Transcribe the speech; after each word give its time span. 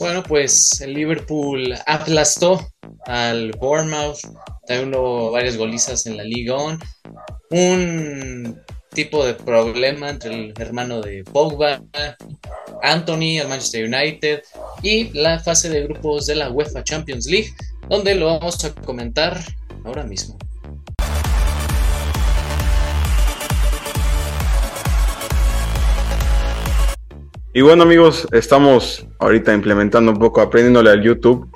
Bueno, 0.00 0.22
pues 0.22 0.80
el 0.80 0.94
Liverpool 0.94 1.74
aplastó 1.86 2.58
al 3.04 3.52
Bournemouth, 3.52 4.16
también 4.66 4.94
hubo 4.94 5.30
varias 5.30 5.58
golizas 5.58 6.06
en 6.06 6.16
la 6.16 6.24
Liga 6.24 6.54
On. 6.54 6.78
Un 7.50 8.58
tipo 8.94 9.26
de 9.26 9.34
problema 9.34 10.08
entre 10.08 10.32
el 10.32 10.54
hermano 10.58 11.02
de 11.02 11.22
Pogba, 11.22 11.82
Anthony, 12.82 13.40
el 13.40 13.48
Manchester 13.48 13.84
United 13.84 14.42
y 14.82 15.12
la 15.12 15.38
fase 15.38 15.68
de 15.68 15.82
grupos 15.82 16.24
de 16.24 16.36
la 16.36 16.50
UEFA 16.50 16.82
Champions 16.82 17.26
League, 17.26 17.50
donde 17.90 18.14
lo 18.14 18.38
vamos 18.38 18.64
a 18.64 18.74
comentar 18.74 19.38
ahora 19.84 20.04
mismo. 20.04 20.38
Y 27.52 27.62
bueno 27.62 27.82
amigos, 27.82 28.28
estamos 28.30 29.08
ahorita 29.18 29.52
implementando 29.52 30.12
un 30.12 30.18
poco, 30.18 30.40
aprendiéndole 30.40 30.90
al 30.90 31.02
YouTube. 31.02 31.50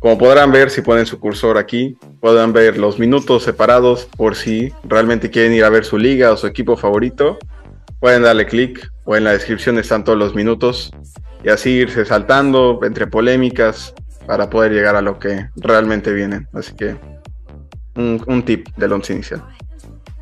Como 0.00 0.18
podrán 0.18 0.50
ver, 0.50 0.68
si 0.68 0.82
ponen 0.82 1.06
su 1.06 1.20
cursor 1.20 1.58
aquí, 1.58 1.96
podrán 2.20 2.52
ver 2.52 2.76
los 2.76 2.98
minutos 2.98 3.44
separados 3.44 4.06
por 4.16 4.34
si 4.34 4.72
realmente 4.82 5.30
quieren 5.30 5.54
ir 5.54 5.62
a 5.62 5.70
ver 5.70 5.84
su 5.84 5.96
liga 5.96 6.32
o 6.32 6.36
su 6.36 6.48
equipo 6.48 6.76
favorito. 6.76 7.38
Pueden 8.00 8.22
darle 8.22 8.46
clic 8.46 8.90
o 9.04 9.14
en 9.14 9.22
la 9.22 9.32
descripción 9.32 9.78
están 9.78 10.02
todos 10.02 10.18
los 10.18 10.34
minutos 10.34 10.90
y 11.44 11.50
así 11.50 11.70
irse 11.70 12.04
saltando 12.04 12.80
entre 12.82 13.06
polémicas 13.06 13.94
para 14.26 14.50
poder 14.50 14.72
llegar 14.72 14.96
a 14.96 15.02
lo 15.02 15.20
que 15.20 15.50
realmente 15.54 16.12
vienen. 16.12 16.48
Así 16.52 16.74
que 16.74 16.96
un, 17.94 18.20
un 18.26 18.44
tip 18.44 18.66
del 18.76 18.92
once 18.92 19.12
inicial. 19.12 19.44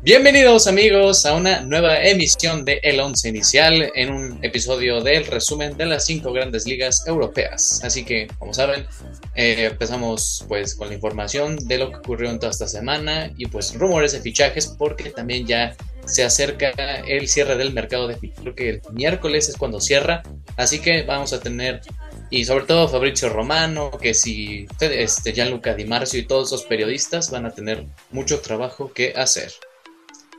Bienvenidos 0.03 0.67
amigos 0.67 1.25
a 1.25 1.33
una 1.33 1.61
nueva 1.61 2.03
emisión 2.03 2.63
de 2.63 2.79
El 2.83 2.99
Once 2.99 3.27
Inicial 3.27 3.91
en 3.95 4.13
un 4.13 4.39
episodio 4.43 5.01
del 5.01 5.25
resumen 5.25 5.75
de 5.75 5.87
las 5.87 6.05
cinco 6.05 6.31
grandes 6.31 6.67
ligas 6.67 7.03
europeas. 7.07 7.81
Así 7.83 8.05
que, 8.05 8.27
como 8.37 8.53
saben, 8.53 8.85
eh, 9.33 9.65
empezamos 9.71 10.45
pues 10.47 10.75
con 10.75 10.89
la 10.89 10.93
información 10.93 11.57
de 11.67 11.79
lo 11.79 11.89
que 11.89 11.97
ocurrió 11.97 12.29
en 12.29 12.39
toda 12.39 12.51
esta 12.51 12.67
semana 12.67 13.31
y 13.37 13.47
pues 13.47 13.73
rumores 13.73 14.11
de 14.11 14.21
fichajes 14.21 14.67
porque 14.77 15.09
también 15.09 15.47
ya 15.47 15.75
se 16.05 16.23
acerca 16.23 16.69
el 17.07 17.27
cierre 17.27 17.57
del 17.57 17.73
mercado 17.73 18.07
de 18.07 18.17
fichajes. 18.17 18.41
Creo 18.41 18.55
que 18.55 18.69
el 18.69 18.81
miércoles 18.93 19.49
es 19.49 19.57
cuando 19.57 19.81
cierra, 19.81 20.21
así 20.57 20.79
que 20.79 21.03
vamos 21.03 21.33
a 21.33 21.39
tener 21.39 21.81
y 22.29 22.45
sobre 22.45 22.65
todo 22.65 22.89
Fabrizio 22.89 23.29
Romano, 23.29 23.91
que 23.91 24.13
si 24.13 24.67
este, 24.79 25.33
Gianluca 25.33 25.73
Di 25.73 25.85
Marcio 25.85 26.19
y 26.19 26.27
todos 26.27 26.51
los 26.51 26.63
periodistas 26.63 27.31
van 27.31 27.45
a 27.45 27.51
tener 27.51 27.85
mucho 28.11 28.41
trabajo 28.41 28.91
que 28.93 29.13
hacer. 29.15 29.53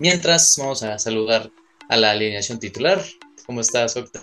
Mientras, 0.00 0.54
vamos 0.56 0.84
a 0.84 0.96
saludar 1.00 1.50
a 1.88 1.96
la 1.96 2.12
alineación 2.12 2.60
titular. 2.60 3.02
¿Cómo 3.46 3.60
estás, 3.60 3.96
Octa? 3.96 4.22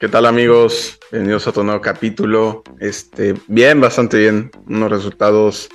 ¿Qué 0.00 0.08
tal, 0.08 0.26
amigos? 0.26 0.98
Bienvenidos 1.12 1.46
a 1.46 1.50
otro 1.50 1.62
nuevo 1.62 1.80
capítulo. 1.80 2.64
Este, 2.80 3.36
bien, 3.46 3.80
bastante 3.80 4.18
bien. 4.18 4.50
Unos 4.66 4.90
resultados 4.90 5.68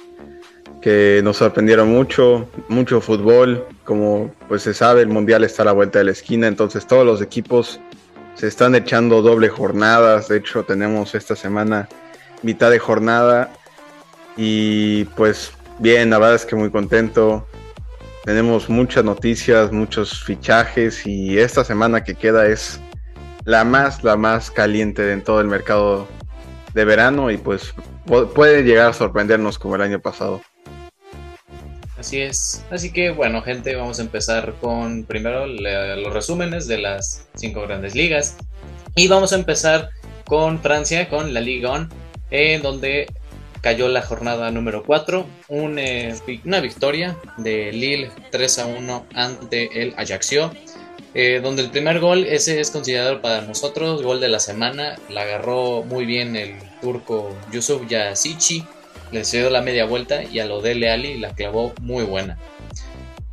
que 0.81 1.21
nos 1.23 1.37
sorprendieron 1.37 1.87
mucho, 1.87 2.49
mucho 2.67 2.99
fútbol. 2.99 3.65
Como 3.85 4.35
pues 4.49 4.63
se 4.63 4.73
sabe, 4.73 5.03
el 5.03 5.07
mundial 5.07 5.45
está 5.45 5.61
a 5.61 5.67
la 5.67 5.71
vuelta 5.71 5.99
de 5.99 6.05
la 6.05 6.11
esquina, 6.11 6.47
entonces 6.47 6.85
todos 6.85 7.05
los 7.05 7.21
equipos 7.21 7.79
se 8.33 8.47
están 8.47 8.75
echando 8.75 9.21
doble 9.21 9.47
jornadas. 9.47 10.27
De 10.27 10.37
hecho, 10.37 10.63
tenemos 10.63 11.15
esta 11.15 11.37
semana 11.37 11.87
mitad 12.41 12.71
de 12.71 12.79
jornada. 12.79 13.53
Y 14.35 15.05
pues 15.15 15.53
bien, 15.79 16.09
la 16.09 16.17
verdad 16.17 16.35
es 16.35 16.45
que 16.45 16.57
muy 16.57 16.71
contento. 16.71 17.47
Tenemos 18.25 18.69
muchas 18.69 19.03
noticias, 19.03 19.71
muchos 19.71 20.23
fichajes 20.23 21.05
y 21.05 21.37
esta 21.37 21.63
semana 21.63 22.03
que 22.03 22.15
queda 22.15 22.47
es 22.47 22.81
la 23.43 23.63
más, 23.63 24.03
la 24.03 24.17
más 24.17 24.49
caliente 24.49 25.11
en 25.11 25.23
todo 25.23 25.41
el 25.41 25.47
mercado 25.47 26.07
de 26.73 26.85
verano 26.85 27.29
y 27.29 27.37
pues 27.37 27.75
puede 28.33 28.63
llegar 28.63 28.89
a 28.89 28.93
sorprendernos 28.93 29.59
como 29.59 29.75
el 29.75 29.83
año 29.83 29.99
pasado. 29.99 30.41
Así 31.99 32.19
es. 32.19 32.65
Así 32.71 32.91
que 32.91 33.11
bueno, 33.11 33.43
gente, 33.43 33.75
vamos 33.75 33.99
a 33.99 34.01
empezar 34.01 34.55
con 34.59 35.03
primero 35.03 35.45
los 35.45 36.11
resúmenes 36.11 36.67
de 36.67 36.79
las 36.79 37.27
cinco 37.35 37.61
grandes 37.61 37.93
ligas. 37.93 38.37
Y 38.95 39.07
vamos 39.07 39.33
a 39.33 39.35
empezar 39.35 39.89
con 40.25 40.59
Francia, 40.61 41.09
con 41.09 41.31
la 41.31 41.41
Liga 41.41 41.71
On, 41.71 41.89
en 42.31 42.63
donde 42.63 43.05
cayó 43.65 43.87
la 43.87 44.03
jornada 44.03 44.51
número 44.51 44.83
4, 44.83 45.25
eh, 45.49 46.15
una 46.45 46.59
victoria 46.59 47.17
de 47.37 47.71
Lille 47.71 48.11
3 48.29 48.59
a 48.59 48.67
1 48.67 49.07
ante 49.15 49.81
el 49.81 49.95
Ajaccio, 49.97 50.51
eh, 51.15 51.39
donde 51.41 51.63
el 51.63 51.71
primer 51.71 51.99
gol, 51.99 52.27
ese 52.27 52.59
es 52.59 52.69
considerado 52.69 53.23
para 53.23 53.41
nosotros 53.41 54.03
gol 54.03 54.21
de 54.21 54.27
la 54.27 54.37
semana, 54.39 54.99
la 55.09 55.23
agarró 55.23 55.81
muy 55.81 56.05
bien 56.05 56.35
el 56.35 56.53
turco 56.79 57.35
Yusuf 57.51 57.87
Yasici, 57.89 58.63
le 59.11 59.23
dio 59.23 59.49
la 59.49 59.63
media 59.63 59.85
vuelta 59.85 60.23
y 60.23 60.37
a 60.37 60.45
lo 60.45 60.61
de 60.61 60.87
Ali 60.87 61.17
la 61.17 61.33
clavó 61.33 61.73
muy 61.81 62.03
buena. 62.03 62.37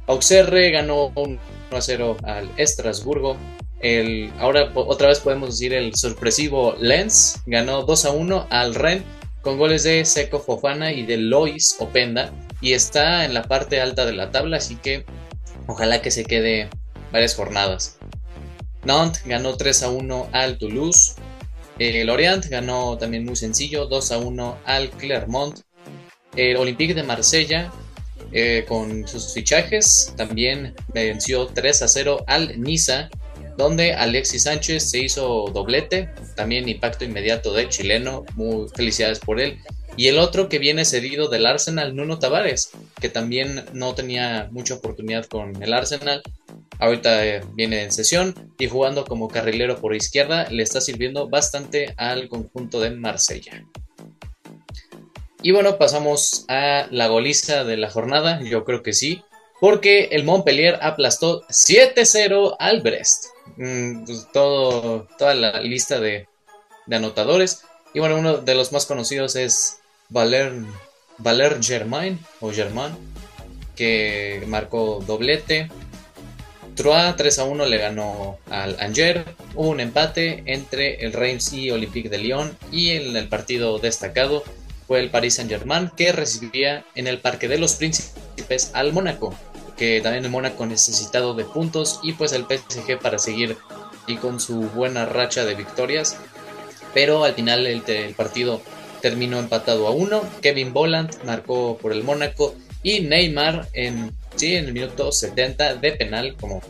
Auxerre 0.07 0.71
ganó 0.71 1.13
1 1.15 1.39
a 1.73 1.81
0 1.83 2.17
al 2.23 2.49
Estrasburgo. 2.57 3.37
El, 3.81 4.33
ahora 4.39 4.71
otra 4.75 5.09
vez 5.09 5.21
podemos 5.21 5.51
decir 5.51 5.75
el 5.75 5.95
sorpresivo 5.95 6.75
Lens 6.81 7.43
ganó 7.45 7.83
2 7.83 8.05
a 8.07 8.11
1 8.13 8.47
al 8.49 8.75
Rennes 8.75 9.05
con 9.43 9.59
goles 9.59 9.83
de 9.83 10.05
Seco 10.05 10.41
Fofana 10.41 10.93
y 10.93 11.05
de 11.05 11.17
Lois 11.19 11.77
Openda, 11.81 12.33
y 12.61 12.73
está 12.73 13.25
en 13.25 13.35
la 13.35 13.43
parte 13.43 13.81
alta 13.81 14.07
de 14.07 14.13
la 14.13 14.31
tabla, 14.31 14.59
así 14.59 14.77
que 14.77 15.05
ojalá 15.67 16.01
que 16.01 16.11
se 16.11 16.25
quede 16.25 16.71
varias 17.11 17.35
jornadas. 17.35 17.99
Nantes 18.85 19.23
ganó 19.27 19.57
3 19.57 19.83
a 19.83 19.91
1 19.91 20.29
al 20.33 20.59
Toulouse. 20.59 21.15
El 21.79 22.09
Orient 22.11 22.47
ganó 22.47 22.97
también 22.99 23.25
muy 23.25 23.37
sencillo, 23.37 23.87
2 23.87 24.13
a 24.13 24.19
1 24.19 24.59
al 24.65 24.91
Clermont. 24.91 25.61
El 26.37 26.57
Olympique 26.57 26.95
de 26.95 27.03
Marsella, 27.03 27.73
eh, 28.33 28.65
con 28.67 29.07
sus 29.07 29.35
fichajes, 29.35 30.15
también 30.17 30.75
venció 30.95 31.47
3 31.47 31.83
a 31.83 31.89
0 31.89 32.25
al 32.27 32.61
Niza 32.61 33.11
donde 33.57 33.95
Alexis 33.95 34.45
Sánchez 34.45 34.91
se 34.91 35.01
hizo 35.01 35.51
doblete, 35.53 36.09
también 36.37 36.69
impacto 36.69 37.05
inmediato 37.05 37.53
de 37.53 37.69
chileno, 37.69 38.25
muy 38.35 38.69
felicidades 38.75 39.19
por 39.19 39.41
él. 39.41 39.59
Y 39.97 40.09
el 40.09 40.19
otro 40.19 40.49
que 40.49 40.59
viene 40.59 40.85
cedido 40.85 41.29
del 41.29 41.45
Arsenal, 41.45 41.95
Nuno 41.95 42.19
Tavares, 42.19 42.71
que 43.01 43.11
también 43.11 43.65
no 43.75 43.95
tenía 43.95 44.49
mucha 44.51 44.75
oportunidad 44.75 45.27
con 45.27 45.63
el 45.63 45.73
Arsenal. 45.73 46.23
Ahorita 46.79 47.27
eh, 47.27 47.43
viene 47.55 47.83
en 47.83 47.93
sesión 47.93 48.55
y 48.59 48.69
jugando 48.69 49.05
como 49.05 49.29
carrilero 49.29 49.79
por 49.79 49.95
izquierda 49.95 50.49
le 50.51 50.63
está 50.63 50.81
sirviendo 50.81 51.29
bastante 51.29 51.95
al 51.99 52.29
conjunto 52.29 52.81
de 52.81 52.91
Marsella. 52.91 53.65
Y 55.43 55.51
bueno, 55.51 55.77
pasamos 55.77 56.45
a 56.49 56.87
la 56.91 57.09
goliza 57.09 57.65
de 57.65 57.77
la 57.77 57.91
jornada, 57.91 58.41
yo 58.43 58.65
creo 58.65 58.83
que 58.83 58.93
sí, 58.93 59.23
porque 59.61 60.09
el 60.13 60.25
Montpellier 60.25 60.79
aplastó 60.81 61.43
7-0 61.49 62.57
al 62.59 62.81
Brest. 62.81 63.27
Mm, 63.63 64.05
pues, 64.07 64.27
todo, 64.33 65.07
toda 65.17 65.35
la 65.35 65.61
lista 65.61 66.01
de, 66.01 66.27
anotadores. 66.91 67.63
Y 67.95 68.01
bueno, 68.01 68.17
uno 68.17 68.39
de 68.39 68.55
los 68.57 68.73
más 68.73 68.87
conocidos 68.87 69.37
es 69.37 69.79
Valer, 70.09 70.53
Valer 71.19 71.63
Germain 71.63 72.19
o 72.41 72.51
Germain, 72.51 72.93
que 73.77 74.43
marcó 74.49 75.03
doblete. 75.07 75.69
Troyes 76.75 77.15
3 77.17 77.39
a 77.39 77.45
1 77.45 77.67
le 77.67 77.79
ganó 77.79 78.39
al 78.51 78.77
Angers. 78.81 79.25
Hubo 79.55 79.69
un 79.69 79.79
empate 79.79 80.43
entre 80.47 80.97
el 81.05 81.13
Reims 81.13 81.53
y 81.53 81.71
Olympique 81.71 82.09
de 82.09 82.19
Lyon. 82.19 82.59
Y 82.73 82.91
en 82.91 83.17
el 83.17 83.29
partido 83.29 83.79
destacado 83.79 84.43
fue 84.89 84.99
el 84.99 85.11
Paris 85.11 85.35
Saint 85.37 85.51
Germain 85.51 85.89
que 85.97 86.11
recibía 86.11 86.85
en 86.97 87.07
el 87.07 87.21
Parque 87.21 87.47
de 87.47 87.59
los 87.59 87.75
Príncipes 87.75 88.73
al 88.75 88.93
Mónaco 88.93 89.37
que 89.83 90.01
también 90.01 90.25
el 90.25 90.31
Mónaco 90.31 90.65
necesitado 90.65 91.35
de 91.35 91.45
puntos 91.45 91.99
y 92.05 92.13
pues 92.13 92.31
el 92.31 92.45
PSG 92.45 93.01
para 93.01 93.19
seguir 93.19 93.57
y 94.07 94.15
con 94.15 94.39
su 94.39 94.61
buena 94.71 95.07
racha 95.07 95.45
de 95.45 95.57
victorias. 95.57 96.19
Pero 96.95 97.25
al 97.25 97.35
final 97.35 97.67
el, 97.67 98.15
partido 98.15 98.63
terminó 99.01 99.41
empatado 99.41 99.89
a 99.89 99.91
uno. 99.91 100.23
Kevin 100.41 100.73
Boland 100.73 101.25
marcó 101.25 101.79
por 101.79 101.91
el 101.91 102.05
Mónaco 102.05 102.55
y 102.85 103.01
Neymar 103.01 103.67
en, 103.73 104.13
sí, 104.37 104.55
en 104.55 104.67
el 104.67 104.73
minuto 104.73 105.11
70 105.11 105.75
de 105.75 105.91
penal, 105.91 106.37
como, 106.39 106.63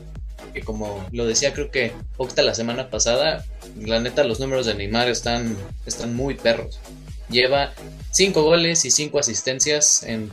que 0.55 0.63
como 0.63 1.07
lo 1.13 1.27
decía 1.27 1.53
creo 1.53 1.71
que 1.71 1.93
Octa 2.17 2.41
la 2.41 2.55
semana 2.55 2.89
pasada, 2.89 3.45
la 3.79 4.01
neta 4.01 4.25
los 4.25 4.41
números 4.41 4.65
de 4.65 4.73
Neymar 4.73 5.11
están, 5.11 5.55
están 5.85 6.17
muy 6.17 6.35
perros. 6.35 6.81
Lleva 7.29 7.75
5 8.13 8.43
goles 8.43 8.87
y 8.87 8.91
5 8.91 9.19
asistencias 9.19 10.03
en 10.03 10.31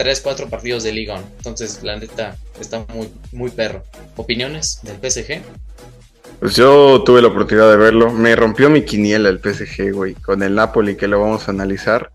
3, 0.00 0.18
4 0.22 0.48
partidos 0.48 0.82
de 0.82 0.92
Liga. 0.92 1.22
Entonces, 1.36 1.82
la 1.82 1.94
neta 1.94 2.34
está 2.58 2.86
muy, 2.94 3.12
muy 3.32 3.50
perro. 3.50 3.82
¿Opiniones 4.16 4.80
del 4.82 4.96
PSG? 4.96 5.42
Pues 6.38 6.56
yo 6.56 7.02
tuve 7.04 7.20
la 7.20 7.28
oportunidad 7.28 7.70
de 7.70 7.76
verlo. 7.76 8.10
Me 8.10 8.34
rompió 8.34 8.70
mi 8.70 8.82
quiniela 8.86 9.28
el 9.28 9.40
PSG, 9.40 9.92
güey, 9.92 10.14
con 10.14 10.42
el 10.42 10.54
Napoli 10.54 10.96
que 10.96 11.06
lo 11.06 11.20
vamos 11.20 11.46
a 11.46 11.50
analizar. 11.50 12.10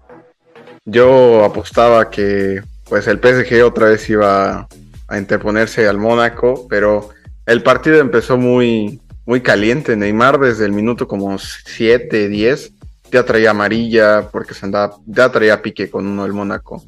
Yo 0.83 1.43
apostaba 1.43 2.09
que 2.09 2.63
pues 2.89 3.05
el 3.05 3.19
PSG 3.19 3.63
otra 3.63 3.89
vez 3.89 4.09
iba 4.09 4.67
a 5.07 5.17
interponerse 5.19 5.87
al 5.87 5.99
Mónaco, 5.99 6.65
pero 6.67 7.09
el 7.45 7.61
partido 7.61 7.99
empezó 7.99 8.35
muy 8.35 8.99
muy 9.27 9.41
caliente. 9.41 9.95
Neymar 9.95 10.39
desde 10.39 10.65
el 10.65 10.71
minuto 10.71 11.07
como 11.07 11.37
7, 11.37 12.29
10 12.29 12.71
ya 13.11 13.23
traía 13.23 13.51
amarilla 13.51 14.27
porque 14.31 14.55
se 14.55 14.65
andaba, 14.65 14.97
ya 15.05 15.31
traía 15.31 15.61
pique 15.61 15.87
con 15.87 16.07
uno 16.07 16.23
del 16.23 16.33
Mónaco. 16.33 16.83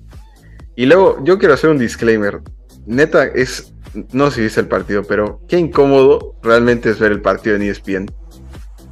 Y 0.77 0.85
luego 0.85 1.17
yo 1.23 1.39
quiero 1.39 1.55
hacer 1.55 1.71
un 1.71 1.79
disclaimer. 1.79 2.39
Neta, 2.85 3.25
es, 3.25 3.73
no 4.11 4.29
sé 4.29 4.35
si 4.35 4.41
viste 4.43 4.59
el 4.61 4.67
partido, 4.67 5.03
pero 5.03 5.41
qué 5.47 5.57
incómodo 5.57 6.35
realmente 6.43 6.91
es 6.91 6.99
ver 6.99 7.11
el 7.11 7.19
partido 7.19 7.55
en 7.55 7.63
ESPN. 7.63 8.11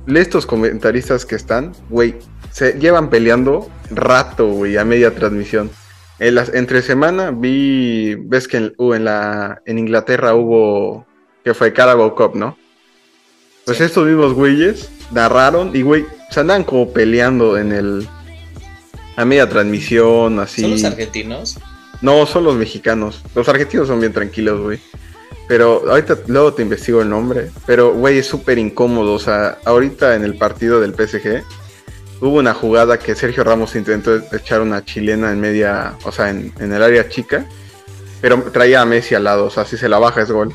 Estos 0.08 0.48
comentaristas 0.48 1.28
que 1.28 1.36
están, 1.36 1.74
güey, 1.90 2.16
se 2.50 2.80
llevan 2.80 3.12
peleando 3.12 3.70
rato, 3.92 4.48
güey, 4.48 4.78
a 4.78 4.84
media 4.84 5.14
transmisión. 5.14 5.70
En 6.18 6.34
las, 6.34 6.52
entre 6.56 6.82
semana 6.82 7.30
vi, 7.30 8.16
ves 8.16 8.48
que 8.48 8.58
en, 8.58 8.74
uh, 8.80 8.94
en, 8.96 9.06
la, 9.06 9.62
en 9.68 9.78
Inglaterra 9.78 10.34
hubo, 10.34 11.06
que 11.44 11.54
fue 11.54 11.72
Carabao 11.72 12.16
Cup, 12.16 12.36
¿no? 12.36 12.58
Pues 13.64 13.80
estos 13.80 14.08
mismos 14.08 14.34
güeyes 14.34 14.90
narraron 15.12 15.70
y, 15.76 15.84
güey, 15.84 16.08
se 16.32 16.40
andan 16.40 16.64
como 16.64 16.92
peleando 16.92 17.60
en 17.60 17.72
el, 17.72 18.08
a 19.18 19.24
media 19.24 19.48
transmisión, 19.48 20.40
así. 20.40 20.64
¿Son 20.64 20.72
los 20.72 20.84
argentinos? 20.84 21.60
No, 22.06 22.28
son 22.28 22.44
los 22.44 22.56
mexicanos. 22.56 23.24
Los 23.34 23.50
argentinos 23.50 23.88
son 23.88 24.00
bien 24.00 24.14
tranquilos, 24.14 24.62
güey. 24.62 24.80
Pero 25.48 25.90
ahorita 25.90 26.20
luego 26.28 26.54
te 26.54 26.62
investigo 26.62 27.02
el 27.02 27.10
nombre. 27.10 27.50
Pero, 27.66 27.96
güey, 27.96 28.20
es 28.20 28.28
súper 28.28 28.60
incómodo. 28.60 29.14
O 29.14 29.18
sea, 29.18 29.58
ahorita 29.66 30.14
en 30.14 30.24
el 30.24 30.38
partido 30.38 30.80
del 30.80 30.94
PSG 30.94 31.44
hubo 32.22 32.38
una 32.38 32.54
jugada 32.54 33.00
que 33.00 33.16
Sergio 33.16 33.44
Ramos 33.44 33.76
intentó 33.76 34.18
echar 34.32 34.62
una 34.62 34.86
chilena 34.86 35.32
en 35.32 35.40
media, 35.42 35.96
o 36.04 36.12
sea, 36.12 36.30
en, 36.30 36.54
el 36.60 36.84
área 36.84 37.10
chica. 37.10 37.48
Pero 38.22 38.40
traía 38.54 38.82
a 38.82 38.86
Messi 38.86 39.16
al 39.16 39.24
lado. 39.24 39.46
O 39.46 39.50
sea, 39.50 39.66
si 39.66 39.76
se 39.76 39.90
la 39.90 39.98
baja 39.98 40.22
es 40.22 40.30
gol. 40.30 40.54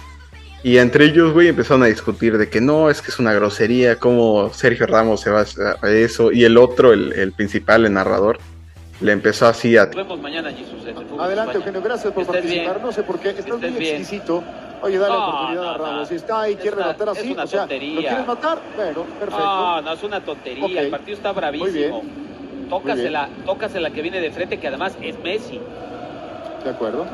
Y 0.63 0.77
entre 0.77 1.07
ellos, 1.07 1.33
güey, 1.33 1.49
empezaron 1.49 1.83
a 1.83 1.87
discutir 1.87 2.39
de 2.39 2.49
que 2.49 2.61
no, 2.61 2.91
es 2.91 3.03
que 3.03 3.11
es 3.11 3.19
una 3.19 3.33
grosería, 3.33 3.97
cómo 3.97 4.53
Sergio 4.55 4.87
Ramos 4.87 5.23
se 5.23 5.31
va 5.31 5.45
a 5.83 5.91
eso. 5.91 6.31
Y 6.31 6.45
el 6.45 6.57
otro, 6.57 6.93
el, 6.93 7.13
el 7.15 7.33
principal, 7.33 7.87
el 7.87 7.95
narrador, 7.95 8.39
le 9.01 9.13
empezó 9.13 9.47
así 9.47 9.77
a... 9.77 9.87
Nos 9.87 9.97
vemos 9.97 10.21
mañana, 10.21 10.51
Jesús. 10.51 10.81
Adelante, 11.19 11.57
Eugenio, 11.57 11.83
gracias 11.83 12.13
por 12.13 12.27
participar. 12.27 12.81
No 12.81 12.93
sé 12.93 13.03
por 13.03 13.19
qué, 13.19 13.31
estás 13.31 13.59
muy 13.59 13.65
exquisito. 13.87 14.43
Oye, 14.83 14.99
dale 14.99 15.15
la 15.15 15.27
oportunidad 15.27 15.75
a 15.75 15.79
Ramos. 15.79 16.09
Si 16.09 16.15
está 16.15 16.41
ahí, 16.43 16.57
quiere 16.57 16.77
matar 16.77 17.11
así, 17.11 17.29
es 17.29 17.35
una 17.35 17.45
o 17.45 17.47
sea, 17.47 17.61
tontería. 17.61 17.95
¿lo 17.95 18.01
quieres 18.01 18.27
matar? 18.27 18.59
Bueno, 18.77 19.05
perfecto. 19.19 19.39
No, 19.39 19.83
no 19.83 19.93
es 19.93 20.03
una 20.03 20.21
tontería. 20.21 20.83
El 20.83 20.91
partido 20.91 21.17
está 21.17 21.33
bravísimo. 21.33 21.69
Muy 21.71 21.79
bien. 21.79 22.71
Tócasela, 22.71 23.29
tócasela 23.45 23.91
que 23.91 24.01
viene 24.01 24.21
de 24.21 24.31
frente, 24.31 24.59
que 24.59 24.69
además 24.69 24.97
es 25.03 25.19
Messi. 25.19 25.61
De 26.65 26.71
acuerdo. 26.71 27.05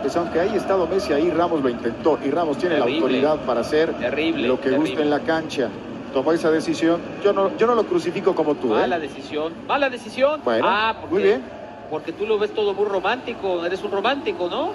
Pues 0.00 0.16
aunque 0.16 0.40
haya 0.40 0.54
estado 0.56 0.86
Messi 0.86 1.12
ahí, 1.12 1.30
Ramos 1.30 1.62
lo 1.62 1.68
intentó. 1.68 2.18
Y 2.24 2.30
Ramos 2.30 2.58
tiene 2.58 2.76
Terrible. 2.76 3.00
la 3.00 3.02
autoridad 3.30 3.46
para 3.46 3.60
hacer 3.60 3.92
Terrible, 3.94 4.48
lo 4.48 4.56
que 4.56 4.70
terrible. 4.70 4.88
gusta 4.90 5.02
en 5.02 5.10
la 5.10 5.20
cancha. 5.20 5.68
Tomó 6.14 6.32
esa 6.32 6.50
decisión. 6.50 7.00
Yo 7.24 7.32
no, 7.32 7.56
yo 7.56 7.66
no 7.66 7.74
lo 7.74 7.84
crucifico 7.84 8.36
como 8.36 8.54
tú, 8.54 8.68
Mala 8.68 8.96
¿eh? 8.96 9.00
decisión. 9.00 9.52
Mala 9.66 9.90
decisión. 9.90 10.40
Bueno, 10.44 10.64
ah, 10.66 10.94
porque, 11.00 11.12
muy 11.14 11.22
bien. 11.24 11.42
Porque 11.90 12.12
tú 12.12 12.24
lo 12.24 12.38
ves 12.38 12.54
todo 12.54 12.72
muy 12.72 12.86
romántico. 12.86 13.66
Eres 13.66 13.82
un 13.82 13.90
romántico, 13.90 14.48
¿no? 14.48 14.70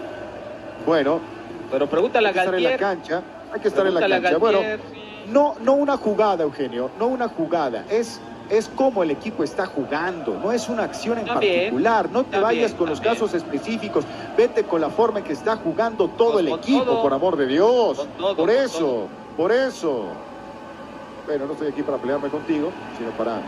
Bueno, 0.86 1.22
Pero 1.72 1.88
pregúntale 1.88 2.28
a 2.28 2.30
hay 2.30 2.34
que 2.34 2.40
estar 2.42 2.56
en 2.56 2.64
la 2.64 2.70
Galtier. 2.72 2.90
cancha. 2.90 3.22
Hay 3.54 3.60
que 3.62 3.68
estar 3.70 3.88
en 3.88 3.94
la 3.94 4.00
cancha. 4.02 4.38
Bueno, 4.38 4.60
Galtier, 4.60 4.80
sí. 4.92 5.02
No, 5.32 5.56
no 5.62 5.74
una 5.74 5.96
jugada, 5.96 6.44
Eugenio, 6.44 6.92
no 7.00 7.08
una 7.08 7.30
jugada. 7.30 7.86
Es, 7.90 8.20
es 8.50 8.68
como 8.68 9.02
el 9.04 9.12
equipo 9.12 9.44
está 9.44 9.66
jugando, 9.66 10.38
no 10.44 10.52
es 10.52 10.68
una 10.68 10.84
acción 10.84 11.20
en 11.20 11.26
También, 11.26 11.54
particular. 11.56 12.10
No 12.12 12.24
te 12.26 12.32
también, 12.32 12.44
vayas 12.44 12.74
con 12.74 12.90
los 12.90 13.00
casos 13.00 13.34
específicos. 13.34 14.04
Vete 14.36 14.64
con 14.64 14.82
la 14.82 14.90
forma 14.90 15.20
en 15.20 15.26
que 15.26 15.34
está 15.34 15.56
jugando 15.56 16.10
todo 16.10 16.40
el 16.40 16.50
equipo, 16.50 16.84
todo. 16.84 17.02
por 17.02 17.14
amor 17.14 17.38
de 17.38 17.48
Dios. 17.48 18.06
Todo, 18.18 18.36
por 18.36 18.50
eso, 18.50 18.80
todo. 18.80 19.08
por 19.38 19.52
eso. 19.54 20.04
Bueno, 21.30 21.46
no 21.46 21.54
estoy 21.54 21.68
aquí 21.68 21.84
para 21.84 22.00
pelearme 22.00 22.28
contigo, 22.30 22.72
sino 22.98 23.12
para 23.12 23.40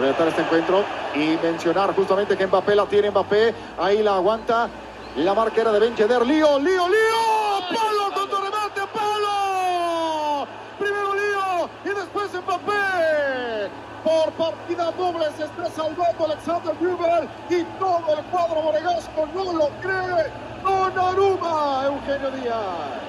relatar 0.00 0.28
este 0.28 0.40
encuentro 0.40 0.82
y 1.14 1.36
mencionar 1.42 1.94
justamente 1.94 2.38
que 2.38 2.46
Mbappé 2.46 2.74
la 2.74 2.86
tiene 2.86 3.10
Mbappé, 3.10 3.54
ahí 3.78 4.02
la 4.02 4.14
aguanta. 4.14 4.70
La 5.16 5.34
marca 5.34 5.60
era 5.60 5.72
de 5.72 5.78
Ben 5.78 5.94
Yedder. 5.94 6.24
Lío, 6.24 6.58
lío, 6.58 6.88
lío. 6.88 7.60
Palo 7.68 8.14
contra 8.14 8.40
remate, 8.40 8.80
palo. 8.94 10.46
Primero 10.78 11.12
lío 11.12 11.68
y 11.84 11.88
después 11.88 12.32
Mbappé. 12.32 13.68
Por 14.02 14.32
partida 14.32 14.90
doble 14.92 15.26
se 15.36 15.44
está 15.44 15.66
salvando 15.68 16.24
Alexander 16.24 16.74
Newell 16.80 17.28
y 17.50 17.62
todo 17.78 18.16
el 18.16 18.24
cuadro 18.30 18.62
monegasco 18.62 19.28
no 19.34 19.52
lo 19.52 19.68
cree. 19.82 20.32
Donnarumma, 20.64 21.82
Eugenio 21.84 22.30
Díaz. 22.30 23.04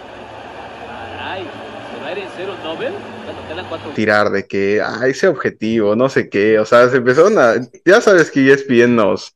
Tirar 3.96 4.30
de 4.30 4.46
que, 4.48 4.82
ah, 4.82 5.08
ese 5.08 5.28
objetivo, 5.28 5.96
no 5.96 6.10
sé 6.10 6.30
qué, 6.30 6.60
o 6.60 6.66
sea, 6.66 6.90
se 6.90 6.98
empezaron 6.98 7.38
a, 7.40 7.56
ya 7.86 8.02
sabes 8.02 8.30
que 8.32 8.52
ESPN 8.52 8.96
nos, 8.96 9.36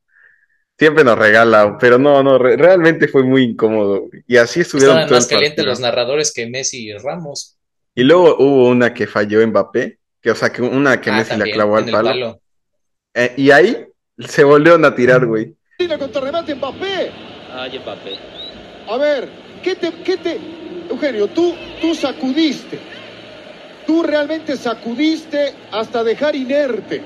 siempre 0.78 1.04
nos 1.04 1.18
regala, 1.18 1.78
pero 1.80 1.98
no, 1.98 2.22
no, 2.24 2.38
re- 2.38 2.58
realmente 2.58 3.08
fue 3.08 3.24
muy 3.24 3.44
incómodo, 3.44 4.10
y 4.28 4.38
así 4.38 4.62
estuvieron 4.62 5.00
Estaban 5.00 5.12
más 5.18 5.28
calientes 5.28 5.66
los 5.66 5.80
narradores 5.80 6.34
que 6.34 6.48
Messi 6.48 6.90
y 6.90 6.98
Ramos. 6.98 7.58
Y 7.96 8.04
luego 8.04 8.38
hubo 8.40 8.70
una 8.70 8.94
que 8.94 9.08
falló 9.08 9.46
Mbappé, 9.46 10.00
que, 10.22 10.32
o 10.32 10.36
sea, 10.36 10.52
que 10.52 10.62
una 10.62 11.02
que 11.02 11.10
Ah, 11.10 11.18
Messi 11.18 11.32
la 11.32 11.38
también, 11.38 11.56
clavó 11.56 11.80
en 11.80 11.86
al 11.86 11.92
palo, 11.92 12.10
palo. 12.10 12.42
Eh, 13.14 13.34
y 13.38 13.52
ahí 13.52 13.86
se 14.20 14.44
volvieron 14.44 14.86
a 14.86 14.94
tirar, 14.96 15.26
güey. 15.26 15.56
Tiene 15.78 15.98
contra 15.98 16.22
remate 16.22 16.56
Mbappé. 16.56 17.12
Ay, 17.52 17.80
Mbappé. 17.80 18.16
A 18.88 18.98
ver, 18.98 19.30
¿qué 19.64 19.76
te, 19.76 19.92
qué 20.04 20.18
te, 20.18 20.40
Eugenio, 20.90 21.28
tú, 21.28 21.56
tú 21.82 21.94
sacudiste, 21.96 22.80
tú 23.86 24.04
realmente 24.04 24.58
sacudiste 24.58 25.54
hasta 25.72 26.04
dejar 26.04 26.36
inerte 26.36 27.04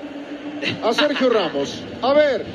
a 0.81 0.93
Sergio 0.93 1.29
Ramos. 1.29 1.81
A 2.01 2.13
ver, 2.13 2.45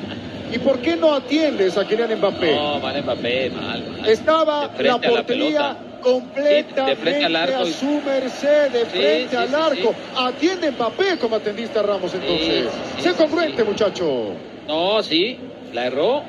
¿y 0.51 0.57
por 0.59 0.79
qué 0.79 0.95
no 0.95 1.13
atiendes 1.13 1.77
a 1.77 1.85
Kylian 1.85 2.15
Mbappé? 2.17 2.55
No, 2.55 2.79
mal 2.79 3.01
Mbappé, 3.03 3.51
mal. 3.51 3.83
mal. 3.99 4.09
Estaba 4.09 4.71
la 4.79 4.99
portería 4.99 5.77
completamente 6.01 6.73
Sí, 6.75 6.89
de 6.89 6.95
frente 6.95 7.25
al 7.25 7.35
arco 7.35 7.61
a 7.61 7.65
su 7.65 8.01
merced, 8.01 8.71
de 8.71 8.85
frente 8.85 9.29
sí, 9.29 9.35
al 9.35 9.49
sí, 9.49 9.55
arco. 9.55 9.95
Atiende 10.17 10.71
Mbappé 10.71 11.17
como 11.19 11.35
atendiste 11.35 11.77
a 11.77 11.83
Ramos 11.83 12.13
entonces. 12.13 12.67
sé 13.03 13.13
congruente, 13.13 13.63
muchacho. 13.63 14.31
No, 14.67 15.03
sí, 15.03 15.37
la 15.73 15.85
erró. 15.87 16.23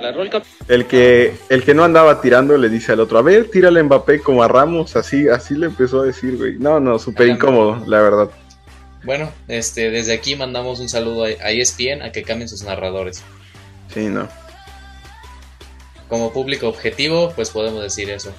La 0.00 0.08
erró 0.10 0.22
el 0.22 0.30
cap- 0.30 0.44
El 0.68 0.86
que, 0.86 1.34
el 1.48 1.62
que 1.62 1.74
no 1.74 1.84
andaba 1.84 2.20
tirando 2.20 2.58
le 2.58 2.68
dice 2.68 2.92
al 2.92 3.00
otro, 3.00 3.18
a 3.18 3.22
ver, 3.22 3.48
tírale 3.50 3.80
a 3.80 3.84
Mbappé 3.84 4.20
como 4.20 4.42
a 4.42 4.48
Ramos, 4.48 4.96
así, 4.96 5.28
así 5.28 5.54
le 5.54 5.66
empezó 5.66 6.00
a 6.00 6.04
decir, 6.04 6.36
güey. 6.36 6.58
No, 6.58 6.80
no, 6.80 6.98
súper 6.98 7.28
incómodo, 7.28 7.84
la 7.86 8.00
verdad. 8.00 8.30
Bueno, 9.04 9.30
este, 9.46 9.90
desde 9.90 10.12
aquí 10.12 10.34
mandamos 10.34 10.80
un 10.80 10.88
saludo 10.88 11.24
a, 11.24 11.28
a 11.28 11.50
ESPN 11.52 12.02
a 12.02 12.10
que 12.10 12.24
cambien 12.24 12.48
sus 12.48 12.64
narradores. 12.64 13.22
Sí, 13.94 14.06
no. 14.08 14.28
Como 16.08 16.32
público 16.32 16.68
objetivo, 16.68 17.32
pues 17.36 17.50
podemos 17.50 17.82
decir 17.82 18.10
eso. 18.10 18.32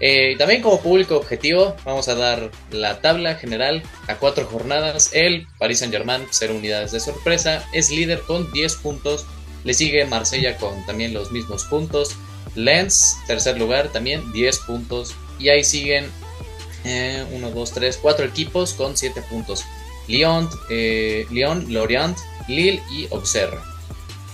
Eh, 0.00 0.36
también 0.38 0.62
como 0.62 0.80
público 0.80 1.16
objetivo, 1.16 1.74
vamos 1.84 2.08
a 2.08 2.14
dar 2.14 2.50
la 2.70 3.00
tabla 3.00 3.34
general 3.34 3.82
a 4.06 4.16
cuatro 4.16 4.46
jornadas. 4.46 5.10
El 5.12 5.46
Paris 5.58 5.80
Saint 5.80 5.92
Germain, 5.92 6.26
0 6.30 6.54
unidades 6.56 6.92
de 6.92 7.00
sorpresa, 7.00 7.64
es 7.72 7.90
líder 7.90 8.20
con 8.20 8.50
10 8.52 8.76
puntos. 8.76 9.26
Le 9.64 9.74
sigue 9.74 10.04
Marsella 10.04 10.56
con 10.56 10.84
también 10.86 11.14
los 11.14 11.30
mismos 11.30 11.64
puntos. 11.64 12.16
Lens, 12.54 13.16
tercer 13.26 13.58
lugar, 13.58 13.88
también 13.92 14.32
10 14.32 14.58
puntos. 14.60 15.14
Y 15.38 15.48
ahí 15.48 15.62
siguen 15.64 16.10
1, 16.84 17.50
2, 17.50 17.72
3, 17.72 17.98
4 18.00 18.26
equipos 18.26 18.74
con 18.74 18.96
7 18.96 19.22
puntos. 19.28 19.64
Lyon, 20.06 20.48
eh, 20.70 21.26
Lyon, 21.30 21.72
Lorient, 21.72 22.16
Lille 22.48 22.82
y 22.90 23.06
Auxerre. 23.12 23.58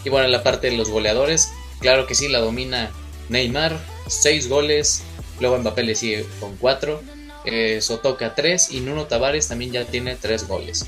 Y 0.04 0.10
bueno, 0.10 0.26
en 0.26 0.32
la 0.32 0.42
parte 0.42 0.70
de 0.70 0.76
los 0.76 0.88
goleadores, 0.90 1.50
claro 1.80 2.06
que 2.06 2.14
sí, 2.14 2.28
la 2.28 2.38
domina 2.38 2.90
Neymar, 3.28 3.78
6 4.06 4.48
goles. 4.48 5.02
Luego 5.40 5.58
Mbappé 5.58 5.82
le 5.82 5.94
sigue 5.94 6.26
con 6.40 6.56
4. 6.56 7.02
Eh, 7.46 7.80
Sotoca 7.80 8.34
3 8.34 8.70
y 8.70 8.80
Nuno 8.80 9.06
Tavares 9.06 9.48
también 9.48 9.72
ya 9.72 9.84
tiene 9.84 10.16
3 10.16 10.46
goles. 10.46 10.86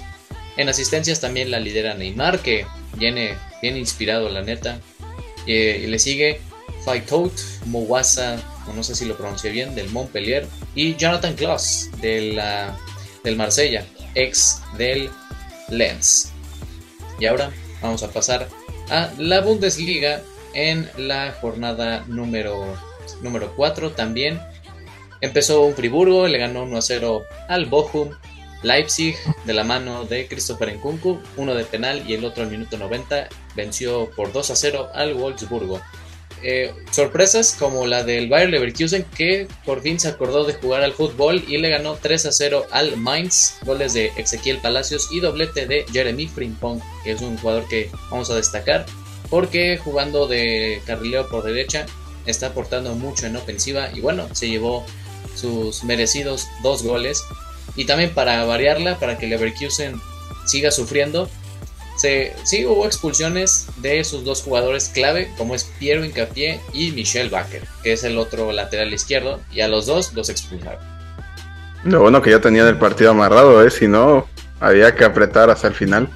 En 0.56 0.68
asistencias 0.68 1.20
también 1.20 1.50
la 1.50 1.60
lidera 1.60 1.94
Neymar, 1.94 2.40
que 2.40 2.66
viene 2.96 3.36
inspirado, 3.74 4.28
la 4.28 4.42
neta. 4.42 4.80
Eh, 5.46 5.82
y 5.84 5.86
le 5.86 5.98
sigue 5.98 6.40
Faikout 6.84 7.32
Mouassa, 7.66 8.36
o 8.68 8.72
no 8.72 8.82
sé 8.82 8.94
si 8.94 9.04
lo 9.04 9.16
pronuncié 9.16 9.50
bien, 9.50 9.74
del 9.74 9.88
Montpellier. 9.90 10.46
Y 10.74 10.94
Jonathan 10.96 11.34
Klaus, 11.34 11.88
de 12.00 12.32
la, 12.32 12.78
del 13.24 13.36
Marsella, 13.36 13.84
ex 14.14 14.60
del 14.76 15.10
Lens. 15.68 16.32
Y 17.18 17.26
ahora 17.26 17.50
vamos 17.80 18.02
a 18.02 18.10
pasar 18.10 18.48
a 18.90 19.10
la 19.18 19.40
Bundesliga 19.40 20.22
en 20.54 20.88
la 20.96 21.32
jornada 21.40 22.04
número, 22.06 22.76
número 23.22 23.54
4 23.56 23.92
también. 23.92 24.40
Empezó 25.20 25.62
un 25.62 25.74
Friburgo, 25.74 26.26
le 26.26 26.38
ganó 26.38 26.62
1 26.64 26.76
a 26.76 26.82
0 26.82 27.24
al 27.48 27.66
Bochum. 27.66 28.10
Leipzig, 28.62 29.16
de 29.44 29.54
la 29.54 29.64
mano 29.64 30.04
de 30.04 30.26
Christopher 30.26 30.74
Nkunku, 30.76 31.20
uno 31.36 31.54
de 31.54 31.64
penal 31.64 32.02
y 32.08 32.14
el 32.14 32.24
otro 32.24 32.42
al 32.42 32.50
minuto 32.50 32.76
90, 32.76 33.28
venció 33.54 34.10
por 34.16 34.32
2 34.32 34.50
a 34.50 34.56
0 34.56 34.88
al 34.94 35.14
Wolfsburgo. 35.14 35.80
eh, 36.42 36.74
sorpresas 36.90 37.56
como 37.58 37.86
la 37.86 38.02
del 38.02 38.28
Bayer 38.28 38.50
Leverkusen 38.50 39.04
que 39.16 39.48
por 39.64 39.80
fin 39.80 39.98
se 39.98 40.08
acordó 40.08 40.44
de 40.44 40.52
jugar 40.52 40.82
al 40.82 40.92
fútbol 40.92 41.42
y 41.48 41.56
le 41.56 41.70
ganó 41.70 41.94
3 41.94 42.26
a 42.26 42.32
0 42.32 42.66
al 42.70 42.96
Mainz, 42.98 43.56
goles 43.64 43.94
de 43.94 44.12
Ezequiel 44.16 44.58
Palacios 44.58 45.08
y 45.10 45.20
doblete 45.20 45.66
de 45.66 45.86
Jeremy 45.90 46.28
Frimpong, 46.28 46.80
que 47.04 47.12
es 47.12 47.22
un 47.22 47.38
jugador 47.38 47.66
que 47.68 47.90
vamos 48.10 48.30
a 48.30 48.36
destacar 48.36 48.84
porque 49.30 49.78
jugando 49.78 50.26
de 50.26 50.82
carrilero 50.86 51.28
por 51.28 51.44
derecha 51.44 51.86
está 52.26 52.48
aportando 52.48 52.94
mucho 52.94 53.26
en 53.26 53.36
ofensiva 53.36 53.90
y 53.92 54.00
bueno, 54.00 54.28
se 54.32 54.48
llevó 54.48 54.84
sus 55.34 55.84
merecidos 55.84 56.46
dos 56.62 56.82
goles 56.82 57.22
y 57.76 57.84
también 57.84 58.10
para 58.10 58.44
variarla, 58.44 58.98
para 58.98 59.18
que 59.18 59.26
Leverkusen 59.26 60.00
siga 60.46 60.70
sufriendo, 60.70 61.28
se, 61.96 62.34
sí 62.44 62.66
hubo 62.66 62.86
expulsiones 62.86 63.68
de 63.78 64.04
sus 64.04 64.24
dos 64.24 64.42
jugadores 64.42 64.90
clave, 64.92 65.30
como 65.36 65.54
es 65.54 65.64
Piero 65.78 66.04
Incapié 66.04 66.60
y 66.72 66.90
Michel 66.92 67.30
Baker, 67.30 67.62
que 67.82 67.92
es 67.92 68.04
el 68.04 68.18
otro 68.18 68.52
lateral 68.52 68.92
izquierdo, 68.92 69.40
y 69.52 69.60
a 69.60 69.68
los 69.68 69.86
dos 69.86 70.12
los 70.12 70.28
expulsaron. 70.28 70.80
Lo 71.84 72.00
bueno 72.00 72.20
que 72.20 72.30
ya 72.30 72.40
tenían 72.40 72.66
el 72.66 72.78
partido 72.78 73.10
amarrado, 73.10 73.64
¿eh? 73.64 73.70
si 73.70 73.88
no, 73.88 74.26
había 74.60 74.94
que 74.94 75.04
apretar 75.04 75.50
hasta 75.50 75.68
el 75.68 75.74
final. 75.74 76.08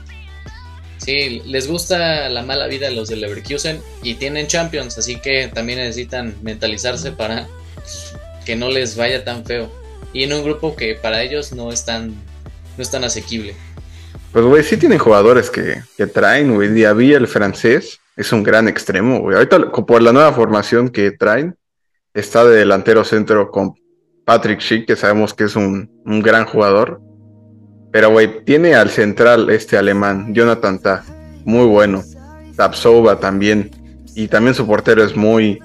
Sí, 0.98 1.42
les 1.46 1.66
gusta 1.66 2.28
la 2.28 2.42
mala 2.42 2.66
vida 2.66 2.88
a 2.88 2.90
los 2.90 3.08
de 3.08 3.16
Leverkusen 3.16 3.80
y 4.02 4.14
tienen 4.14 4.48
Champions, 4.48 4.98
así 4.98 5.16
que 5.16 5.48
también 5.48 5.78
necesitan 5.78 6.36
mentalizarse 6.42 7.12
para 7.12 7.46
que 8.44 8.54
no 8.54 8.68
les 8.68 8.96
vaya 8.96 9.24
tan 9.24 9.46
feo. 9.46 9.79
Y 10.12 10.24
en 10.24 10.32
un 10.32 10.44
grupo 10.44 10.74
que 10.74 10.94
para 10.94 11.22
ellos 11.22 11.52
no 11.52 11.70
es 11.70 11.84
tan, 11.84 12.08
no 12.10 12.82
es 12.82 12.90
tan 12.90 13.04
asequible. 13.04 13.54
Pues, 14.32 14.44
güey, 14.44 14.62
sí 14.62 14.76
tienen 14.76 14.98
jugadores 14.98 15.50
que, 15.50 15.82
que 15.96 16.06
traen, 16.06 16.54
güey. 16.54 16.68
Diaby, 16.68 17.14
el 17.14 17.26
francés, 17.26 18.00
es 18.16 18.32
un 18.32 18.42
gran 18.42 18.68
extremo, 18.68 19.20
güey. 19.20 19.36
Ahorita, 19.36 19.70
por 19.72 20.02
la 20.02 20.12
nueva 20.12 20.32
formación 20.32 20.88
que 20.88 21.10
traen, 21.10 21.56
está 22.14 22.44
de 22.44 22.58
delantero 22.58 23.04
centro 23.04 23.50
con 23.50 23.74
Patrick 24.24 24.60
Schick, 24.60 24.86
que 24.86 24.96
sabemos 24.96 25.34
que 25.34 25.44
es 25.44 25.56
un, 25.56 25.90
un 26.04 26.22
gran 26.22 26.44
jugador. 26.44 27.00
Pero, 27.92 28.10
güey, 28.10 28.44
tiene 28.44 28.74
al 28.74 28.90
central 28.90 29.50
este 29.50 29.76
alemán, 29.76 30.32
Jonathan 30.32 30.78
Ta, 30.80 31.04
muy 31.44 31.66
bueno. 31.66 32.04
Tapsova 32.56 33.18
también. 33.18 33.70
Y 34.14 34.28
también 34.28 34.54
su 34.54 34.66
portero 34.66 35.02
es 35.02 35.16
muy, 35.16 35.58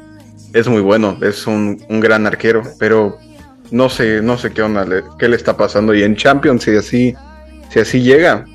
es 0.54 0.68
muy 0.68 0.82
bueno, 0.82 1.18
es 1.22 1.46
un, 1.46 1.84
un 1.90 2.00
gran 2.00 2.26
arquero. 2.26 2.64
Pero 2.80 3.18
no 3.72 3.90
sé, 3.90 4.22
no 4.22 4.38
sé 4.38 4.52
qué 4.52 4.62
onda, 4.62 4.86
qué 5.18 5.28
le 5.28 5.36
está 5.36 5.58
pasando. 5.58 5.94
Y 5.94 6.04
en 6.04 6.16
Champions, 6.16 6.64
si 6.64 6.76
así, 6.76 7.16
si 7.72 7.80
así 7.80 8.02
llega, 8.02 8.46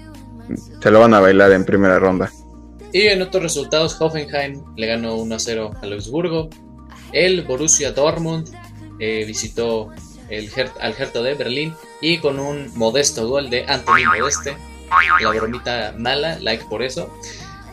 se 0.83 0.91
lo 0.91 1.01
van 1.01 1.15
a 1.15 1.21
bailar 1.21 1.53
en 1.53 1.65
primera 1.65 1.99
ronda. 1.99 2.31
Y 2.93 3.03
en 3.03 3.23
otros 3.23 3.43
resultados, 3.43 4.01
Hoffenheim 4.01 4.63
le 4.77 4.87
ganó 4.87 5.17
1 5.17 5.39
0 5.39 5.71
a 5.81 5.87
Luxemburgo. 5.87 6.49
El 7.13 7.43
Borussia 7.43 7.93
Dortmund 7.93 8.49
eh, 8.99 9.25
visitó 9.27 9.91
el 10.29 10.49
al 10.81 10.95
Hertha 10.97 11.23
de 11.23 11.35
Berlín 11.35 11.75
y 12.01 12.19
con 12.19 12.39
un 12.39 12.71
modesto 12.77 13.29
gol 13.29 13.51
de 13.51 13.65
Anthony 13.67 14.05
Modeste, 14.17 14.57
la 15.23 15.31
bromita 15.31 15.95
mala, 15.99 16.39
like 16.41 16.65
por 16.71 16.83
eso, 16.83 17.13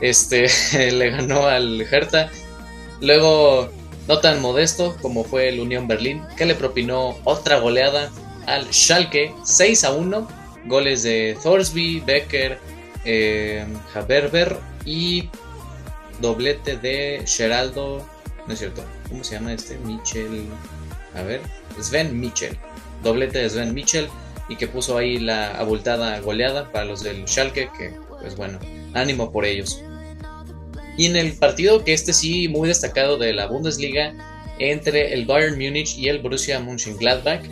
este 0.01 0.47
le 0.91 1.09
ganó 1.11 1.45
al 1.45 1.81
Hertha. 1.81 2.29
Luego, 2.99 3.69
no 4.07 4.19
tan 4.19 4.41
modesto 4.41 4.95
como 5.01 5.23
fue 5.23 5.49
el 5.49 5.59
Unión 5.59 5.87
Berlín, 5.87 6.23
que 6.37 6.45
le 6.45 6.55
propinó 6.55 7.17
otra 7.23 7.59
goleada 7.59 8.11
al 8.45 8.73
Schalke 8.73 9.33
6 9.43 9.83
a 9.83 9.91
1, 9.91 10.27
goles 10.65 11.03
de 11.03 11.37
Thorsby, 11.43 12.01
Becker, 12.01 12.59
eh, 13.05 13.65
Haberber 13.93 14.57
y 14.85 15.29
doblete 16.19 16.77
de 16.77 17.23
Geraldo, 17.25 18.05
no 18.47 18.53
es 18.53 18.59
cierto, 18.59 18.83
¿cómo 19.09 19.23
se 19.23 19.35
llama 19.35 19.53
este? 19.53 19.77
Michel, 19.79 20.45
a 21.13 21.21
ver, 21.23 21.41
Sven 21.79 22.19
Michel, 22.19 22.57
doblete 23.03 23.39
de 23.39 23.49
Sven 23.49 23.73
Michel 23.73 24.07
y 24.49 24.55
que 24.55 24.67
puso 24.67 24.97
ahí 24.97 25.19
la 25.19 25.51
abultada 25.51 26.19
goleada 26.21 26.71
para 26.71 26.85
los 26.85 27.03
del 27.03 27.27
Schalke, 27.27 27.69
que 27.77 27.93
pues 28.21 28.35
bueno, 28.35 28.59
ánimo 28.93 29.31
por 29.31 29.45
ellos. 29.45 29.81
Y 30.97 31.05
en 31.05 31.15
el 31.15 31.33
partido 31.33 31.83
que 31.83 31.93
este 31.93 32.13
sí 32.13 32.47
muy 32.47 32.67
destacado 32.67 33.17
de 33.17 33.33
la 33.33 33.45
Bundesliga 33.45 34.13
entre 34.59 35.13
el 35.13 35.25
Bayern 35.25 35.55
Múnich 35.55 35.97
y 35.97 36.09
el 36.09 36.19
Borussia 36.19 36.59
Mönchengladbach, 36.59 37.43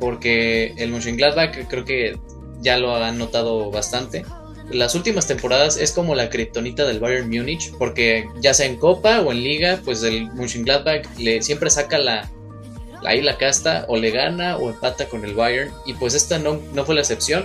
porque 0.00 0.74
el 0.76 0.90
Mönchengladbach 0.90 1.56
creo 1.68 1.84
que 1.84 2.18
ya 2.60 2.78
lo 2.78 2.96
han 2.96 3.18
notado 3.18 3.70
bastante 3.70 4.24
las 4.72 4.94
últimas 4.94 5.26
temporadas 5.26 5.76
es 5.76 5.92
como 5.92 6.14
la 6.14 6.30
kriptonita 6.30 6.86
del 6.86 6.98
Bayern 7.00 7.28
Múnich, 7.28 7.72
porque 7.78 8.28
ya 8.40 8.54
sea 8.54 8.66
en 8.66 8.76
Copa 8.76 9.20
o 9.20 9.32
en 9.32 9.42
Liga, 9.42 9.80
pues 9.84 10.02
el 10.02 10.32
Mönchengladbach 10.32 11.06
le 11.18 11.42
siempre 11.42 11.70
saca 11.70 11.98
la 11.98 12.30
ahí 13.04 13.20
la 13.20 13.36
casta 13.36 13.84
o 13.88 13.96
le 13.96 14.12
gana 14.12 14.56
o 14.56 14.70
empata 14.70 15.08
con 15.08 15.24
el 15.24 15.34
Bayern 15.34 15.72
y 15.86 15.94
pues 15.94 16.14
esta 16.14 16.38
no, 16.38 16.60
no 16.72 16.84
fue 16.84 16.94
la 16.94 17.00
excepción. 17.00 17.44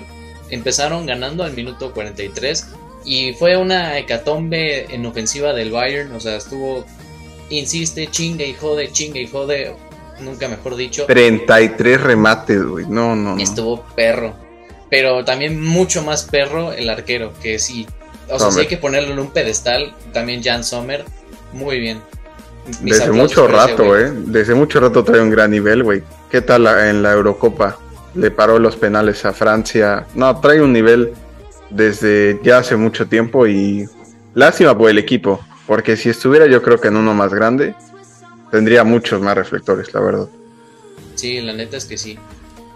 Empezaron 0.50 1.06
ganando 1.06 1.44
al 1.44 1.54
minuto 1.54 1.94
43 1.94 2.68
y 3.08 3.34
fue 3.34 3.58
una 3.58 3.98
hecatombe 3.98 4.94
en 4.94 5.06
ofensiva 5.06 5.54
del 5.54 5.72
Bayern, 5.72 6.12
o 6.12 6.20
sea, 6.20 6.36
estuvo 6.36 6.86
insiste, 7.50 8.08
chinga 8.08 8.44
y 8.44 8.54
jode, 8.54 8.92
chinga 8.92 9.20
y 9.20 9.28
jode, 9.28 9.74
nunca 10.20 10.48
mejor 10.48 10.76
dicho. 10.76 11.06
33 11.08 12.02
remates, 12.02 12.64
güey. 12.64 12.86
No, 12.88 13.16
no, 13.16 13.36
no. 13.36 13.42
Estuvo 13.42 13.84
perro 13.96 14.48
pero 14.90 15.26
también 15.26 15.62
mucho 15.62 16.04
más 16.04 16.24
perro 16.24 16.72
el 16.72 16.90
arquero, 16.90 17.34
que 17.42 17.60
sí, 17.60 17.88
o 18.30 18.40
sea, 18.40 18.52
si 18.52 18.62
hay 18.62 18.68
que 18.68 18.78
ponerlo 18.78 19.14
en 19.14 19.20
un 19.20 19.32
pedestal, 19.32 19.94
también 20.14 20.44
Jan 20.44 20.64
Sommer, 20.64 21.06
muy 21.54 21.80
bien. 21.80 22.02
Desde 22.82 23.12
mucho 23.12 23.48
rato, 23.48 23.98
eh, 23.98 24.12
desde 24.14 24.54
mucho 24.54 24.80
rato 24.80 25.04
trae 25.04 25.22
un 25.22 25.30
gran 25.30 25.52
nivel, 25.52 25.84
güey. 25.84 26.04
¿Qué 26.30 26.42
tal 26.42 26.68
en 26.68 27.02
la 27.02 27.14
Eurocopa? 27.14 27.78
Le 28.14 28.30
paró 28.32 28.60
los 28.60 28.76
penales 28.76 29.24
a 29.24 29.32
Francia. 29.32 30.06
No, 30.16 30.38
trae 30.42 30.62
un 30.62 30.74
nivel 30.74 31.14
desde 31.70 32.40
ya 32.44 32.60
hace 32.60 32.76
mucho 32.76 33.08
tiempo 33.08 33.48
y 33.48 33.88
lástima 34.34 34.78
por 34.78 34.90
el 34.90 34.98
equipo, 34.98 35.40
porque 35.66 35.98
si 35.98 36.10
estuviera 36.10 36.48
yo 36.48 36.62
creo 36.62 36.80
que 36.80 36.88
en 36.88 36.98
uno 36.98 37.14
más 37.14 37.34
grande, 37.34 37.76
tendría 38.52 38.84
muchos 38.84 39.22
más 39.22 39.36
reflectores, 39.36 39.94
la 39.94 40.00
verdad. 40.00 40.28
Sí, 41.16 41.42
la 41.42 41.54
neta 41.54 41.78
es 41.78 41.86
que 41.86 41.98
sí. 41.98 42.18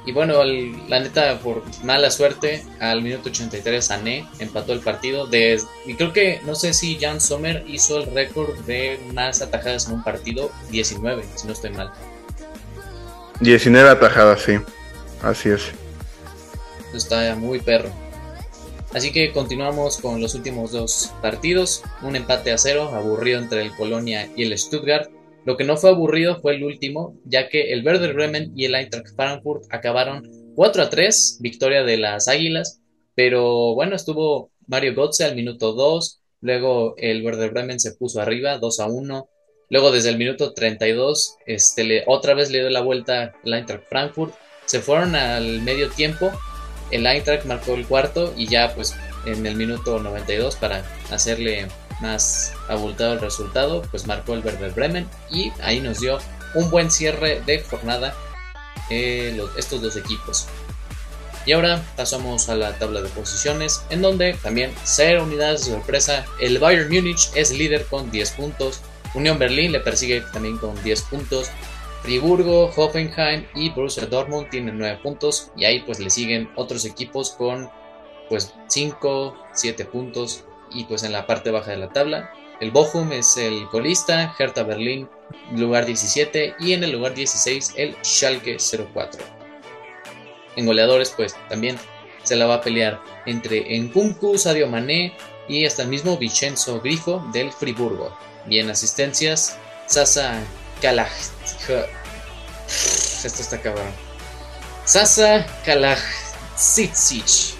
Y 0.04 0.14
bueno, 0.14 0.44
la 0.44 1.00
neta, 1.00 1.40
por 1.40 1.64
mala 1.84 2.10
suerte, 2.10 2.66
al 2.80 3.04
minuto 3.04 3.30
83 3.30 3.86
Sané 3.86 4.28
empató 4.40 4.74
el 4.74 4.80
partido. 4.80 5.28
De, 5.28 5.62
y 5.86 5.94
creo 5.94 6.12
que, 6.12 6.42
no 6.44 6.56
sé 6.56 6.74
si 6.74 6.98
Jan 7.00 7.22
Sommer 7.22 7.64
hizo 7.68 8.00
el 8.00 8.12
récord 8.12 8.58
de 8.66 9.00
más 9.14 9.44
atajadas 9.44 9.88
en 9.88 9.96
un 9.96 10.04
partido, 10.04 10.52
19, 10.72 11.24
si 11.36 11.46
no 11.46 11.54
estoy 11.54 11.70
mal. 11.72 11.92
19 13.42 13.90
atajadas, 13.90 14.42
sí. 14.42 14.54
Así 15.22 15.50
es. 15.50 15.70
Está 16.96 17.36
muy 17.36 17.60
perro. 17.60 17.90
Así 18.94 19.14
que 19.14 19.32
continuamos 19.32 20.00
con 20.00 20.20
los 20.20 20.36
últimos 20.36 20.72
dos 20.72 21.14
partidos. 21.22 21.82
Un 22.02 22.18
empate 22.18 22.52
a 22.52 22.58
cero, 22.58 22.92
aburrido 22.94 23.40
entre 23.40 23.62
el 23.62 23.72
Colonia 23.76 24.30
y 24.36 24.44
el 24.44 24.58
Stuttgart. 24.58 25.10
Lo 25.46 25.56
que 25.56 25.64
no 25.64 25.78
fue 25.78 25.92
aburrido 25.92 26.40
fue 26.42 26.56
el 26.56 26.64
último, 26.64 27.16
ya 27.26 27.48
que 27.48 27.72
el 27.72 27.86
Werder 27.86 28.14
Bremen 28.14 28.52
y 28.56 28.66
el 28.66 28.76
Eintracht 28.76 29.16
Frankfurt 29.16 29.64
acabaron 29.72 30.30
4 30.56 30.84
a 30.84 30.90
3, 30.90 31.38
victoria 31.42 31.84
de 31.84 31.98
las 31.98 32.28
Águilas, 32.28 32.82
pero 33.16 33.74
bueno, 33.74 33.96
estuvo 33.96 34.52
Mario 34.68 34.94
Götze 34.94 35.24
al 35.24 35.36
minuto 35.36 35.74
2, 35.74 36.22
luego 36.42 36.94
el 36.98 37.24
Werder 37.24 37.52
Bremen 37.52 37.80
se 37.80 37.94
puso 37.94 38.22
arriba 38.22 38.60
2 38.60 38.80
a 38.82 38.88
1, 38.88 39.30
luego 39.70 39.92
desde 39.92 40.10
el 40.10 40.18
minuto 40.18 40.54
32 40.54 41.38
este, 41.48 41.84
le, 41.86 42.04
otra 42.06 42.36
vez 42.36 42.52
le 42.52 42.60
dio 42.60 42.70
la 42.70 42.82
vuelta 42.82 43.34
el 43.44 43.54
Eintracht 43.54 43.88
Frankfurt, 43.90 44.36
se 44.66 44.80
fueron 44.80 45.16
al 45.16 45.62
medio 45.62 45.90
tiempo, 45.90 46.32
el 46.92 47.06
Eintracht 47.06 47.46
marcó 47.46 47.74
el 47.74 47.86
cuarto 47.86 48.34
y 48.38 48.48
ya 48.48 48.74
pues 48.76 48.96
en 49.26 49.46
el 49.46 49.56
minuto 49.56 50.00
92 50.00 50.56
para 50.56 50.84
hacerle 51.12 51.68
más 52.02 52.54
abultado 52.68 53.14
el 53.14 53.22
resultado, 53.22 53.84
pues 53.92 54.08
marcó 54.08 54.34
el 54.34 54.44
Werder 54.44 54.72
Bremen 54.72 55.08
y 55.30 55.52
ahí 55.62 55.80
nos 55.80 56.00
dio 56.00 56.20
un 56.56 56.70
buen 56.70 56.92
cierre 56.92 57.42
de 57.46 57.62
jornada 57.62 58.16
eh, 58.90 59.40
estos 59.58 59.82
dos 59.82 59.96
equipos. 59.96 60.48
Y 61.46 61.54
ahora 61.54 61.84
pasamos 61.96 62.50
a 62.50 62.56
la 62.56 62.78
tabla 62.78 63.02
de 63.02 63.10
posiciones, 63.10 63.82
en 63.90 64.02
donde 64.02 64.34
también 64.44 64.72
cero 64.84 65.24
unidades 65.24 65.66
de 65.66 65.72
sorpresa. 65.72 66.26
El 66.40 66.60
Bayern 66.60 66.94
Múnich 66.94 67.32
es 67.34 67.52
líder 67.52 67.86
con 67.86 68.12
10 68.12 68.32
puntos. 68.32 68.82
Unión 69.16 69.40
Berlín 69.40 69.72
le 69.72 69.80
persigue 69.80 70.22
también 70.34 70.58
con 70.58 70.82
10 70.84 71.02
puntos. 71.04 71.50
Friburgo, 72.02 72.72
Hoffenheim 72.76 73.46
y 73.54 73.70
Borussia 73.70 74.06
Dortmund 74.06 74.50
tienen 74.50 74.78
9 74.78 75.00
puntos. 75.04 75.52
Y 75.56 75.66
ahí 75.66 75.82
pues 75.82 76.00
le 76.00 76.10
siguen 76.10 76.50
otros 76.56 76.86
equipos 76.86 77.32
con 77.32 77.70
pues 78.30 78.54
5, 78.68 79.36
7 79.54 79.86
puntos 79.86 80.46
y 80.74 80.86
pues 80.86 81.04
en 81.04 81.12
la 81.12 81.28
parte 81.28 81.52
baja 81.52 81.72
de 81.72 81.78
la 81.78 81.90
tabla. 81.90 82.32
El 82.60 82.72
Bochum 82.72 83.12
es 83.12 83.38
el 83.38 83.68
colista, 83.70 84.36
Hertha 84.38 84.64
Berlín 84.64 85.10
lugar 85.56 85.86
17 85.86 86.56
y 86.60 86.74
en 86.74 86.84
el 86.84 86.92
lugar 86.92 87.14
16 87.14 87.74
el 87.78 87.96
Schalke 88.04 88.58
04. 88.94 89.24
En 90.56 90.66
goleadores 90.66 91.12
pues 91.12 91.36
también 91.50 91.78
se 92.24 92.36
la 92.36 92.46
va 92.46 92.56
a 92.56 92.62
pelear 92.62 93.02
entre 93.26 93.80
Nkunku, 93.80 94.38
Sadio 94.38 94.68
Mané 94.68 95.14
y 95.48 95.66
hasta 95.66 95.84
el 95.84 95.90
mismo 95.90 96.18
Vincenzo 96.18 96.80
Grifo 96.82 97.26
del 97.34 97.52
Friburgo. 97.52 98.16
Y 98.50 98.60
en 98.60 98.70
asistencias 98.70 99.58
Sasa 99.92 100.42
Kalaj... 100.82 101.12
Esto 103.24 103.42
está 103.42 103.62
cabrón. 103.62 103.92
Sasa 104.86 105.46
Kalajdzic. 105.66 107.56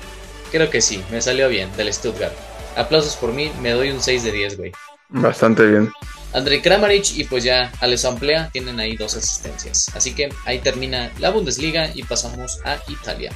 Creo 0.52 0.70
que 0.70 0.82
sí, 0.82 1.04
me 1.12 1.22
salió 1.22 1.48
bien, 1.50 1.70
del 1.78 1.94
Stuttgart. 1.94 2.34
Aplausos 2.76 3.16
por 3.16 3.32
mí, 3.32 3.52
me 3.62 3.72
doy 3.72 3.92
un 3.92 4.02
6 4.02 4.24
de 4.24 4.32
10, 4.32 4.58
güey. 4.58 4.72
Bastante 5.10 5.66
bien. 5.66 5.92
Andrei 6.34 6.62
Kramaric 6.62 7.18
y 7.18 7.26
pues 7.26 7.44
ya 7.44 7.72
Alex 7.82 8.06
Amplea 8.06 8.50
tienen 8.52 8.80
ahí 8.80 8.96
dos 8.96 9.16
asistencias. 9.16 9.92
Así 9.94 10.14
que 10.14 10.30
ahí 10.46 10.60
termina 10.60 11.12
la 11.20 11.30
Bundesliga 11.30 11.90
y 11.94 12.04
pasamos 12.04 12.60
a 12.64 12.78
Italia. 12.88 13.32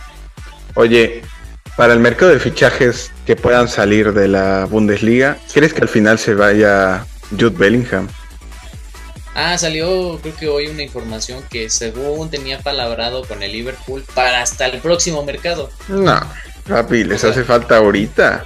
Oye, 0.75 1.21
para 1.75 1.93
el 1.93 1.99
mercado 1.99 2.31
de 2.31 2.39
fichajes 2.39 3.11
que 3.25 3.35
puedan 3.35 3.67
salir 3.67 4.13
de 4.13 4.29
la 4.29 4.65
Bundesliga, 4.65 5.37
¿crees 5.53 5.73
que 5.73 5.81
al 5.81 5.89
final 5.89 6.17
se 6.17 6.33
vaya 6.33 7.05
Jude 7.31 7.57
Bellingham? 7.57 8.07
Ah, 9.35 9.57
salió 9.57 10.17
creo 10.21 10.35
que 10.35 10.47
hoy 10.47 10.67
una 10.67 10.81
información 10.81 11.43
que 11.49 11.69
según 11.69 12.29
tenía 12.31 12.59
palabrado 12.59 13.23
con 13.27 13.43
el 13.43 13.51
Liverpool 13.51 14.03
para 14.13 14.41
hasta 14.41 14.65
el 14.67 14.79
próximo 14.79 15.23
mercado. 15.23 15.69
No, 15.89 16.19
papi, 16.67 17.03
les 17.03 17.23
hace 17.23 17.43
falta 17.43 17.77
ahorita. 17.77 18.45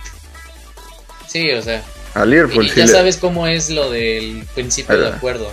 Sí, 1.27 1.51
o 1.51 1.61
sea. 1.61 1.83
A 2.15 2.25
Liverpool 2.25 2.65
y 2.65 2.69
sí 2.69 2.75
ya 2.79 2.85
le- 2.87 2.91
sabes 2.91 3.17
cómo 3.17 3.45
es 3.45 3.69
lo 3.69 3.91
del 3.91 4.43
principio 4.55 4.97
de 4.99 5.09
acuerdo. 5.09 5.51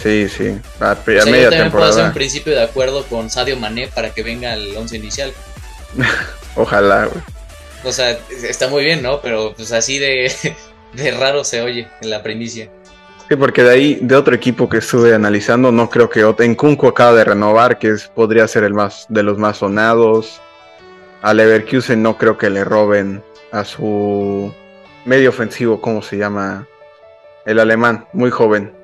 Sí, 0.00 0.28
sí. 0.28 0.56
A, 0.80 0.90
a 0.90 0.92
O 0.92 1.04
sea, 1.04 1.24
yo 1.24 1.50
también 1.50 1.70
puedo 1.72 1.84
hacer 1.86 2.04
un 2.04 2.12
principio 2.12 2.52
de 2.54 2.62
acuerdo 2.62 3.04
con 3.06 3.30
Sadio 3.30 3.56
Mané 3.56 3.88
para 3.88 4.10
que 4.10 4.22
venga 4.22 4.52
al 4.52 4.76
once 4.76 4.96
inicial. 4.96 5.32
Ojalá, 6.56 7.06
güey. 7.06 7.22
O 7.84 7.92
sea, 7.92 8.16
está 8.48 8.68
muy 8.68 8.84
bien, 8.84 9.02
¿no? 9.02 9.20
Pero 9.20 9.52
pues 9.56 9.72
así 9.72 9.98
de, 9.98 10.32
de 10.92 11.10
raro 11.10 11.42
se 11.44 11.60
oye 11.60 11.88
en 12.02 12.10
la 12.10 12.22
primicia. 12.22 12.70
Sí, 13.28 13.36
porque 13.36 13.62
de 13.62 13.70
ahí, 13.70 13.98
de 14.02 14.16
otro 14.16 14.34
equipo 14.34 14.68
que 14.68 14.78
estuve 14.78 15.14
analizando, 15.14 15.72
no 15.72 15.88
creo 15.88 16.10
que 16.10 16.24
ot- 16.26 16.44
en 16.44 16.54
Kunku 16.54 16.86
acaba 16.88 17.14
de 17.14 17.24
renovar, 17.24 17.78
que 17.78 17.88
es, 17.88 18.08
podría 18.08 18.46
ser 18.46 18.64
el 18.64 18.74
más 18.74 19.06
de 19.08 19.22
los 19.22 19.38
más 19.38 19.58
sonados. 19.58 20.40
A 21.22 21.32
Leverkusen 21.32 22.02
no 22.02 22.18
creo 22.18 22.36
que 22.36 22.50
le 22.50 22.64
roben 22.64 23.22
a 23.50 23.64
su 23.64 24.52
medio 25.06 25.30
ofensivo, 25.30 25.80
¿cómo 25.80 26.02
se 26.02 26.18
llama? 26.18 26.68
El 27.46 27.58
alemán, 27.60 28.06
muy 28.12 28.30
joven. 28.30 28.74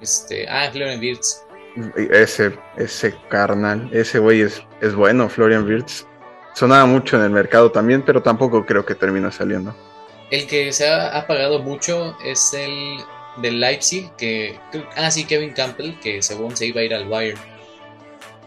Este, 0.00 0.48
ah, 0.48 0.68
Florian 0.72 0.98
Wirtz. 0.98 1.42
Ese, 2.10 2.58
ese 2.76 3.14
carnal, 3.28 3.88
ese 3.92 4.18
güey 4.18 4.40
es, 4.40 4.62
es 4.80 4.94
bueno, 4.94 5.28
Florian 5.28 5.64
Wirtz. 5.66 6.04
Sonaba 6.54 6.86
mucho 6.86 7.16
en 7.16 7.22
el 7.22 7.30
mercado 7.30 7.70
también, 7.70 8.02
pero 8.02 8.22
tampoco 8.22 8.64
creo 8.66 8.84
que 8.84 8.94
termine 8.96 9.30
saliendo. 9.30 9.76
El 10.30 10.46
que 10.48 10.72
se 10.72 10.88
ha, 10.88 11.16
ha 11.16 11.26
pagado 11.26 11.60
mucho 11.60 12.16
es 12.24 12.52
el 12.54 12.98
del 13.36 13.60
Leipzig, 13.60 14.10
que... 14.16 14.58
Ah, 14.96 15.10
sí, 15.10 15.24
Kevin 15.24 15.52
Campbell, 15.52 15.98
que 16.00 16.22
según 16.22 16.56
se 16.56 16.66
iba 16.66 16.80
a 16.80 16.84
ir 16.84 16.94
al 16.94 17.08
Bayern. 17.08 17.38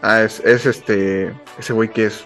Ah, 0.02 0.22
es, 0.22 0.40
es 0.40 0.66
este, 0.66 1.32
ese 1.58 1.72
güey 1.72 1.90
que 1.90 2.06
es 2.06 2.24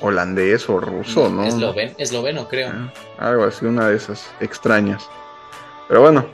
holandés 0.00 0.68
o 0.68 0.80
ruso, 0.80 1.28
¿no? 1.28 1.44
Esloven, 1.44 1.94
esloveno, 1.98 2.48
creo. 2.48 2.70
Ah, 3.18 3.28
Algo 3.28 3.44
así, 3.44 3.66
una 3.66 3.88
de 3.88 3.96
esas 3.96 4.26
extrañas. 4.40 5.02
Pero 5.88 6.00
bueno, 6.00 6.26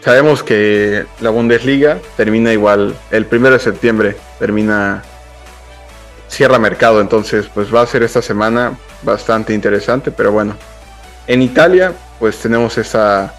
sabemos 0.00 0.42
que 0.42 1.06
la 1.20 1.30
Bundesliga 1.30 1.98
termina 2.16 2.52
igual 2.52 2.94
el 3.10 3.26
primero 3.26 3.54
de 3.54 3.60
septiembre, 3.60 4.16
termina, 4.38 5.02
cierra 6.28 6.58
mercado, 6.58 7.00
entonces 7.00 7.48
pues 7.52 7.74
va 7.74 7.82
a 7.82 7.86
ser 7.86 8.02
esta 8.02 8.20
semana 8.20 8.76
bastante 9.02 9.54
interesante, 9.54 10.10
pero 10.10 10.32
bueno. 10.32 10.56
En 11.26 11.42
Italia 11.42 11.92
pues 12.18 12.38
tenemos 12.38 12.76
esa 12.78 13.34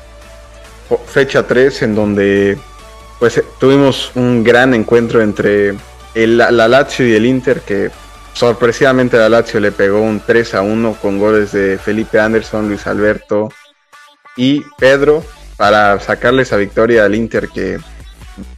fecha 0.98 1.46
3 1.46 1.84
en 1.84 1.96
donde 1.96 2.58
pues 3.20 3.38
eh, 3.38 3.46
tuvimos 3.60 4.12
un 4.16 4.44
gran 4.44 4.74
encuentro 4.74 5.22
entre 5.22 5.76
el, 6.16 6.38
la 6.38 6.52
la 6.52 6.68
Lazio 6.68 7.08
y 7.08 7.14
el 7.14 7.26
Inter 7.26 7.62
que 7.62 7.92
sorpresivamente 8.34 9.18
la 9.18 9.30
Lazio 9.30 9.60
le 9.60 9.72
pegó 9.72 10.02
un 10.02 10.22
3 10.26 10.56
a 10.56 10.62
1 10.62 10.98
con 11.02 11.20
goles 11.20 11.52
de 11.52 11.78
Felipe 11.78 12.20
Anderson, 12.20 12.68
Luis 12.68 12.88
Alberto 12.88 13.50
y 14.38 14.64
Pedro 14.78 15.24
para 15.58 16.00
sacarle 16.00 16.44
esa 16.44 16.56
victoria 16.56 17.06
al 17.06 17.16
Inter 17.16 17.50
que 17.50 17.80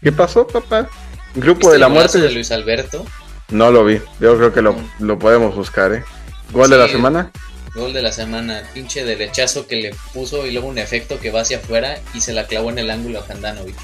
¿qué 0.02 0.12
pasó 0.12 0.48
papá? 0.48 0.88
Grupo 1.34 1.60
¿Viste 1.60 1.74
de 1.74 1.80
la 1.80 1.90
muerte 1.90 2.20
de 2.20 2.32
Luis 2.32 2.52
Alberto? 2.52 3.06
no 3.50 3.72
lo 3.72 3.84
vi 3.84 4.00
yo 4.20 4.38
creo 4.38 4.54
que 4.54 4.62
lo, 4.62 4.76
lo 5.00 5.20
podemos 5.20 5.56
buscar 5.56 5.94
¿eh? 5.94 6.04
gol 6.52 6.70
de 6.70 6.78
la 6.78 6.88
semana 6.88 7.32
Gol 7.74 7.94
de 7.94 8.02
la 8.02 8.12
semana, 8.12 8.64
pinche 8.74 9.06
derechazo 9.06 9.66
que 9.66 9.78
le 9.78 9.96
puso 10.14 10.46
y 10.46 10.52
luego 10.52 10.68
un 10.68 10.78
efecto 10.78 11.20
que 11.20 11.32
va 11.32 11.42
hacia 11.42 11.58
afuera 11.58 11.98
y 12.14 12.22
se 12.22 12.34
la 12.34 12.46
clavó 12.46 12.70
en 12.70 12.80
el 12.80 12.92
ángulo 12.92 13.20
a 13.20 13.32
Handanovic. 13.32 13.76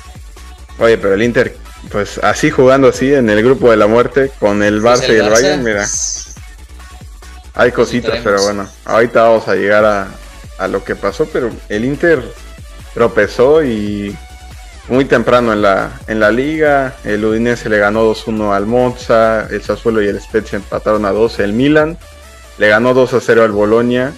oye 0.79 0.97
pero 0.97 1.13
el 1.13 1.23
Inter 1.23 1.55
pues 1.91 2.17
así 2.17 2.49
jugando 2.49 2.89
así 2.89 3.13
en 3.13 3.29
el 3.29 3.41
grupo 3.43 3.71
de 3.71 3.77
la 3.77 3.87
muerte 3.87 4.31
con 4.39 4.61
el 4.61 4.81
Pues 4.81 5.01
Barça 5.01 5.13
y 5.13 5.17
el 5.17 5.29
Bayern 5.29 5.63
mira. 5.63 5.87
Hay 7.53 7.71
cositas, 7.71 8.19
pero 8.23 8.43
bueno, 8.43 8.69
ahorita 8.85 9.23
vamos 9.23 9.47
a 9.47 9.55
llegar 9.55 9.83
a, 9.83 10.09
a 10.59 10.67
lo 10.67 10.83
que 10.83 10.95
pasó, 10.95 11.25
pero 11.31 11.49
el 11.69 11.85
Inter 11.85 12.21
tropezó 12.93 13.63
y 13.63 14.15
muy 14.89 15.05
temprano 15.05 15.53
en 15.53 15.61
la, 15.61 15.99
en 16.07 16.19
la 16.19 16.31
liga, 16.31 16.95
el 17.03 17.25
Udinese 17.25 17.69
le 17.69 17.79
ganó 17.79 18.13
2-1 18.13 18.55
al 18.55 18.65
Monza, 18.65 19.47
el 19.49 19.63
Sassuolo 19.63 20.03
y 20.03 20.07
el 20.07 20.21
Spezia 20.21 20.57
empataron 20.57 21.05
a 21.05 21.11
2, 21.11 21.39
el 21.39 21.53
Milan 21.53 21.97
le 22.57 22.67
ganó 22.67 22.93
2-0 22.93 23.41
al 23.41 23.51
Bologna 23.51 24.13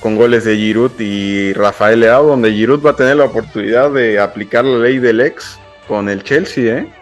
con 0.00 0.16
goles 0.16 0.44
de 0.44 0.56
Giroud 0.56 0.98
y 0.98 1.52
Rafael 1.52 2.00
Leao, 2.00 2.26
donde 2.26 2.52
Giroud 2.52 2.84
va 2.84 2.90
a 2.90 2.96
tener 2.96 3.16
la 3.16 3.24
oportunidad 3.24 3.90
de 3.90 4.18
aplicar 4.18 4.64
la 4.64 4.78
ley 4.78 4.98
del 4.98 5.20
ex 5.20 5.58
con 5.86 6.08
el 6.08 6.22
Chelsea, 6.22 6.78
¿eh? 6.78 6.92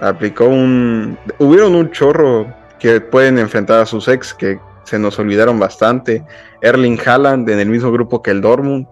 Aplicó 0.00 0.46
un... 0.46 1.16
Hubieron 1.38 1.74
un 1.74 1.90
chorro 1.90 2.52
que 2.78 3.00
pueden 3.00 3.38
enfrentar 3.38 3.80
a 3.80 3.86
sus 3.86 4.08
ex 4.08 4.34
que 4.34 4.58
se 4.84 4.98
nos 4.98 5.18
olvidaron 5.18 5.58
bastante. 5.58 6.24
Erling 6.60 6.98
Haaland 7.04 7.48
en 7.48 7.60
el 7.60 7.68
mismo 7.68 7.92
grupo 7.92 8.22
que 8.22 8.32
el 8.32 8.40
Dortmund, 8.40 8.86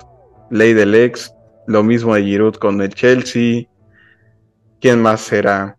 ley 0.50 0.72
del 0.72 0.94
ex, 0.94 1.34
lo 1.66 1.82
mismo 1.82 2.14
de 2.14 2.22
Giroud 2.22 2.54
con 2.54 2.80
el 2.80 2.94
Chelsea. 2.94 3.64
¿Quién 4.80 5.02
más 5.02 5.20
será? 5.20 5.76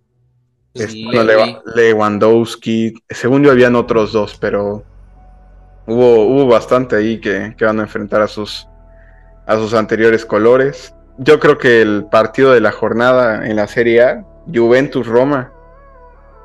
No. 0.75 1.23
Lewa- 1.23 1.61
Lewandowski. 1.75 2.93
Según 3.09 3.43
yo 3.43 3.51
habían 3.51 3.75
otros 3.75 4.11
dos, 4.11 4.37
pero 4.39 4.83
hubo, 5.87 6.25
hubo 6.25 6.47
bastante 6.47 6.95
ahí 6.95 7.19
que, 7.19 7.55
que 7.57 7.65
van 7.65 7.79
a 7.79 7.83
enfrentar 7.83 8.21
a 8.21 8.27
sus, 8.27 8.67
a 9.45 9.55
sus 9.57 9.73
anteriores 9.73 10.25
colores. 10.25 10.93
Yo 11.17 11.39
creo 11.39 11.57
que 11.57 11.81
el 11.81 12.05
partido 12.11 12.51
de 12.51 12.59
la 12.61 12.71
jornada 12.71 13.47
en 13.47 13.55
la 13.55 13.67
Serie 13.67 14.03
A, 14.03 14.25
Juventus-Roma, 14.53 15.51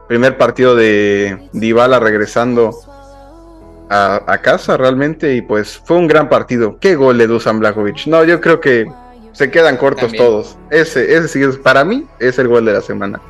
primer 0.09 0.39
partido 0.39 0.75
de 0.77 1.49
Dybala 1.53 1.99
regresando 1.99 2.71
a, 3.89 4.23
a 4.27 4.39
casa 4.39 4.77
realmente 4.77 5.35
y 5.35 5.43
pues 5.43 5.77
fue 5.85 5.97
un 5.97 6.07
gran 6.07 6.29
partido. 6.29 6.79
¿Qué 6.79 6.95
gol 6.95 7.19
de 7.19 7.27
Dusan 7.27 7.59
Blajovic? 7.59 8.07
No, 8.07 8.23
yo 8.25 8.41
creo 8.41 8.61
que 8.61 8.87
se 9.33 9.51
quedan 9.51 9.77
cortos 9.77 10.03
También. 10.03 10.25
todos. 10.25 10.57
Ese, 10.71 11.15
ese 11.17 11.29
sí 11.29 11.43
es, 11.43 11.57
para 11.57 11.85
mí 11.85 12.07
es 12.21 12.39
el 12.39 12.47
gol 12.49 12.65
de 12.65 12.73
la 12.75 12.81
semana. 12.81 13.21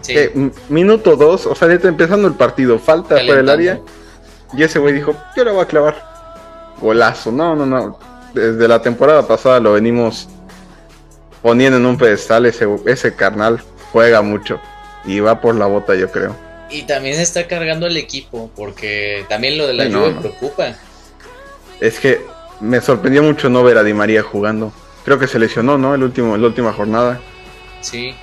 Sí, 0.00 0.14
m- 0.34 0.50
minuto 0.68 1.16
dos, 1.16 1.46
o 1.46 1.54
sea, 1.54 1.68
neta, 1.68 1.88
empezando 1.88 2.26
el 2.28 2.34
partido, 2.34 2.78
falta 2.78 3.10
por 3.10 3.18
el 3.20 3.26
Calentando. 3.46 3.52
área. 3.52 3.80
Y 4.54 4.62
ese 4.62 4.78
güey 4.78 4.94
dijo, 4.94 5.14
yo 5.36 5.44
la 5.44 5.52
voy 5.52 5.62
a 5.62 5.66
clavar. 5.66 6.10
Golazo, 6.80 7.30
no, 7.30 7.54
no, 7.54 7.66
no. 7.66 7.98
Desde 8.34 8.66
la 8.66 8.80
temporada 8.82 9.26
pasada 9.26 9.60
lo 9.60 9.72
venimos 9.74 10.28
poniendo 11.42 11.76
en 11.78 11.86
un 11.86 11.96
pedestal. 11.98 12.46
Ese, 12.46 12.66
ese 12.86 13.14
carnal 13.14 13.60
juega 13.92 14.22
mucho. 14.22 14.60
Y 15.04 15.20
va 15.20 15.40
por 15.40 15.54
la 15.54 15.66
bota, 15.66 15.94
yo 15.94 16.10
creo. 16.10 16.34
Y 16.70 16.82
también 16.82 17.16
se 17.16 17.22
está 17.22 17.46
cargando 17.46 17.86
el 17.86 17.96
equipo, 17.96 18.50
porque 18.56 19.24
también 19.28 19.58
lo 19.58 19.66
de 19.66 19.74
la 19.74 19.84
Sí, 19.84 19.90
no. 19.90 20.20
preocupa. 20.20 20.74
Es 21.80 21.98
que 21.98 22.24
me 22.60 22.80
sorprendió 22.80 23.22
mucho 23.22 23.48
no 23.48 23.62
ver 23.62 23.78
a 23.78 23.82
Di 23.82 23.94
María 23.94 24.22
jugando. 24.22 24.72
Creo 25.04 25.18
que 25.18 25.26
se 25.26 25.38
lesionó, 25.38 25.78
¿no? 25.78 25.94
El 25.94 26.02
último, 26.02 26.36
la 26.36 26.46
última 26.46 26.72
jornada. 26.72 27.20
Sí, 27.80 28.14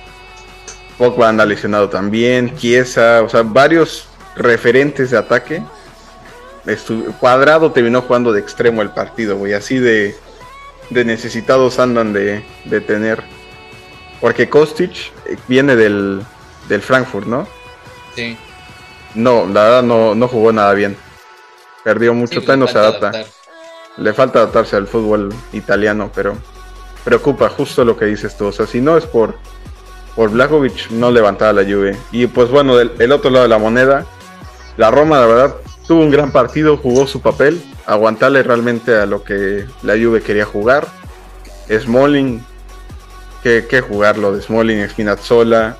Pogba 0.98 1.28
anda 1.28 1.46
lesionado 1.46 1.88
también, 1.88 2.56
Chiesa, 2.56 3.22
o 3.22 3.28
sea, 3.28 3.42
varios 3.42 4.08
referentes 4.36 5.10
de 5.12 5.18
ataque. 5.18 5.62
Estu- 6.66 7.14
Cuadrado 7.18 7.72
terminó 7.72 8.02
jugando 8.02 8.32
de 8.32 8.40
extremo 8.40 8.82
el 8.82 8.90
partido, 8.90 9.36
güey, 9.36 9.54
así 9.54 9.78
de, 9.78 10.16
de 10.90 11.04
necesitados 11.04 11.78
andan 11.78 12.12
de, 12.12 12.44
de 12.64 12.80
tener. 12.80 13.22
Porque 14.20 14.48
Kostic 14.50 15.12
eh, 15.26 15.36
viene 15.46 15.76
del, 15.76 16.20
del 16.68 16.82
Frankfurt, 16.82 17.26
¿no? 17.26 17.46
sí. 18.14 18.36
No, 19.14 19.46
la 19.46 19.62
verdad 19.64 19.82
no, 19.82 20.14
no 20.14 20.28
jugó 20.28 20.52
nada 20.52 20.74
bien. 20.74 20.94
Perdió 21.82 22.12
mucho, 22.12 22.40
sí, 22.42 22.46
no 22.58 22.66
se 22.68 22.78
adapta. 22.78 23.08
adaptar. 23.08 23.26
Le 23.96 24.12
falta 24.12 24.40
adaptarse 24.40 24.76
al 24.76 24.86
fútbol 24.86 25.34
italiano, 25.54 26.10
pero 26.14 26.36
preocupa 27.04 27.48
justo 27.48 27.84
lo 27.86 27.96
que 27.96 28.04
dices 28.04 28.36
tú. 28.36 28.46
O 28.48 28.52
sea, 28.52 28.66
si 28.66 28.82
no 28.82 28.98
es 28.98 29.06
por, 29.06 29.38
por 30.18 30.32
Blajovic, 30.32 30.90
no 30.90 31.12
levantaba 31.12 31.52
la 31.52 31.62
Juve. 31.62 31.96
Y 32.10 32.26
pues 32.26 32.50
bueno, 32.50 32.76
del 32.76 32.90
el 32.98 33.12
otro 33.12 33.30
lado 33.30 33.44
de 33.44 33.48
la 33.48 33.58
moneda, 33.58 34.04
la 34.76 34.90
Roma, 34.90 35.20
la 35.20 35.26
verdad, 35.26 35.54
tuvo 35.86 36.02
un 36.02 36.10
gran 36.10 36.32
partido, 36.32 36.76
jugó 36.76 37.06
su 37.06 37.22
papel, 37.22 37.62
aguantarle 37.86 38.42
realmente 38.42 38.96
a 38.96 39.06
lo 39.06 39.22
que 39.22 39.64
la 39.84 39.92
Juve 39.92 40.20
quería 40.20 40.44
jugar. 40.44 40.88
Smalling 41.70 42.44
que 43.44 43.80
jugarlo 43.80 44.34
de 44.34 44.42
Smalling, 44.42 44.88
Spinazzola. 44.88 45.76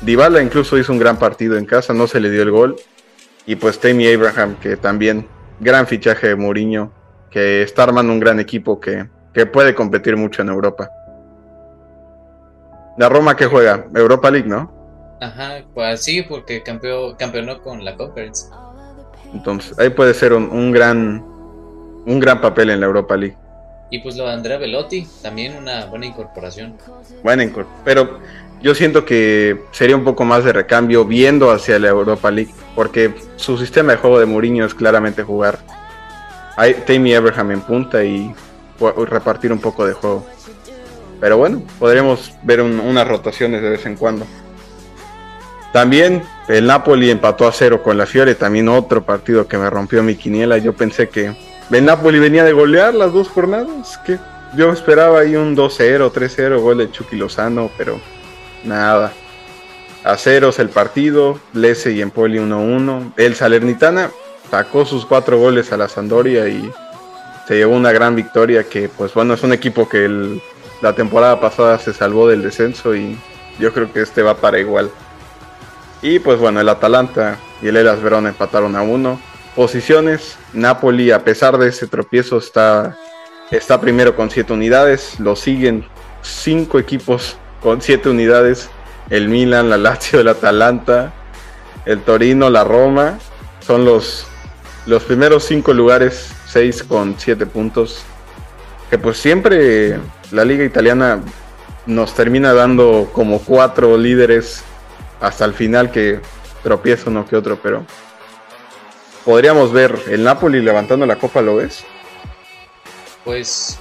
Dybala 0.00 0.40
incluso 0.42 0.78
hizo 0.78 0.92
un 0.92 1.00
gran 1.00 1.18
partido 1.18 1.56
en 1.56 1.66
casa, 1.66 1.92
no 1.92 2.06
se 2.06 2.20
le 2.20 2.30
dio 2.30 2.42
el 2.42 2.52
gol. 2.52 2.76
Y 3.46 3.56
pues 3.56 3.80
Tammy 3.80 4.06
Abraham, 4.06 4.54
que 4.60 4.76
también 4.76 5.26
gran 5.58 5.88
fichaje 5.88 6.28
de 6.28 6.36
Mourinho, 6.36 6.92
que 7.32 7.62
está 7.62 7.82
armando 7.82 8.12
un 8.12 8.20
gran 8.20 8.38
equipo 8.38 8.78
que, 8.78 9.08
que 9.34 9.44
puede 9.44 9.74
competir 9.74 10.16
mucho 10.16 10.42
en 10.42 10.50
Europa. 10.50 10.88
La 12.98 13.08
Roma 13.08 13.36
que 13.36 13.46
juega, 13.46 13.86
Europa 13.94 14.30
League, 14.30 14.48
¿no? 14.48 14.72
Ajá, 15.20 15.62
pues 15.74 16.02
sí, 16.02 16.22
porque 16.22 16.62
campeó, 16.62 17.16
campeonó 17.16 17.62
con 17.62 17.84
la 17.84 17.96
Conference. 17.96 18.46
Entonces, 19.32 19.78
ahí 19.78 19.90
puede 19.90 20.14
ser 20.14 20.32
un, 20.32 20.50
un 20.50 20.72
gran 20.72 21.24
un 22.06 22.20
gran 22.20 22.40
papel 22.40 22.70
en 22.70 22.80
la 22.80 22.86
Europa 22.86 23.16
League. 23.16 23.36
Y 23.90 23.98
pues 23.98 24.16
lo 24.16 24.26
de 24.26 24.32
Andrea 24.32 24.58
Velotti, 24.58 25.06
también 25.22 25.56
una 25.56 25.86
buena 25.86 26.06
incorporación. 26.06 26.76
Buena 27.22 27.42
incorporación, 27.42 27.82
pero 27.84 28.18
yo 28.62 28.74
siento 28.74 29.04
que 29.04 29.64
sería 29.72 29.96
un 29.96 30.04
poco 30.04 30.24
más 30.24 30.44
de 30.44 30.52
recambio 30.52 31.04
viendo 31.04 31.50
hacia 31.50 31.78
la 31.78 31.88
Europa 31.88 32.30
League, 32.30 32.52
porque 32.74 33.14
su 33.36 33.58
sistema 33.58 33.92
de 33.92 33.98
juego 33.98 34.18
de 34.18 34.26
Mourinho 34.26 34.64
es 34.64 34.74
claramente 34.74 35.22
jugar 35.22 35.58
hay 36.56 36.72
Tammy 36.86 37.14
Abraham 37.14 37.52
en 37.52 37.60
punta 37.60 38.02
y 38.02 38.34
repartir 39.06 39.52
un 39.52 39.58
poco 39.58 39.86
de 39.86 39.92
juego. 39.92 40.26
Pero 41.20 41.38
bueno, 41.38 41.62
podríamos 41.78 42.34
ver 42.42 42.60
un, 42.60 42.78
unas 42.80 43.08
rotaciones 43.08 43.62
de 43.62 43.70
vez 43.70 43.86
en 43.86 43.96
cuando. 43.96 44.26
También 45.72 46.22
el 46.48 46.66
Napoli 46.66 47.10
empató 47.10 47.46
a 47.46 47.52
cero 47.52 47.82
con 47.82 47.98
la 47.98 48.06
Fiore, 48.06 48.34
también 48.34 48.68
otro 48.68 49.04
partido 49.04 49.46
que 49.46 49.58
me 49.58 49.68
rompió 49.68 50.02
mi 50.02 50.14
quiniela. 50.14 50.58
Yo 50.58 50.72
pensé 50.72 51.08
que 51.08 51.34
el 51.70 51.84
Napoli 51.84 52.18
venía 52.18 52.44
de 52.44 52.52
golear 52.52 52.94
las 52.94 53.12
dos 53.12 53.28
jornadas, 53.28 53.98
que 53.98 54.18
yo 54.56 54.72
esperaba 54.72 55.20
ahí 55.20 55.36
un 55.36 55.56
2-0, 55.56 56.12
3-0, 56.12 56.60
gol 56.60 56.78
de 56.78 56.90
Chucky 56.90 57.16
Lozano, 57.16 57.70
pero 57.76 58.00
nada. 58.64 59.12
A 60.04 60.16
ceros 60.16 60.58
el 60.60 60.70
partido, 60.70 61.38
Lese 61.52 61.92
y 61.92 62.00
Empoli 62.00 62.38
1-1. 62.38 63.12
El 63.16 63.34
Salernitana 63.34 64.10
sacó 64.50 64.86
sus 64.86 65.04
cuatro 65.04 65.38
goles 65.38 65.72
a 65.72 65.76
la 65.76 65.88
Sandoria 65.88 66.48
y 66.48 66.70
se 67.48 67.56
llevó 67.56 67.74
una 67.74 67.92
gran 67.92 68.14
victoria 68.14 68.64
que, 68.64 68.88
pues 68.88 69.12
bueno, 69.12 69.34
es 69.34 69.42
un 69.42 69.52
equipo 69.52 69.88
que 69.88 70.04
el, 70.04 70.40
la 70.82 70.94
temporada 70.94 71.40
pasada 71.40 71.78
se 71.78 71.92
salvó 71.92 72.28
del 72.28 72.42
descenso 72.42 72.94
y 72.94 73.18
yo 73.58 73.72
creo 73.72 73.92
que 73.92 74.02
este 74.02 74.22
va 74.22 74.36
para 74.36 74.58
igual. 74.58 74.90
Y 76.02 76.18
pues 76.18 76.38
bueno, 76.38 76.60
el 76.60 76.68
Atalanta 76.68 77.38
y 77.62 77.68
el 77.68 77.76
Elas 77.76 77.98
empataron 78.02 78.76
a 78.76 78.82
uno. 78.82 79.20
Posiciones, 79.54 80.36
Napoli 80.52 81.10
a 81.10 81.24
pesar 81.24 81.56
de 81.56 81.68
ese 81.68 81.86
tropiezo 81.86 82.36
está, 82.38 82.96
está 83.50 83.80
primero 83.80 84.14
con 84.14 84.30
siete 84.30 84.52
unidades, 84.52 85.18
lo 85.18 85.34
siguen 85.34 85.86
cinco 86.22 86.78
equipos 86.78 87.38
con 87.62 87.80
siete 87.80 88.10
unidades, 88.10 88.68
el 89.08 89.28
Milan, 89.28 89.70
la 89.70 89.78
Lazio, 89.78 90.20
el 90.20 90.28
Atalanta, 90.28 91.14
el 91.86 92.02
Torino, 92.02 92.50
la 92.50 92.64
Roma, 92.64 93.18
son 93.60 93.84
los, 93.84 94.26
los 94.84 95.02
primeros 95.04 95.44
cinco 95.44 95.72
lugares, 95.72 96.32
seis 96.46 96.82
con 96.82 97.14
siete 97.18 97.46
puntos, 97.46 98.02
que 98.90 98.98
pues 98.98 99.16
siempre 99.16 99.98
la 100.30 100.44
liga 100.44 100.64
italiana 100.64 101.20
nos 101.86 102.14
termina 102.14 102.52
dando 102.52 103.10
como 103.12 103.40
cuatro 103.40 103.96
líderes 103.96 104.62
hasta 105.20 105.44
el 105.44 105.54
final 105.54 105.90
que 105.90 106.20
tropiezo 106.62 107.10
uno 107.10 107.26
que 107.26 107.36
otro, 107.36 107.60
pero 107.62 107.84
podríamos 109.24 109.72
ver 109.72 109.98
el 110.08 110.24
Napoli 110.24 110.60
levantando 110.60 111.06
la 111.06 111.16
copa, 111.16 111.42
¿lo 111.42 111.56
ves? 111.56 111.84
Pues 113.24 113.78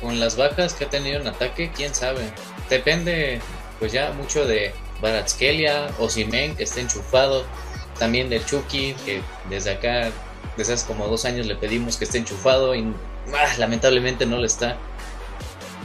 con 0.00 0.20
las 0.20 0.36
bajas 0.36 0.74
que 0.74 0.84
ha 0.84 0.90
tenido 0.90 1.20
en 1.20 1.26
ataque, 1.26 1.70
quién 1.74 1.94
sabe. 1.94 2.20
Depende 2.68 3.40
pues 3.78 3.92
ya 3.92 4.12
mucho 4.12 4.46
de 4.46 4.72
Baratskelia 5.00 5.88
o 5.98 6.08
Simen 6.08 6.56
que 6.56 6.64
esté 6.64 6.80
enchufado, 6.80 7.44
también 7.98 8.30
del 8.30 8.44
Chucky 8.44 8.94
que 9.04 9.20
desde 9.50 9.72
acá 9.72 10.10
desde 10.56 10.74
hace 10.74 10.86
como 10.86 11.08
dos 11.08 11.24
años 11.24 11.46
le 11.46 11.56
pedimos 11.56 11.96
que 11.96 12.04
esté 12.04 12.18
enchufado 12.18 12.74
y 12.74 12.92
ah, 13.34 13.54
lamentablemente 13.58 14.26
no 14.26 14.38
lo 14.38 14.46
está. 14.46 14.76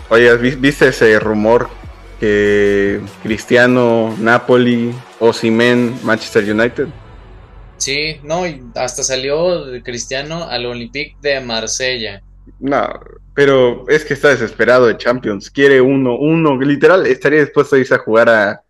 Oye, 0.10 0.36
¿viste 0.38 0.88
ese 0.88 1.20
rumor 1.20 1.70
que 2.20 3.00
Cristiano, 3.24 4.16
Napoli, 4.20 4.94
Osimen, 5.20 5.98
Manchester 6.04 6.44
United. 6.44 6.88
Sí, 7.78 8.20
no, 8.24 8.44
hasta 8.76 9.04
salió 9.04 9.64
Cristiano 9.84 10.44
al 10.50 10.66
Olympique 10.66 11.16
de 11.22 11.40
Marsella. 11.40 12.22
No, 12.60 13.00
pero 13.34 13.86
es 13.88 14.04
que 14.04 14.14
está 14.14 14.30
desesperado 14.30 14.88
de 14.88 14.98
Champions. 14.98 15.50
Quiere 15.50 15.80
uno, 15.80 16.18
uno, 16.18 16.60
literal, 16.60 17.08
estaría 17.08 17.40
dispuesto 17.40 17.76
a 17.76 17.80
irse 17.80 17.96
a 17.96 18.00
jugar 18.00 18.30
a. 18.30 18.64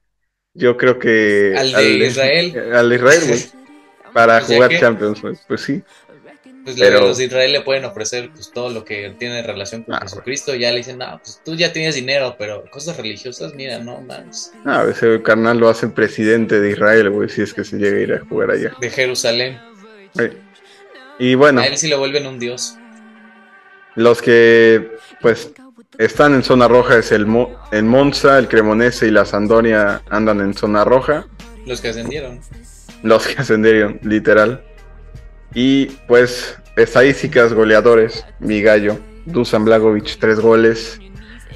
Yo 0.53 0.77
creo 0.77 0.99
que. 0.99 1.55
Al 1.57 1.71
de 1.71 2.05
Israel. 2.05 2.73
Al 2.73 2.93
Israel, 2.93 3.21
güey. 3.27 3.45
Para 4.13 4.41
jugar 4.41 4.71
Champions, 4.79 5.19
pues, 5.21 5.39
pues 5.47 5.61
sí. 5.61 5.83
Pues 6.63 6.75
pero... 6.77 6.99
los 7.01 7.17
de 7.17 7.25
Israel 7.25 7.51
le 7.51 7.61
pueden 7.61 7.85
ofrecer 7.85 8.29
pues 8.33 8.51
todo 8.51 8.69
lo 8.69 8.83
que 8.83 9.15
tiene 9.17 9.41
relación 9.41 9.83
con 9.83 9.95
ah, 9.95 9.99
Jesucristo. 10.01 10.55
Ya 10.55 10.71
le 10.71 10.77
dicen, 10.77 10.97
no, 10.97 11.19
pues 11.23 11.41
tú 11.43 11.55
ya 11.55 11.71
tienes 11.71 11.95
dinero, 11.95 12.35
pero 12.37 12.65
cosas 12.69 12.97
religiosas, 12.97 13.53
mira, 13.55 13.79
no 13.79 14.01
más. 14.01 14.53
Ah, 14.65 14.85
ese 14.89 15.21
carnal 15.21 15.57
lo 15.57 15.69
hace 15.69 15.87
presidente 15.87 16.59
de 16.59 16.71
Israel, 16.71 17.09
güey, 17.09 17.29
si 17.29 17.41
es 17.41 17.53
que 17.53 17.63
se 17.63 17.77
llega 17.77 17.97
a 17.97 18.01
ir 18.01 18.13
a 18.13 18.25
jugar 18.25 18.51
allá. 18.51 18.73
De 18.79 18.89
Jerusalén. 18.89 19.59
Y 21.17 21.35
bueno. 21.35 21.61
A 21.61 21.65
él 21.65 21.77
sí 21.77 21.87
lo 21.87 21.99
vuelven 21.99 22.27
un 22.27 22.39
dios. 22.39 22.75
Los 23.95 24.21
que, 24.21 24.91
pues, 25.21 25.51
están 25.97 26.33
en 26.33 26.43
zona 26.43 26.67
roja 26.67 26.97
es 26.97 27.11
el, 27.11 27.25
Mo 27.25 27.59
el 27.71 27.83
Monza, 27.83 28.39
el 28.39 28.47
Cremonese 28.47 29.07
y 29.07 29.11
la 29.11 29.25
Sandoria 29.25 30.01
andan 30.09 30.39
en 30.39 30.53
zona 30.53 30.85
roja. 30.85 31.27
Los 31.65 31.81
que 31.81 31.89
ascendieron. 31.89 32.39
Los 33.03 33.27
que 33.27 33.41
ascendieron, 33.41 33.99
literal. 34.03 34.63
Y 35.53 35.87
pues 36.07 36.57
estadísticas 36.75 37.53
goleadores, 37.53 38.25
mi 38.39 38.61
gallo, 38.61 38.99
Dusan 39.25 39.65
Blagovic, 39.65 40.17
tres 40.19 40.39
goles. 40.39 40.99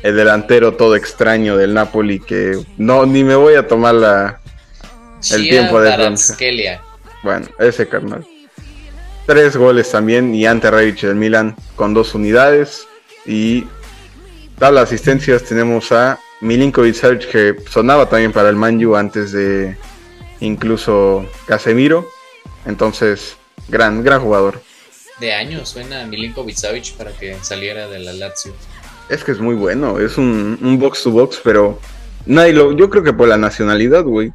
El 0.02 0.18
delantero 0.18 0.74
todo 0.74 0.98
extraño 0.98 1.56
del 1.56 1.74
Napoli 1.74 2.20
que 2.20 2.58
no 2.78 3.06
ni 3.06 3.24
me 3.24 3.36
voy 3.36 3.56
a 3.56 3.68
tomar 3.68 3.96
la 3.96 4.42
el 5.32 5.50
tiempo 5.50 5.80
de 5.80 5.90
Bueno, 7.24 7.48
ese 7.60 7.88
carnal. 7.88 8.26
Tres 9.26 9.56
goles 9.56 9.90
también 9.90 10.36
y 10.36 10.46
Ante 10.46 10.70
Rebic 10.70 11.02
del 11.02 11.16
Milan 11.16 11.56
con 11.78 11.94
dos 11.94 12.14
unidades 12.14 12.86
y 13.26 13.66
tal 14.60 14.78
asistencias 14.78 15.44
tenemos 15.44 15.94
a 15.94 16.20
Milinkovic 16.42 17.32
que 17.32 17.56
sonaba 17.70 18.10
también 18.10 18.34
para 18.34 18.50
el 18.50 18.58
Manju 18.58 18.96
antes 18.96 19.32
de 19.32 19.78
incluso 20.42 21.26
Casemiro. 21.48 22.10
Entonces, 22.66 23.38
Gran, 23.68 24.04
gran 24.04 24.22
jugador. 24.22 24.62
De 25.20 25.34
años 25.34 25.70
suena 25.70 26.06
Milinkovic 26.06 26.56
Savic 26.56 26.94
para 26.94 27.12
que 27.12 27.38
saliera 27.42 27.88
de 27.88 28.00
la 28.00 28.14
Lazio. 28.14 28.54
Es 29.10 29.24
que 29.24 29.32
es 29.32 29.40
muy 29.40 29.56
bueno, 29.56 30.00
es 30.00 30.18
un, 30.18 30.58
un 30.62 30.80
box 30.80 31.04
to 31.04 31.12
box, 31.12 31.40
pero 31.44 31.80
nadie 32.26 32.54
lo, 32.54 32.74
yo 32.74 32.90
creo 32.90 33.04
que 33.04 33.14
por 33.14 33.28
la 33.28 33.38
nacionalidad, 33.38 34.04
güey. 34.04 34.32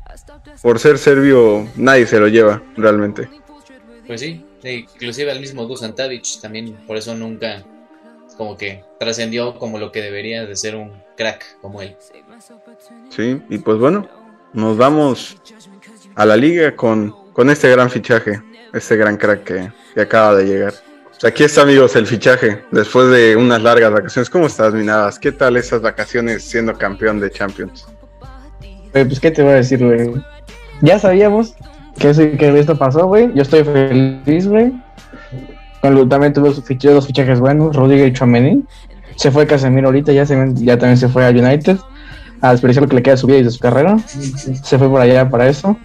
Por 0.62 0.78
ser 0.78 0.98
serbio, 0.98 1.68
nadie 1.76 2.06
se 2.06 2.18
lo 2.18 2.28
lleva, 2.28 2.62
realmente. 2.76 3.28
Pues 4.06 4.20
sí, 4.20 4.44
inclusive 4.64 5.30
al 5.30 5.40
mismo 5.40 5.66
Dusan 5.66 5.94
Tadic 5.94 6.40
también, 6.40 6.74
por 6.86 6.96
eso 6.96 7.14
nunca 7.14 7.62
como 8.36 8.56
que 8.56 8.84
trascendió 8.98 9.58
como 9.58 9.78
lo 9.78 9.92
que 9.92 10.00
debería 10.00 10.46
de 10.46 10.56
ser 10.56 10.76
un 10.76 10.92
crack 11.16 11.60
como 11.60 11.82
él. 11.82 11.96
Sí, 13.10 13.40
y 13.48 13.58
pues 13.58 13.78
bueno, 13.78 14.08
nos 14.52 14.76
vamos 14.76 15.36
a 16.14 16.24
la 16.24 16.36
liga 16.36 16.74
con, 16.76 17.14
con 17.32 17.50
este 17.50 17.68
gran 17.68 17.90
fichaje 17.90 18.40
ese 18.72 18.96
gran 18.96 19.16
crack 19.16 19.44
que, 19.44 20.00
acaba 20.00 20.36
de 20.36 20.44
llegar. 20.44 20.74
aquí 21.24 21.44
está, 21.44 21.62
amigos, 21.62 21.96
el 21.96 22.06
fichaje. 22.06 22.62
Después 22.70 23.10
de 23.10 23.36
unas 23.36 23.62
largas 23.62 23.92
vacaciones. 23.92 24.30
¿Cómo 24.30 24.46
estás, 24.46 24.74
Minadas? 24.74 25.18
¿Qué 25.18 25.32
tal 25.32 25.56
esas 25.56 25.82
vacaciones 25.82 26.42
siendo 26.42 26.76
campeón 26.76 27.20
de 27.20 27.30
Champions? 27.30 27.86
pues, 28.92 29.20
¿qué 29.20 29.30
te 29.30 29.42
voy 29.42 29.52
a 29.52 29.56
decir, 29.56 29.84
güey? 29.84 30.12
Ya 30.82 30.98
sabíamos 30.98 31.54
que, 31.98 32.36
que 32.36 32.58
esto 32.58 32.76
pasó, 32.76 33.06
güey. 33.06 33.32
Yo 33.34 33.42
estoy 33.42 33.64
feliz, 33.64 34.46
güey. 34.46 34.72
También 35.80 36.32
tuve 36.32 36.50
dos 36.50 37.06
fichajes 37.06 37.40
buenos, 37.40 37.74
Rodríguez 37.74 38.08
y 38.08 38.12
Chouameni. 38.12 38.64
Se 39.16 39.30
fue 39.30 39.46
Casemiro 39.46 39.88
ahorita, 39.88 40.12
ya, 40.12 40.24
se, 40.26 40.36
ya 40.54 40.78
también 40.78 40.96
se 40.96 41.08
fue 41.08 41.26
a 41.26 41.30
United. 41.30 41.76
A 42.40 42.52
desperdiciar 42.52 42.84
lo 42.84 42.88
que 42.88 42.96
le 42.96 43.02
queda 43.02 43.14
de 43.14 43.18
su 43.18 43.26
vida 43.26 43.38
y 43.38 43.42
de 43.44 43.50
su 43.50 43.58
carrera. 43.58 43.98
Se 43.98 44.78
fue 44.78 44.88
por 44.88 45.00
allá 45.00 45.28
para 45.28 45.48
eso. 45.48 45.76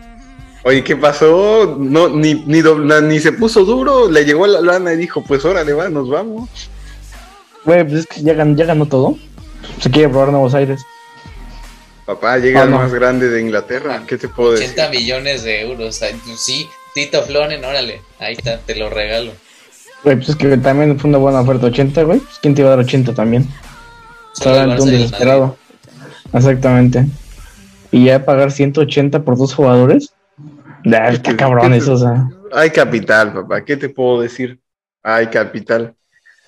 Oye, 0.63 0.83
¿qué 0.83 0.95
pasó? 0.95 1.75
No, 1.77 2.07
ni, 2.07 2.35
ni, 2.45 2.61
ni 2.61 3.19
se 3.19 3.33
puso 3.33 3.65
duro, 3.65 4.09
le 4.09 4.23
llegó 4.23 4.47
la 4.47 4.61
lana 4.61 4.93
y 4.93 4.97
dijo, 4.97 5.21
pues 5.23 5.43
órale, 5.43 5.73
va, 5.73 5.89
nos 5.89 6.09
vamos. 6.09 6.49
Güey, 7.65 7.83
pues 7.83 7.99
es 8.01 8.07
que 8.07 8.21
ya 8.21 8.33
ganó, 8.33 8.55
ya 8.55 8.65
ganó 8.65 8.85
todo. 8.85 9.17
Se 9.81 9.89
quiere 9.89 10.09
probar 10.09 10.29
Nuevos 10.29 10.53
Aires. 10.53 10.85
Papá, 12.05 12.37
llega 12.37 12.61
ah, 12.61 12.63
el 12.63 12.69
más 12.69 12.93
grande 12.93 13.29
de 13.29 13.41
Inglaterra. 13.41 14.03
¿Qué 14.07 14.17
te 14.17 14.27
puedo 14.27 14.51
80 14.51 14.89
decir? 14.89 14.99
millones 14.99 15.43
de 15.43 15.61
euros. 15.61 15.99
Pues 15.99 16.39
sí, 16.39 16.67
Tito 16.93 17.23
Flonen, 17.23 17.63
órale. 17.63 18.01
Ahí 18.19 18.33
está, 18.33 18.59
te 18.59 18.75
lo 18.75 18.89
regalo. 18.89 19.31
Güey, 20.03 20.17
pues 20.17 20.29
es 20.29 20.35
que 20.35 20.57
también 20.57 20.99
fue 20.99 21.09
una 21.09 21.17
buena 21.17 21.41
oferta. 21.41 21.67
80, 21.67 22.03
güey. 22.03 22.19
Pues 22.19 22.39
¿Quién 22.41 22.55
te 22.55 22.61
iba 22.61 22.69
a 22.69 22.75
dar 22.75 22.85
80 22.85 23.13
también? 23.13 23.47
Estaba 24.33 24.63
un 24.65 24.89
desesperado. 24.89 25.57
exactamente. 26.33 27.05
Y 27.91 28.05
ya 28.05 28.25
pagar 28.25 28.51
180 28.51 29.23
por 29.23 29.37
dos 29.37 29.53
jugadores. 29.53 30.12
¿Qué 30.83 31.15
está 31.15 31.31
te- 31.31 31.35
cabrón 31.37 31.63
qué 31.65 31.69
te- 31.71 31.77
eso, 31.77 31.93
o 31.93 31.97
sea. 31.97 32.27
Hay 32.51 32.69
capital, 32.69 33.33
papá. 33.33 33.63
¿Qué 33.63 33.77
te 33.77 33.89
puedo 33.89 34.21
decir? 34.21 34.59
Hay 35.01 35.27
capital. 35.27 35.95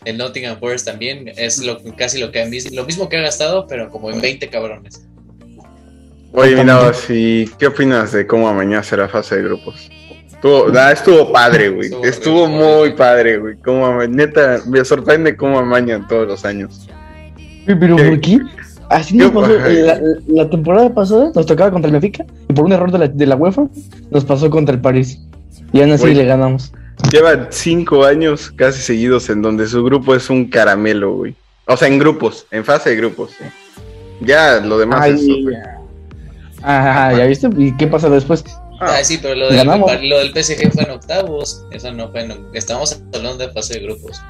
El 0.03 0.17
Nottingham 0.17 0.59
Forest 0.59 0.85
también 0.85 1.31
es 1.35 1.57
lo, 1.63 1.77
casi 1.97 2.19
lo 2.19 2.31
que 2.31 2.41
han 2.41 2.51
visto, 2.51 2.73
lo 2.75 2.85
mismo 2.85 3.09
que 3.09 3.17
ha 3.17 3.21
gastado, 3.21 3.65
pero 3.67 3.89
como 3.89 4.11
en 4.11 4.21
20 4.21 4.49
cabrones. 4.49 5.07
Oye, 6.31 6.55
mira, 6.57 6.93
si, 6.93 7.49
¿qué 7.57 7.67
opinas 7.67 8.11
de 8.11 8.27
cómo 8.27 8.47
amañaste 8.47 8.97
la 8.97 9.07
fase 9.07 9.37
de 9.37 9.43
grupos? 9.43 9.89
Estuvo, 10.27 10.67
nah, 10.67 10.91
estuvo 10.91 11.31
padre, 11.31 11.69
güey. 11.69 11.89
Estuvo 12.03 12.45
muy 12.47 12.93
padre, 12.93 13.37
güey. 13.37 13.55
Neta, 14.09 14.59
me 14.67 14.83
sorprende 14.83 15.35
cómo 15.35 15.57
amañan 15.59 16.07
todos 16.07 16.27
los 16.27 16.45
años. 16.45 16.87
Pero 17.65 17.95
¿Qué? 17.95 18.03
¿por 18.03 18.21
qué? 18.21 18.39
Así 18.89 19.17
nos 19.17 19.31
pasó. 19.31 19.47
La, 19.47 19.99
la 20.27 20.49
temporada 20.49 20.93
pasada 20.93 21.31
nos 21.33 21.45
tocaba 21.45 21.71
contra 21.71 21.87
el 21.87 21.93
Benfica 21.93 22.25
y 22.47 22.53
por 22.53 22.65
un 22.65 22.71
error 22.71 22.91
de 22.91 22.99
la, 22.99 23.07
de 23.07 23.25
la 23.25 23.35
UEFA 23.35 23.67
nos 24.11 24.25
pasó 24.25 24.49
contra 24.49 24.75
el 24.75 24.81
París. 24.81 25.19
Y 25.73 25.81
aún 25.81 25.91
así 25.91 26.13
le 26.13 26.25
ganamos. 26.25 26.71
Lleva 27.11 27.47
cinco 27.51 28.05
años 28.05 28.51
casi 28.55 28.81
seguidos 28.81 29.29
en 29.29 29.41
donde 29.41 29.67
su 29.67 29.83
grupo 29.83 30.15
es 30.15 30.29
un 30.29 30.45
caramelo, 30.45 31.15
güey. 31.15 31.35
O 31.67 31.75
sea, 31.75 31.87
en 31.87 31.99
grupos, 31.99 32.45
en 32.51 32.63
fase 32.63 32.91
de 32.91 32.95
grupos. 32.95 33.31
Ya 34.21 34.59
lo 34.61 34.77
demás 34.77 35.01
Ay, 35.01 35.13
es 35.13 35.43
güey. 35.43 35.55
Ajá, 36.61 37.17
¿ya 37.17 37.25
viste? 37.25 37.49
¿Y 37.57 37.75
qué 37.75 37.87
pasa 37.87 38.09
después? 38.09 38.43
Ah. 38.79 39.03
Sí, 39.03 39.19
pero 39.21 39.35
lo 39.35 39.49
del, 39.49 40.09
lo 40.09 40.19
del 40.19 40.31
PSG 40.31 40.71
fue 40.71 40.83
en 40.83 40.91
octavos. 40.91 41.63
Eso 41.71 41.91
no 41.91 42.09
fue 42.09 42.21
en. 42.21 42.33
Estamos 42.53 43.01
hablando 43.13 43.45
de 43.45 43.53
fase 43.53 43.75
de 43.75 43.85
grupos. 43.85 44.21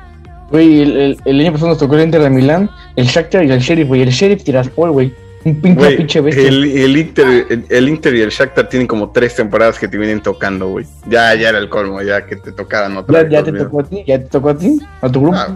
Güey, 0.52 0.82
el, 0.82 0.98
el, 0.98 1.18
el 1.26 1.40
año 1.42 1.52
pasado 1.54 1.70
nos 1.70 1.78
tocó 1.80 1.96
el 1.96 2.04
Inter 2.04 2.22
de 2.22 2.30
Milán, 2.30 2.70
el 2.96 3.06
Shakhtar 3.06 3.46
y 3.46 3.52
el 3.52 3.60
Sheriff, 3.60 3.88
güey. 3.88 4.02
El 4.02 4.10
Sheriff 4.10 4.44
Tiraspol, 4.44 4.92
güey. 4.92 5.14
Un 5.44 5.62
pinche 5.62 5.78
Güey, 5.80 5.98
pinche 5.98 6.22
bestia. 6.22 6.48
el, 6.48 6.64
el, 6.66 6.98
Inter, 6.98 7.46
el, 7.50 7.66
el 7.70 7.90
Inter 7.90 8.16
y 8.16 8.22
el 8.22 8.30
Shakhtar 8.32 8.68
tienen 8.68 8.88
como 8.88 9.12
tres 9.12 9.36
temporadas 9.36 9.78
que 9.78 9.88
te 9.88 9.96
vienen 9.98 10.20
tocando, 10.22 10.70
güey. 10.70 10.86
Ya, 11.08 11.36
ya 11.36 11.50
era 11.50 11.60
el 11.60 11.70
colmo, 11.70 12.02
ya 12.02 12.26
que 12.26 12.36
te 12.36 12.52
tocaran 12.52 12.98
otra 12.98 13.20
Ya, 13.20 13.24
vez, 13.24 13.32
ya 13.32 13.44
te 13.44 13.52
tocó 13.52 13.80
a 13.82 13.84
ti, 13.84 14.04
ya 14.08 14.18
te 14.20 14.26
tocó 14.26 14.50
a 14.50 14.58
ti, 14.58 14.80
a 15.02 15.10
tu 15.12 15.22
grupo. 15.22 15.38
Ah, 15.38 15.56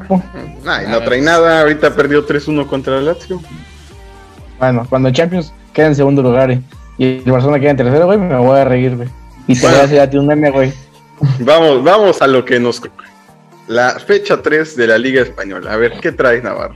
Nah, 0.63 0.84
y 0.84 0.88
no 0.91 1.02
trae 1.02 1.21
nada. 1.21 1.62
Ahorita 1.62 1.95
perdió 1.95 2.25
3-1 2.28 2.67
contra 2.67 2.99
el 2.99 3.06
Lazio. 3.06 3.41
Bueno, 4.60 4.86
cuando 4.89 5.08
el 5.10 5.15
Champions 5.15 5.54
queda 5.73 5.88
en 5.88 5.95
segundo 5.95 6.21
lugar 6.21 6.52
eh, 6.52 6.62
y 6.97 7.23
el 7.25 7.32
Barcelona 7.32 7.60
queda 7.60 7.71
en 7.71 7.78
tercero, 7.78 8.06
güey, 8.06 8.17
me 8.19 8.36
voy 8.38 8.60
a 8.60 8.65
reír, 8.65 8.95
güey. 8.95 9.10
Y 9.47 9.56
te 9.60 9.65
voy 9.65 9.75
a 9.75 9.84
hacer 9.84 10.02
a 10.02 10.10
ti 10.10 10.17
un 10.17 10.28
meme, 10.28 10.52
güey. 10.52 10.71
Vamos, 11.39 11.84
vamos 11.84 12.21
a 12.21 12.28
lo 12.28 12.45
que 12.45 12.60
nos. 12.60 12.80
La 13.69 13.91
fecha 13.99 14.41
3 14.41 14.75
de 14.75 14.88
la 14.88 14.97
Liga 14.97 15.21
Española. 15.21 15.71
A 15.73 15.77
ver, 15.77 15.93
¿qué 16.01 16.12
traes, 16.12 16.43
Navarro? 16.43 16.75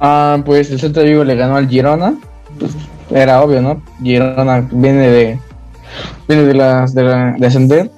Ah, 0.00 0.38
pues 0.44 0.70
el 0.70 0.80
Celta 0.80 1.00
de 1.00 1.10
Vigo 1.10 1.22
le 1.24 1.34
ganó 1.36 1.56
al 1.56 1.68
Girona. 1.68 2.14
Pues, 2.58 2.72
era 3.10 3.42
obvio, 3.42 3.60
¿no? 3.60 3.82
Girona 4.02 4.66
viene 4.72 5.08
de 5.08 5.38
viene 6.26 6.44
de 6.44 6.54
las 6.54 6.94
de, 6.94 7.02
la- 7.02 7.34
de 7.38 7.46
ascender. 7.46 7.90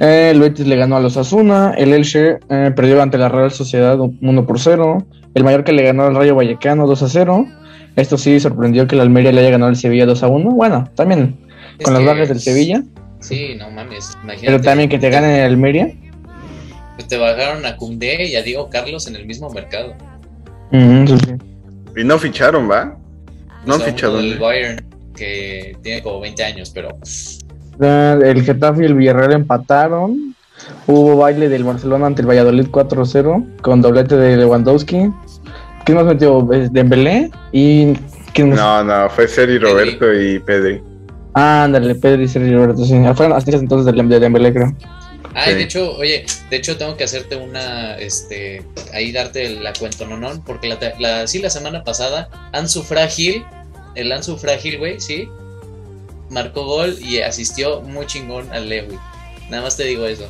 Eh, 0.00 0.30
el 0.32 0.40
Betis 0.40 0.66
le 0.66 0.76
ganó 0.76 0.96
a 0.96 1.00
los 1.00 1.16
Asuna. 1.18 1.74
El 1.76 1.92
Elche 1.92 2.38
eh, 2.48 2.72
perdió 2.74 3.00
ante 3.02 3.18
la 3.18 3.28
Real 3.28 3.50
Sociedad 3.52 3.98
1 4.00 4.46
por 4.46 4.58
0. 4.58 5.04
El 5.34 5.44
Mallorca 5.44 5.70
le 5.72 5.82
ganó 5.82 6.04
al 6.04 6.14
Rayo 6.14 6.34
Vallecano 6.34 6.86
2 6.86 7.02
a 7.02 7.08
0. 7.08 7.46
Esto 7.94 8.16
sí 8.16 8.40
sorprendió 8.40 8.86
que 8.86 8.94
el 8.94 9.02
Almería 9.02 9.32
le 9.32 9.42
haya 9.42 9.50
ganado 9.50 9.68
al 9.68 9.76
Sevilla 9.76 10.06
2 10.06 10.22
a 10.22 10.28
1. 10.28 10.50
Bueno, 10.52 10.88
también 10.96 11.36
Es 11.78 11.84
con 11.84 11.92
las 11.92 12.00
que- 12.02 12.08
bajas 12.08 12.28
del 12.30 12.40
Sevilla. 12.40 12.82
Sí, 13.20 13.54
no 13.58 13.70
mames. 13.70 14.16
Imagínate. 14.24 14.46
Pero 14.46 14.60
también 14.62 14.88
que 14.88 14.98
te 14.98 15.10
ganen 15.10 15.30
el 15.32 15.44
Almería. 15.50 15.92
Pues 16.96 17.08
te 17.08 17.16
bajaron 17.16 17.64
a 17.66 17.76
Cundé 17.76 18.24
y 18.26 18.36
a 18.36 18.42
Diego 18.42 18.68
Carlos 18.70 19.06
en 19.06 19.16
el 19.16 19.26
mismo 19.26 19.50
mercado. 19.50 19.94
Mm, 20.70 21.06
sí, 21.06 21.16
sí. 21.26 21.32
Y 21.96 22.04
no 22.04 22.18
ficharon, 22.18 22.70
¿va? 22.70 22.96
No 23.66 23.74
O 23.74 23.76
han 23.76 23.82
fichado. 23.82 24.16
del 24.18 24.38
¿no? 24.38 24.44
Bayern, 24.44 24.84
que 25.14 25.76
tiene 25.82 26.02
como 26.02 26.20
20 26.20 26.44
años, 26.44 26.70
pero 26.70 26.90
Ah, 27.80 28.18
El 28.22 28.42
Getafe 28.42 28.82
y 28.82 28.86
el 28.86 28.94
Villarreal 28.94 29.32
empataron. 29.32 30.34
Hubo 30.86 31.16
baile 31.16 31.48
del 31.48 31.64
Barcelona 31.64 32.06
ante 32.06 32.22
el 32.22 32.28
Valladolid 32.28 32.68
4-0 32.70 33.60
con 33.62 33.80
doblete 33.82 34.14
de 34.16 34.36
Lewandowski. 34.36 35.10
¿Quién 35.84 35.96
más 35.98 36.04
metió? 36.06 36.48
Eh, 36.52 36.68
Dembélé 36.70 37.30
y 37.50 37.94
¿quién 38.32 38.50
más? 38.50 38.58
No, 38.58 38.84
no, 38.84 39.10
fue 39.10 39.26
Seri 39.26 39.58
Roberto 39.58 40.12
y 40.12 40.38
Pedri. 40.38 40.80
Ah, 41.34 41.64
ándale, 41.64 41.94
Pedro 41.96 42.22
y 42.22 42.28
Sergio 42.28 42.58
Roberto, 42.58 42.84
sí. 42.84 42.94
Fueron 43.14 43.32
asistentes 43.32 43.62
entonces 43.62 43.86
del- 43.92 44.08
de 44.08 44.20
Dembélé, 44.20 44.52
creo. 44.52 44.72
Ah, 45.34 45.44
Sí. 45.46 45.54
de 45.54 45.62
hecho, 45.62 45.96
oye, 45.96 46.26
de 46.50 46.56
hecho 46.56 46.76
tengo 46.76 46.96
que 46.96 47.04
hacerte 47.04 47.36
una, 47.36 47.96
este, 47.96 48.62
ahí 48.92 49.12
darte 49.12 49.48
la 49.50 49.72
cuento, 49.72 50.06
no, 50.06 50.16
no, 50.18 50.42
porque 50.44 50.68
la, 50.68 50.78
la, 50.98 51.26
sí, 51.26 51.38
la 51.40 51.48
semana 51.50 51.84
pasada, 51.84 52.28
Ansu 52.52 52.82
Frágil, 52.82 53.44
el 53.94 54.12
Ansu 54.12 54.36
Frágil, 54.36 54.78
güey, 54.78 55.00
sí, 55.00 55.28
marcó 56.30 56.64
gol 56.64 56.96
y 57.00 57.20
asistió 57.20 57.80
muy 57.82 58.06
chingón 58.06 58.50
al 58.52 58.68
Lewy. 58.68 58.96
Nada 59.50 59.62
más 59.64 59.76
te 59.76 59.84
digo 59.84 60.06
eso. 60.06 60.26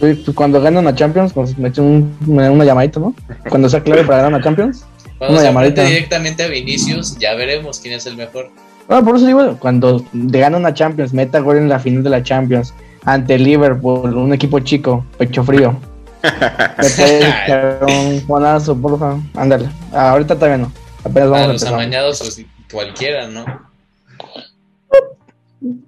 Pues 0.00 0.18
cuando 0.34 0.60
ganan 0.60 0.84
una 0.84 0.94
Champions, 0.94 1.32
pues 1.32 1.56
me 1.58 1.68
echan 1.68 1.84
un- 1.84 2.16
una, 2.26 2.64
llamadita, 2.64 2.98
¿no? 3.00 3.14
Cuando 3.48 3.68
sea 3.68 3.82
clave 3.82 4.02
para 4.04 4.18
ganar 4.18 4.32
una 4.34 4.42
Champions. 4.44 4.84
Una 5.20 5.42
llamadita. 5.42 5.84
directamente 5.84 6.42
a 6.42 6.48
Vinicius, 6.48 7.16
ya 7.18 7.34
veremos 7.34 7.78
quién 7.78 7.94
es 7.94 8.04
el 8.06 8.16
mejor. 8.16 8.50
Ah, 8.88 9.00
por 9.02 9.16
eso 9.16 9.26
digo, 9.26 9.56
cuando 9.58 10.04
te 10.30 10.38
gana 10.38 10.56
una 10.58 10.74
Champions, 10.74 11.14
meta 11.14 11.38
gol 11.38 11.56
en 11.56 11.68
la 11.68 11.78
final 11.78 12.02
de 12.02 12.10
la 12.10 12.22
Champions 12.22 12.74
ante 13.04 13.38
Liverpool, 13.38 14.14
un 14.16 14.32
equipo 14.32 14.58
chico, 14.60 15.04
pecho 15.18 15.44
frío. 15.44 15.76
Me 16.22 16.90
puede 16.90 17.18
echar 17.18 17.80
un 17.86 18.26
Juanazo, 18.26 18.76
porfa. 18.76 19.16
Ándale. 19.34 19.68
Ah, 19.92 20.10
ahorita 20.10 20.34
todavía 20.34 20.58
no. 20.58 20.72
Apenas 21.04 21.28
A 21.28 21.30
vamos 21.30 21.44
a 21.48 21.52
los 21.52 21.62
empezar. 21.62 21.74
amañados, 21.74 22.18
pues 22.20 22.46
cualquiera, 22.72 23.28
¿no? 23.28 23.44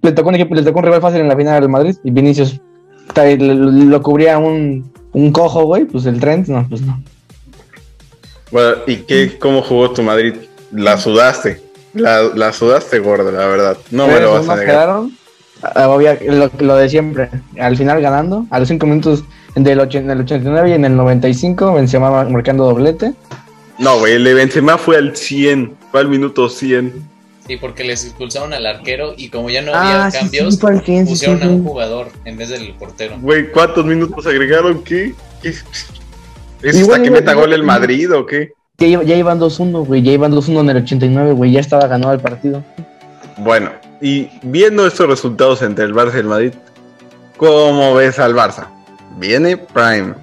Le 0.03 0.13
tocó 0.13 0.29
un 0.29 0.35
equipo, 0.37 0.55
le 0.55 0.63
tocó 0.63 0.79
un 0.79 0.85
rival 0.85 1.01
fácil 1.01 1.21
en 1.21 1.29
la 1.29 1.37
final 1.37 1.61
del 1.61 1.69
Madrid 1.69 1.97
y 2.03 2.11
Vinicius 2.11 2.61
lo, 3.15 3.55
lo 3.55 4.03
cubría 4.03 4.39
un, 4.39 4.91
un 5.13 5.33
cojo, 5.33 5.65
güey, 5.65 5.85
pues 5.85 6.07
el 6.07 6.21
Trent, 6.21 6.49
no, 6.49 6.67
pues 6.69 6.83
no. 6.83 7.03
Bueno, 8.51 8.77
¿y 8.87 8.97
qué, 8.99 9.39
cómo 9.39 9.63
jugó 9.63 9.91
tu 9.93 10.03
Madrid? 10.03 10.35
La 10.73 10.99
sudaste. 10.99 11.63
La, 11.95 12.23
la 12.23 12.53
sudaste 12.53 12.99
gorda, 12.99 13.31
la 13.33 13.47
verdad. 13.47 13.77
No 13.91 14.07
me 14.07 14.21
lo 14.21 14.33
vas 14.35 14.49
a 14.49 14.57
negar. 14.57 14.67
quedaron, 14.67 15.17
ah, 15.75 15.89
obvia- 15.89 16.19
lo, 16.27 16.51
lo 16.59 16.77
de 16.77 16.89
siempre, 16.89 17.29
al 17.59 17.77
final 17.77 18.01
ganando, 18.01 18.47
a 18.51 18.59
los 18.59 18.69
5 18.69 18.87
minutos 18.87 19.25
del 19.55 19.79
och- 19.81 19.95
en 19.95 20.11
el 20.11 20.21
89 20.21 20.71
y 20.71 20.73
en 20.75 20.85
el 20.85 20.97
95, 20.97 21.75
Benzema 21.75 22.25
marcando 22.25 22.65
doblete. 22.65 23.13
No, 23.79 23.99
güey, 23.99 24.15
el 24.15 24.25
de 24.25 24.35
Benzema 24.35 24.79
fue 24.79 24.97
al 24.97 25.17
100. 25.17 25.75
Fue 25.91 26.01
al 26.01 26.09
minuto 26.09 26.49
100. 26.49 26.93
Sí, 27.47 27.57
porque 27.59 27.85
les 27.85 28.05
expulsaron 28.05 28.53
al 28.55 28.67
arquero 28.67 29.15
y 29.17 29.29
como 29.29 29.51
ya 29.51 29.63
no 29.63 29.73
Ah, 29.75 30.07
había 30.07 30.11
sí, 30.11 30.19
cambios, 30.19 30.55
sí, 30.55 30.61
fue 30.61 30.71
al 30.73 30.81
100, 30.83 31.07
sí, 31.07 31.13
pusieron 31.13 31.39
sí, 31.39 31.45
a 31.45 31.49
un 31.51 31.65
jugador 31.65 32.09
en 32.25 32.37
vez 32.39 32.49
del 32.49 32.75
portero. 32.75 33.17
Güey, 33.21 33.53
¿cuántos 33.53 33.85
minutos 33.87 34.27
agregaron? 34.27 34.83
¿Qué? 34.83 35.15
¿Qué? 35.43 35.51
¿Es 35.51 35.65
Igual, 36.63 36.81
hasta 36.81 36.99
que 37.03 37.07
igual, 37.07 37.11
meta 37.13 37.33
igual, 37.33 37.47
gol 37.47 37.53
el. 37.53 37.63
Madrid 37.63 38.13
o 38.13 38.27
qué? 38.27 38.53
Ya 38.79 39.15
iban 39.17 39.39
2-1, 39.39 39.87
güey, 39.87 40.03
ya 40.03 40.13
iban 40.13 40.33
2-1 40.33 40.61
en 40.61 40.71
el 40.71 40.77
89, 40.79 41.33
güey, 41.33 41.53
ya 41.53 41.61
estaba 41.61 41.87
ganado 41.87 42.13
el 42.13 42.21
partido. 42.21 42.63
Bueno, 43.39 43.71
y 44.01 44.31
viendo 44.43 44.87
estos 44.87 45.09
resultados 45.09 45.63
entre 45.63 45.85
el 45.85 45.95
Barça 45.95 46.17
y 46.17 46.19
el 46.19 46.27
Madrid, 46.27 46.53
¿cómo 47.37 47.95
ves 47.95 48.19
al 48.19 48.35
Barça? 48.35 48.67
Viene 49.19 49.57
Prime. 49.57 50.15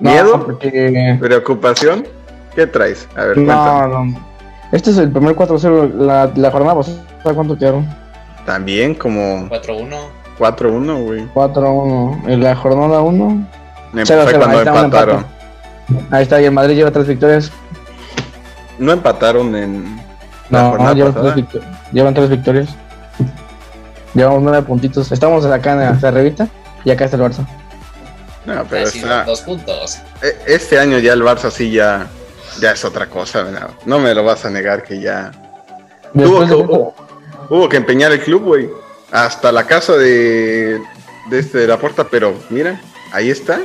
No, 0.00 0.10
¿Miedo? 0.10 0.44
porque... 0.46 1.16
¿Preocupación? 1.20 2.06
¿Qué 2.54 2.66
traes? 2.66 3.08
A 3.16 3.24
ver, 3.24 3.34
cuéntame. 3.34 3.88
No, 3.88 4.04
no. 4.04 4.32
Este 4.72 4.90
es 4.90 4.98
el 4.98 5.10
primer 5.10 5.36
4-0, 5.36 5.92
la, 5.94 6.30
la 6.34 6.50
jornada 6.50 6.76
pasada, 6.76 7.04
¿cuánto 7.34 7.58
quedaron? 7.58 7.86
También 8.46 8.94
como 8.94 9.48
4-1. 9.48 9.96
4-1, 10.38 11.04
güey. 11.04 11.28
4-1. 11.34 12.28
En 12.28 12.42
la 12.42 12.56
jornada 12.56 13.00
1. 13.00 13.48
Me 13.92 14.06
Cero, 14.06 14.22
fue 14.22 14.32
cero, 14.32 14.44
cuando 14.44 14.58
ahí 14.58 14.84
empataron. 14.84 15.26
Ahí 16.10 16.22
está, 16.22 16.40
y 16.40 16.46
el 16.46 16.52
Madrid 16.52 16.76
lleva 16.76 16.90
tres 16.90 17.06
victorias. 17.06 17.52
No 18.78 18.92
empataron 18.92 19.54
en 19.54 20.01
la 20.52 20.62
No, 20.62 20.70
jornada 20.70 20.94
llevan, 20.94 21.14
tres 21.14 21.34
victorias. 21.34 21.70
llevan 21.92 22.14
tres 22.14 22.28
victorias. 22.30 22.68
Llevamos 24.14 24.42
nueve 24.42 24.62
puntitos. 24.62 25.10
Estamos 25.10 25.44
acá 25.46 25.72
en 25.72 25.80
la 25.80 25.98
cerrevita 25.98 26.46
y 26.84 26.90
acá 26.90 27.06
está 27.06 27.16
el 27.16 27.22
Barça. 27.22 27.46
No, 28.44 28.64
pero 28.68 28.86
está- 28.86 29.24
dos 29.24 29.40
puntos. 29.40 29.98
e- 30.22 30.36
este 30.46 30.78
año 30.78 30.98
ya 30.98 31.14
el 31.14 31.22
Barça 31.22 31.50
sí 31.50 31.70
ya, 31.70 32.06
ya 32.60 32.72
es 32.72 32.84
otra 32.84 33.06
cosa. 33.06 33.42
¿verdad? 33.42 33.70
No 33.86 33.98
me 33.98 34.14
lo 34.14 34.22
vas 34.24 34.44
a 34.44 34.50
negar 34.50 34.82
que 34.82 35.00
ya 35.00 35.32
hubo 37.48 37.68
que 37.68 37.76
empeñar 37.78 38.12
el 38.12 38.20
club, 38.20 38.42
güey. 38.44 38.68
Hasta 39.10 39.52
la 39.52 39.64
casa 39.64 39.94
de, 39.94 40.80
de 41.30 41.38
este 41.38 41.58
de 41.58 41.66
la 41.66 41.78
puerta, 41.78 42.04
pero 42.10 42.34
mira, 42.50 42.80
ahí 43.12 43.30
está. 43.30 43.60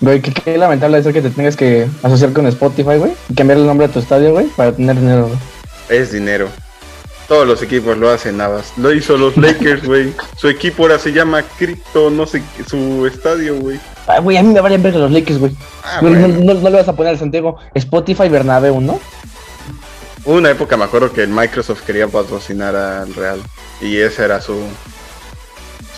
Güey, 0.00 0.20
qué, 0.20 0.32
qué 0.32 0.56
lamentable 0.58 0.98
es 0.98 1.06
que 1.06 1.20
te 1.20 1.30
tengas 1.30 1.56
que 1.56 1.86
asociar 2.02 2.32
con 2.32 2.46
Spotify, 2.46 2.96
güey. 2.96 3.12
Y 3.28 3.34
cambiar 3.34 3.58
el 3.58 3.66
nombre 3.66 3.86
de 3.86 3.92
tu 3.92 3.98
estadio, 3.98 4.32
güey, 4.32 4.46
para 4.48 4.72
tener 4.72 4.96
dinero, 4.98 5.26
güey. 5.26 5.38
Es 5.90 6.12
dinero. 6.12 6.48
Todos 7.28 7.46
los 7.46 7.62
equipos 7.62 7.96
lo 7.98 8.10
hacen, 8.10 8.38
Navas. 8.38 8.72
Lo 8.76 8.92
hizo 8.92 9.16
los 9.16 9.36
Lakers, 9.36 9.84
güey. 9.84 10.12
Su 10.36 10.48
equipo 10.48 10.82
ahora 10.82 10.98
se 10.98 11.12
llama 11.12 11.42
Crypto, 11.58 12.10
no 12.10 12.26
sé, 12.26 12.42
qué- 12.56 12.64
su 12.64 13.06
estadio, 13.06 13.56
güey. 13.56 13.78
Ah, 14.08 14.18
güey, 14.18 14.36
a 14.36 14.42
mí 14.42 14.52
me 14.52 14.60
valen 14.60 14.82
ver 14.82 14.96
los 14.96 15.10
Lakers, 15.12 15.38
güey. 15.38 15.52
Ah, 15.84 16.00
no, 16.02 16.10
no- 16.10 16.18
bueno. 16.18 16.44
no- 16.44 16.54
no 16.54 16.70
le 16.70 16.76
vas 16.76 16.88
a 16.88 16.96
poner 16.96 17.12
al 17.12 17.18
Santiago 17.18 17.56
Spotify 17.74 18.28
Bernabéu, 18.28 18.80
¿no? 18.80 18.98
Una 20.24 20.50
época, 20.50 20.76
me 20.76 20.84
acuerdo 20.84 21.12
que 21.12 21.22
el 21.22 21.28
Microsoft 21.28 21.82
quería 21.82 22.08
patrocinar 22.08 22.74
al 22.74 23.14
Real. 23.14 23.40
Y 23.80 23.96
esa 23.98 24.24
era 24.24 24.40
su 24.40 24.56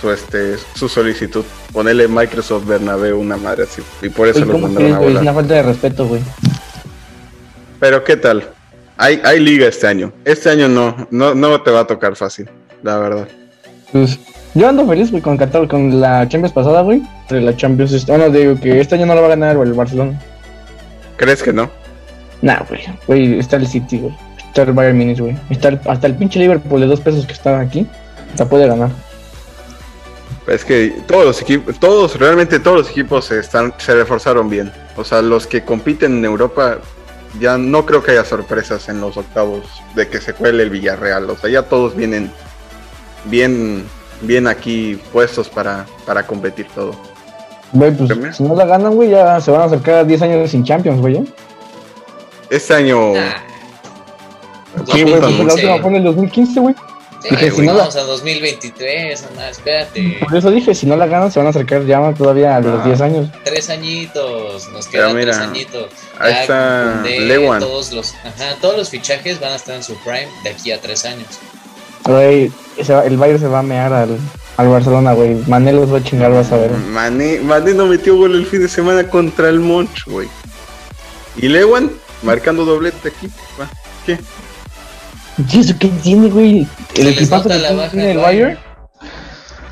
su 0.00 0.10
este 0.10 0.56
su 0.74 0.88
solicitud. 0.88 1.44
Ponerle 1.72 2.08
Microsoft 2.08 2.66
Bernabéu 2.66 3.18
una 3.18 3.36
madre 3.36 3.64
así. 3.64 3.82
Y 4.02 4.08
por 4.10 4.28
eso 4.28 4.44
¿cómo 4.46 4.58
mandaron 4.58 4.92
a 4.92 4.98
güey? 4.98 5.08
Es 5.08 5.14
volar. 5.14 5.22
una 5.22 5.32
falta 5.34 5.54
de 5.54 5.62
respeto, 5.62 6.06
güey. 6.06 6.20
Pero 7.80 8.04
¿qué 8.04 8.16
tal? 8.16 8.50
Hay, 9.02 9.20
hay 9.24 9.40
liga 9.40 9.66
este 9.66 9.88
año. 9.88 10.12
Este 10.24 10.48
año 10.48 10.68
no, 10.68 11.08
no, 11.10 11.34
no 11.34 11.60
te 11.60 11.72
va 11.72 11.80
a 11.80 11.86
tocar 11.88 12.14
fácil, 12.14 12.48
la 12.84 12.98
verdad. 12.98 13.26
Pues, 13.90 14.16
yo 14.54 14.68
ando 14.68 14.86
feliz, 14.86 15.10
güey, 15.10 15.20
con 15.20 15.36
Qatar, 15.36 15.66
con 15.66 16.00
la 16.00 16.28
Champions 16.28 16.52
pasada, 16.52 16.82
güey. 16.82 17.02
Entre 17.22 17.40
la 17.40 17.56
Champions, 17.56 18.06
bueno, 18.06 18.30
digo 18.30 18.54
que 18.60 18.80
este 18.80 18.94
año 18.94 19.06
no 19.06 19.16
lo 19.16 19.22
va 19.22 19.26
a 19.26 19.30
ganar, 19.30 19.56
el 19.56 19.72
Barcelona. 19.72 20.20
¿Crees 21.16 21.42
que 21.42 21.52
no? 21.52 21.68
Nah, 22.42 22.60
güey, 22.68 22.80
güey, 23.08 23.38
está 23.40 23.56
el 23.56 23.66
City, 23.66 23.98
güey. 23.98 24.14
Está 24.46 24.62
el 24.62 24.72
Bayern 24.72 24.96
Munich, 24.96 25.18
güey. 25.18 25.36
Está 25.50 25.70
el- 25.70 25.80
hasta 25.86 26.06
el 26.06 26.14
pinche 26.14 26.38
Liverpool 26.38 26.80
de 26.80 26.86
dos 26.86 27.00
pesos 27.00 27.26
que 27.26 27.32
está 27.32 27.58
aquí. 27.58 27.84
La 28.38 28.44
puede 28.44 28.68
ganar. 28.68 28.90
Es 30.46 30.64
que 30.64 30.94
todos 31.08 31.24
los 31.24 31.42
equipos, 31.42 31.78
todos, 31.80 32.18
realmente 32.20 32.60
todos 32.60 32.78
los 32.78 32.90
equipos 32.90 33.32
están, 33.32 33.74
se 33.78 33.94
reforzaron 33.94 34.48
bien. 34.48 34.72
O 34.96 35.02
sea, 35.04 35.22
los 35.22 35.46
que 35.48 35.64
compiten 35.64 36.18
en 36.18 36.24
Europa, 36.24 36.78
ya 37.40 37.56
no 37.58 37.84
creo 37.86 38.02
que 38.02 38.12
haya 38.12 38.24
sorpresas 38.24 38.88
en 38.88 39.00
los 39.00 39.16
octavos 39.16 39.62
de 39.94 40.08
que 40.08 40.20
se 40.20 40.34
cuele 40.34 40.62
el 40.64 40.70
Villarreal. 40.70 41.28
O 41.30 41.36
sea, 41.36 41.50
ya 41.50 41.62
todos 41.62 41.94
vienen 41.96 42.30
bien, 43.24 43.84
bien 44.20 44.46
aquí 44.46 45.00
puestos 45.12 45.48
para, 45.48 45.86
para 46.06 46.26
competir 46.26 46.66
todo. 46.74 46.94
Güey, 47.72 47.90
pues, 47.92 48.36
si 48.36 48.42
no 48.42 48.54
la 48.54 48.66
ganan, 48.66 48.94
güey, 48.94 49.10
ya 49.10 49.40
se 49.40 49.50
van 49.50 49.62
a 49.62 49.64
acercar 49.64 49.94
a 49.96 50.04
10 50.04 50.22
años 50.22 50.50
sin 50.50 50.62
Champions, 50.64 51.00
güey. 51.00 51.16
¿eh? 51.16 51.24
Este 52.50 52.74
año, 52.74 53.14
Ah, 53.16 54.84
Sí, 54.86 55.02
güey, 55.02 55.20
pues 55.20 55.20
la 55.20 55.28
2015. 55.28 55.54
última 55.54 55.78
fue 55.82 55.90
en 55.90 55.96
el 55.96 56.04
2015, 56.04 56.60
güey. 56.60 56.74
Sí, 57.22 57.28
Dije, 57.30 57.50
si 57.52 57.60
no 57.62 57.72
la- 57.74 57.78
vamos 57.80 57.96
a 57.96 58.02
2023, 58.02 59.24
nada, 59.36 59.50
espérate. 59.50 60.18
Por 60.20 60.36
eso 60.36 60.50
dije, 60.50 60.74
si 60.74 60.86
no 60.86 60.96
la 60.96 61.06
ganan, 61.06 61.30
se 61.30 61.38
van 61.38 61.46
a 61.46 61.50
acercar 61.50 61.84
ya 61.86 62.12
todavía 62.14 62.56
a 62.56 62.60
los 62.60 62.80
Ah. 62.80 62.84
10 62.84 63.00
años. 63.00 63.28
Tres 63.44 63.70
añitos, 63.70 64.68
nos 64.72 64.88
quedan 64.88 65.16
mira, 65.16 65.32
tres 65.32 65.46
añitos. 65.46 65.86
ahí 66.18 66.32
Ya 66.32 66.40
está 66.42 67.02
Lewan. 67.04 67.60
Todos 67.60 67.92
los, 67.92 68.14
ajá, 68.14 68.56
todos 68.60 68.76
los 68.76 68.90
fichajes 68.90 69.40
van 69.40 69.52
a 69.52 69.56
estar 69.56 69.76
en 69.76 69.82
su 69.84 69.94
prime 70.02 70.28
de 70.42 70.50
aquí 70.50 70.72
a 70.72 70.80
tres 70.80 71.04
años. 71.04 71.26
Güey, 72.04 72.50
el 73.04 73.16
Bayern 73.16 73.38
se 73.38 73.46
va 73.46 73.60
a 73.60 73.62
mear 73.62 73.92
al, 73.92 74.18
al 74.56 74.68
Barcelona, 74.68 75.12
güey. 75.12 75.36
Mané 75.46 75.72
los 75.72 75.92
va 75.92 75.98
a 75.98 76.02
chingar, 76.02 76.32
vas 76.32 76.50
a 76.50 76.56
ver. 76.56 76.70
Mané, 76.72 77.38
Mané 77.38 77.74
no 77.74 77.86
metió 77.86 78.16
gol 78.16 78.34
el 78.34 78.46
fin 78.46 78.60
de 78.62 78.68
semana 78.68 79.08
contra 79.08 79.48
el 79.48 79.60
Monch, 79.60 80.06
güey. 80.06 80.28
Y 81.36 81.46
Lewan 81.48 81.92
marcando 82.22 82.64
doblete 82.64 83.08
aquí. 83.10 83.28
va, 83.60 83.68
¿Qué? 84.04 84.18
¿Y 85.38 85.60
eso 85.60 85.74
qué 85.78 85.88
tiene, 86.02 86.28
güey? 86.28 86.66
El 86.94 87.08
equipazo 87.08 87.48
que 87.48 87.58
la 87.58 87.72
baja 87.72 88.10
el 88.10 88.18
Bayern. 88.18 88.58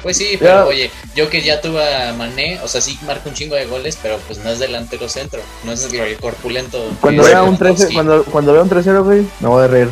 Pues 0.03 0.17
sí, 0.17 0.37
pero 0.39 0.67
oye, 0.69 0.91
yo 1.15 1.29
que 1.29 1.43
ya 1.43 1.61
tuve 1.61 1.83
a 1.95 2.15
Mané, 2.15 2.59
o 2.63 2.69
sea, 2.69 2.81
sí 2.81 2.99
marca 3.05 3.29
un 3.29 3.35
chingo 3.35 3.55
de 3.55 3.67
goles, 3.67 3.99
pero 4.03 4.17
pues 4.27 4.43
no 4.43 4.49
es 4.51 4.59
delantero 4.59 5.09
centro, 5.11 5.43
no 5.65 5.73
es 5.73 5.93
el 5.93 6.17
corpulento. 6.17 6.83
Cuando 7.03 7.23
vea 7.23 7.43
un 7.43 7.59
13, 7.59 7.91
Lewandowski. 7.91 7.95
cuando, 7.95 8.25
cuando 8.25 8.53
vea 8.55 8.63
un 8.63 8.71
3-0, 8.71 9.05
güey, 9.05 9.27
me 9.41 9.49
voy 9.49 9.65
a 9.65 9.69
reír. 9.69 9.89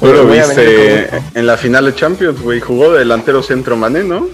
Lo 0.00 0.22
a 0.22 0.24
viste 0.32 1.10
en 1.34 1.46
la 1.46 1.56
final 1.56 1.84
de 1.84 1.94
Champions, 1.96 2.40
güey. 2.40 2.60
Jugó 2.60 2.92
de 2.92 3.00
delantero 3.00 3.42
centro 3.42 3.76
Mané, 3.76 4.04
¿no? 4.04 4.28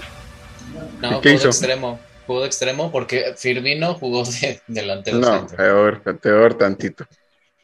No, 1.01 1.21
¿Qué 1.21 1.29
jugó 1.29 1.29
de 1.29 1.33
hizo? 1.33 1.47
extremo. 1.47 1.99
Jugó 2.27 2.41
de 2.41 2.47
extremo 2.47 2.91
porque 2.91 3.33
Firmino 3.35 3.95
jugó 3.95 4.23
de 4.23 4.61
delantero 4.67 5.17
No, 5.17 5.39
centro. 5.39 5.57
peor, 5.57 6.19
peor 6.19 6.53
tantito. 6.53 7.05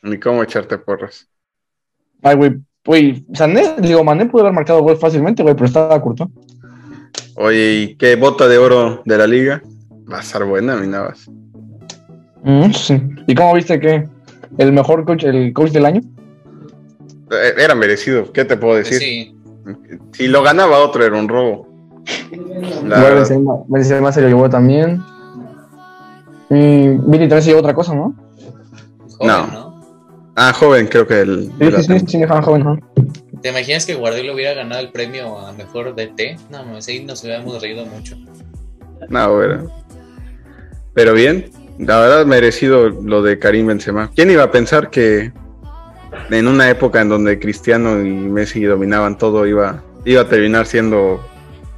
Ni 0.01 0.19
cómo 0.19 0.41
echarte 0.43 0.77
porras. 0.79 1.27
Ay, 2.23 2.35
güey. 2.35 2.51
Güey, 2.85 3.25
Sané, 3.33 3.75
digo, 3.79 4.03
Mané 4.03 4.25
pudo 4.25 4.41
haber 4.43 4.53
marcado 4.53 4.81
gol 4.81 4.97
fácilmente, 4.97 5.41
güey, 5.41 5.55
pero 5.55 5.67
estaba 5.67 6.01
curto. 6.01 6.29
Oye, 7.35 7.73
¿y 7.73 7.95
qué 7.95 8.15
bota 8.17 8.47
de 8.47 8.57
oro 8.57 9.01
de 9.05 9.17
la 9.17 9.25
liga? 9.25 9.61
Va 10.11 10.17
a 10.17 10.21
estar 10.21 10.43
buena, 10.43 10.75
mi 10.75 10.87
Navas. 10.87 11.29
Mm, 12.43 12.71
sí. 12.71 13.01
¿Y 13.25 13.35
cómo 13.35 13.53
viste 13.55 13.79
que 13.79 14.07
el 14.57 14.73
mejor 14.73 15.05
coach, 15.05 15.23
el 15.23 15.53
coach 15.53 15.71
del 15.71 15.85
año? 15.85 16.01
Eh, 17.31 17.53
Era 17.57 17.73
merecido, 17.73 18.31
¿qué 18.33 18.43
te 18.43 18.57
puedo 18.57 18.75
decir? 18.75 18.99
sí, 18.99 19.35
Si 20.11 20.27
lo 20.27 20.43
ganaba 20.43 20.79
otro, 20.79 21.05
era 21.05 21.17
un 21.17 21.29
robo. 21.29 21.67
Benzema, 22.83 23.53
Benzema 23.69 24.11
se 24.11 24.21
lo 24.21 24.27
llevó 24.27 24.49
también. 24.49 25.01
Y 26.49 26.89
Vini 26.89 27.29
también 27.29 27.41
se 27.41 27.47
llevó 27.49 27.61
otra 27.61 27.73
cosa, 27.73 27.95
¿no? 27.95 28.13
joven, 29.17 29.27
No. 29.27 29.47
¿no? 29.47 29.72
Ah, 30.35 30.51
joven, 30.53 30.87
creo 30.87 31.05
que 31.05 31.21
el. 31.21 31.51
Sí, 31.59 31.71
sí, 31.83 31.99
sí, 31.99 32.05
sí, 32.07 32.23
joven. 32.25 32.83
¿Te 33.41 33.49
imaginas 33.49 33.85
que 33.85 33.95
Guardiola 33.95 34.33
hubiera 34.33 34.53
ganado 34.53 34.81
el 34.81 34.89
premio 34.89 35.37
a 35.37 35.51
mejor 35.53 35.95
DT? 35.95 36.37
No, 36.49 36.59
ahí 36.87 37.03
nos 37.03 37.23
hubiéramos 37.23 37.61
reído 37.61 37.85
mucho. 37.85 38.15
No, 39.09 39.35
bueno. 39.35 39.69
Pero 40.93 41.13
bien, 41.13 41.51
la 41.77 41.99
verdad 41.99 42.25
merecido 42.25 42.89
lo 42.89 43.21
de 43.21 43.39
Karim 43.39 43.67
Benzema. 43.67 44.11
¿Quién 44.15 44.31
iba 44.31 44.43
a 44.43 44.51
pensar 44.51 44.89
que 44.89 45.31
en 46.29 46.47
una 46.47 46.69
época 46.69 47.01
en 47.01 47.09
donde 47.09 47.39
Cristiano 47.39 47.99
y 48.01 48.11
Messi 48.11 48.63
dominaban 48.63 49.17
todo 49.17 49.45
iba, 49.45 49.83
iba 50.05 50.21
a 50.21 50.29
terminar 50.29 50.65
siendo 50.65 51.19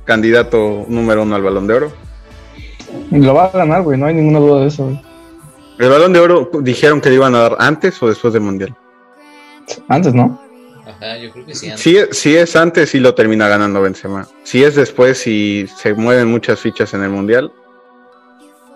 candidato 0.04 0.86
número 0.88 1.24
uno 1.24 1.36
al 1.36 1.44
Balón 1.44 1.68
de 1.68 1.74
Oro? 1.74 1.91
Lo 3.12 3.34
va 3.34 3.46
a 3.46 3.52
ganar, 3.52 3.82
güey, 3.82 3.98
no 3.98 4.06
hay 4.06 4.13
ninguna 4.13 4.39
duda 4.39 4.62
de 4.62 4.68
eso, 4.68 4.86
güey. 4.86 5.02
El 5.78 5.90
Balón 5.90 6.14
de 6.14 6.20
Oro 6.20 6.50
dijeron 6.62 7.02
que 7.02 7.10
le 7.10 7.16
iban 7.16 7.36
a 7.36 7.40
dar 7.40 7.56
antes 7.60 8.02
o 8.02 8.08
después 8.08 8.34
del 8.34 8.44
Mundial. 8.44 8.74
Antes, 9.90 10.14
¿no? 10.14 10.42
Ajá, 10.88 11.18
yo 11.18 11.32
creo 11.32 11.46
que 11.46 11.56
sí. 11.56 11.68
antes. 11.70 11.82
Si, 11.82 11.98
si 12.12 12.36
es 12.36 12.56
antes, 12.56 12.90
sí 12.92 13.00
lo 13.00 13.14
termina 13.16 13.48
ganando 13.48 13.82
Benzema. 13.82 14.28
Si 14.44 14.64
es 14.64 14.76
después 14.76 15.26
y 15.28 15.68
se 15.68 15.94
mueven 15.94 16.30
muchas 16.30 16.60
fichas 16.60 16.94
en 16.94 17.04
el 17.04 17.10
Mundial, 17.10 17.52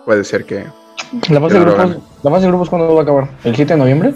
puede 0.04 0.24
ser 0.24 0.44
que... 0.44 0.64
La 1.28 1.40
fase 1.40 1.54
Que 1.54 1.58
de 1.60 1.64
grupos, 1.64 1.96
la 2.22 2.30
fase 2.30 2.42
de 2.42 2.48
grupos, 2.48 2.68
¿cuándo 2.70 2.94
va 2.94 3.00
a 3.00 3.02
acabar? 3.02 3.28
¿El 3.44 3.56
7 3.56 3.72
de 3.72 3.78
noviembre? 3.78 4.14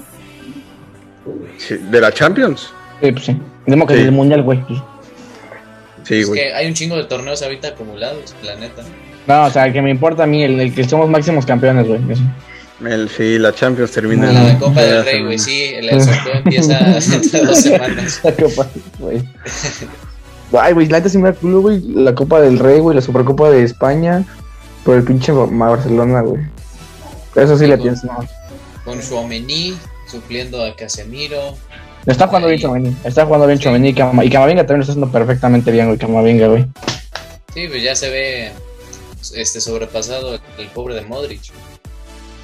sí, 1.56 1.76
¿De 1.76 2.00
la 2.00 2.12
Champions? 2.12 2.70
Sí, 3.00 3.12
pues 3.12 3.24
sí. 3.24 3.40
Digamos 3.66 3.88
que 3.88 3.94
Sí. 3.96 4.02
el 4.02 4.12
mundial, 4.12 4.42
güey. 4.42 4.62
pues. 4.66 4.78
Sí, 6.02 6.20
es 6.20 6.28
güey. 6.28 6.40
que 6.40 6.52
hay 6.54 6.66
un 6.66 6.74
chingo 6.74 6.96
de 6.96 7.04
torneos 7.04 7.42
ahorita 7.42 7.68
acumulados, 7.68 8.34
la 8.42 8.56
neta. 8.56 8.82
No, 9.26 9.46
o 9.46 9.50
sea, 9.50 9.72
que 9.72 9.80
me 9.80 9.90
importa 9.90 10.24
a 10.24 10.26
mí, 10.26 10.42
el, 10.44 10.60
el 10.60 10.74
que 10.74 10.84
somos 10.86 11.08
máximos 11.08 11.46
campeones, 11.46 11.88
güey. 11.88 12.00
eso. 12.12 12.22
El, 12.84 13.08
sí, 13.08 13.38
la 13.38 13.54
Champions 13.54 13.92
termina 13.92 14.32
La 14.32 14.48
en 14.50 14.54
de 14.54 14.58
Copa 14.64 14.82
del 14.82 14.96
la 14.96 15.02
Rey, 15.04 15.22
güey, 15.24 15.38
sí, 15.38 15.62
el, 15.74 16.02
sorteo 16.02 16.32
empieza 16.44 16.78
dentro 16.78 17.40
de 17.40 17.46
dos 17.46 17.58
semanas. 17.60 18.20
La 18.24 18.32
Copa, 18.32 18.66
güey. 18.98 19.22
Ay, 20.58 20.72
güey, 20.72 20.86
la 20.88 20.98
neta 20.98 21.08
sí 21.08 21.18
me 21.18 21.30
da 21.30 21.34
culo, 21.36 21.60
güey. 21.60 21.80
La 21.80 22.14
Copa 22.14 22.40
del 22.40 22.58
Rey, 22.58 22.80
güey, 22.80 22.94
la 22.96 23.02
Supercopa 23.02 23.50
de 23.50 23.62
España. 23.62 24.24
Por 24.84 24.96
el 24.96 25.04
pinche 25.04 25.32
Ba- 25.32 25.46
Barcelona, 25.50 26.20
güey. 26.20 26.42
Eso 27.34 27.56
sí 27.56 27.66
le 27.66 27.78
pienso, 27.78 28.06
no. 28.06 28.18
Con 28.84 29.00
Chouameni 29.00 29.74
supliendo 30.10 30.62
a 30.64 30.74
Casemiro. 30.76 31.56
Está 32.06 32.26
jugando 32.26 32.48
bien 32.48 32.58
Ahí. 32.58 32.62
Chomeni. 32.62 32.96
Está 33.04 33.24
jugando 33.24 33.46
bien 33.46 33.58
Chomeni. 33.58 33.88
Y 33.88 33.94
Cama- 33.94 34.24
y 34.24 34.30
Camavinga 34.30 34.62
también 34.66 34.78
lo 34.80 34.82
está 34.82 34.92
haciendo 34.92 35.10
perfectamente 35.10 35.70
bien, 35.70 35.86
güey. 35.86 35.98
Camavinga, 35.98 36.48
güey. 36.48 36.66
Sí, 37.54 37.66
pues 37.68 37.82
ya 37.82 37.96
se 37.96 38.10
ve 38.10 38.52
este 39.34 39.60
sobrepasado 39.60 40.38
el 40.58 40.66
pobre 40.74 40.94
de 40.96 41.02
Modric. 41.02 41.40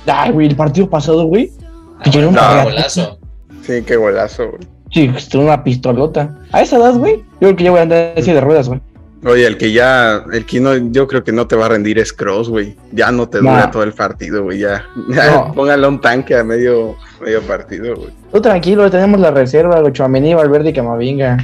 Ay, 0.07 0.31
güey, 0.33 0.47
el 0.49 0.57
partido 0.57 0.89
pasado, 0.89 1.25
güey. 1.25 1.51
Ah, 1.99 2.03
Que 2.05 2.11
bueno, 2.11 2.33
no. 2.33 2.65
golazo. 2.65 3.19
Sí, 3.63 3.83
qué 3.87 3.97
golazo, 3.97 4.49
güey. 4.51 4.63
Sí, 4.93 5.11
estuvo 5.17 5.43
una 5.45 5.63
pistolota. 5.63 6.37
A 6.53 6.63
esa 6.63 6.77
edad, 6.79 6.95
güey. 6.95 7.17
Yo 7.41 7.49
creo 7.49 7.57
que 7.57 7.65
ya 7.65 7.71
voy 7.71 7.81
a 7.81 7.83
andar 7.83 8.15
así 8.17 8.33
de 8.33 8.41
ruedas, 8.41 8.69
güey. 8.69 8.81
Oye, 9.25 9.47
el 9.47 9.59
que 9.59 9.71
ya, 9.71 10.25
el 10.33 10.47
que 10.47 10.61
no, 10.61 10.75
yo 10.75 11.07
creo 11.07 11.23
que 11.23 11.31
no 11.31 11.47
te 11.47 11.55
va 11.55 11.67
a 11.67 11.69
rendir 11.69 11.99
es 11.99 12.13
Cross, 12.13 12.49
güey. 12.49 12.75
Ya 12.91 13.13
no 13.13 13.29
te 13.29 13.39
dura 13.39 13.67
No. 13.67 13.71
todo 13.71 13.83
el 13.83 13.93
partido, 13.93 14.43
güey. 14.45 14.59
Ya, 14.61 14.83
ya 15.11 15.31
No. 15.31 15.53
póngale 15.55 15.87
un 15.87 16.01
tanque 16.01 16.35
a 16.35 16.43
medio, 16.43 16.97
medio 17.21 17.43
partido, 17.43 17.95
güey. 17.97 18.09
Tú 18.33 18.41
tranquilo, 18.41 18.91
tenemos 18.91 19.21
la 19.21 19.31
reserva, 19.31 19.79
güey. 19.81 19.93
Chomeni, 19.93 20.33
Valverde 20.35 20.71
y 20.71 20.73
Camavinga. 20.73 21.37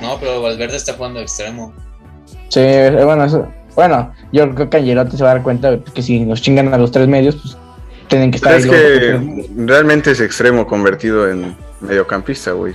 No, 0.00 0.16
pero 0.20 0.40
Valverde 0.42 0.76
está 0.76 0.92
jugando 0.94 1.18
extremo. 1.20 1.72
Sí, 2.48 2.60
eh, 2.60 3.00
bueno, 3.04 3.24
eso, 3.24 3.48
bueno, 3.74 4.12
yo 4.32 4.48
creo 4.54 4.70
que 4.70 4.76
Angelotti 4.76 5.16
se 5.16 5.24
va 5.24 5.30
a 5.30 5.34
dar 5.34 5.42
cuenta 5.42 5.68
güey, 5.70 5.82
que 5.82 6.02
si 6.02 6.20
nos 6.20 6.40
chingan 6.40 6.72
a 6.72 6.78
los 6.78 6.92
tres 6.92 7.08
medios, 7.08 7.34
pues 7.36 7.56
tienen 8.12 8.30
que 8.30 8.36
estar 8.36 8.52
Pero 8.52 8.64
es 8.64 8.70
que 8.70 9.46
realmente 9.56 10.10
es 10.12 10.20
extremo 10.20 10.66
convertido 10.66 11.28
en 11.28 11.56
mediocampista, 11.80 12.52
güey. 12.52 12.74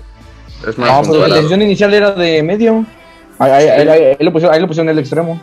Es 0.67 0.77
más 0.77 0.89
No, 0.89 0.97
pues, 1.03 1.09
pero 1.09 1.27
la 1.27 1.35
decisión 1.35 1.61
inicial 1.61 1.93
era 1.93 2.11
de 2.11 2.41
medio. 2.43 2.85
Ahí, 3.39 3.51
ahí- 3.51 3.67
ahí- 3.69 3.87
ahí- 3.87 4.17
lo 4.19 4.31
pusieron, 4.33 4.55
ahí 4.55 4.61
lo 4.61 4.67
pusieron 4.67 4.89
en 4.89 4.93
el 4.93 4.99
extremo. 4.99 5.41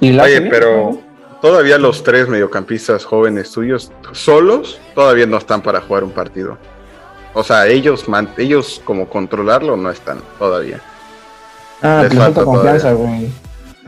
Y 0.00 0.16
Oye, 0.18 0.38
bien, 0.40 0.48
pero 0.50 0.92
¿no? 0.92 0.98
todavía 1.42 1.76
los 1.78 2.02
tres 2.04 2.28
mediocampistas 2.28 3.04
jóvenes 3.04 3.50
tuyos, 3.50 3.90
solos, 4.12 4.80
todavía 4.94 5.26
no 5.26 5.36
están 5.36 5.60
para 5.62 5.80
jugar 5.80 6.04
un 6.04 6.12
partido. 6.12 6.56
O 7.34 7.42
sea, 7.44 7.66
ellos, 7.66 8.08
man- 8.08 8.30
ellos 8.38 8.80
como 8.84 9.08
controlarlo 9.08 9.76
no 9.76 9.90
están 9.90 10.18
todavía. 10.38 10.80
Ah, 11.82 12.00
les 12.08 12.14
falta 12.16 12.44
confianza, 12.44 12.92
güey. 12.92 13.28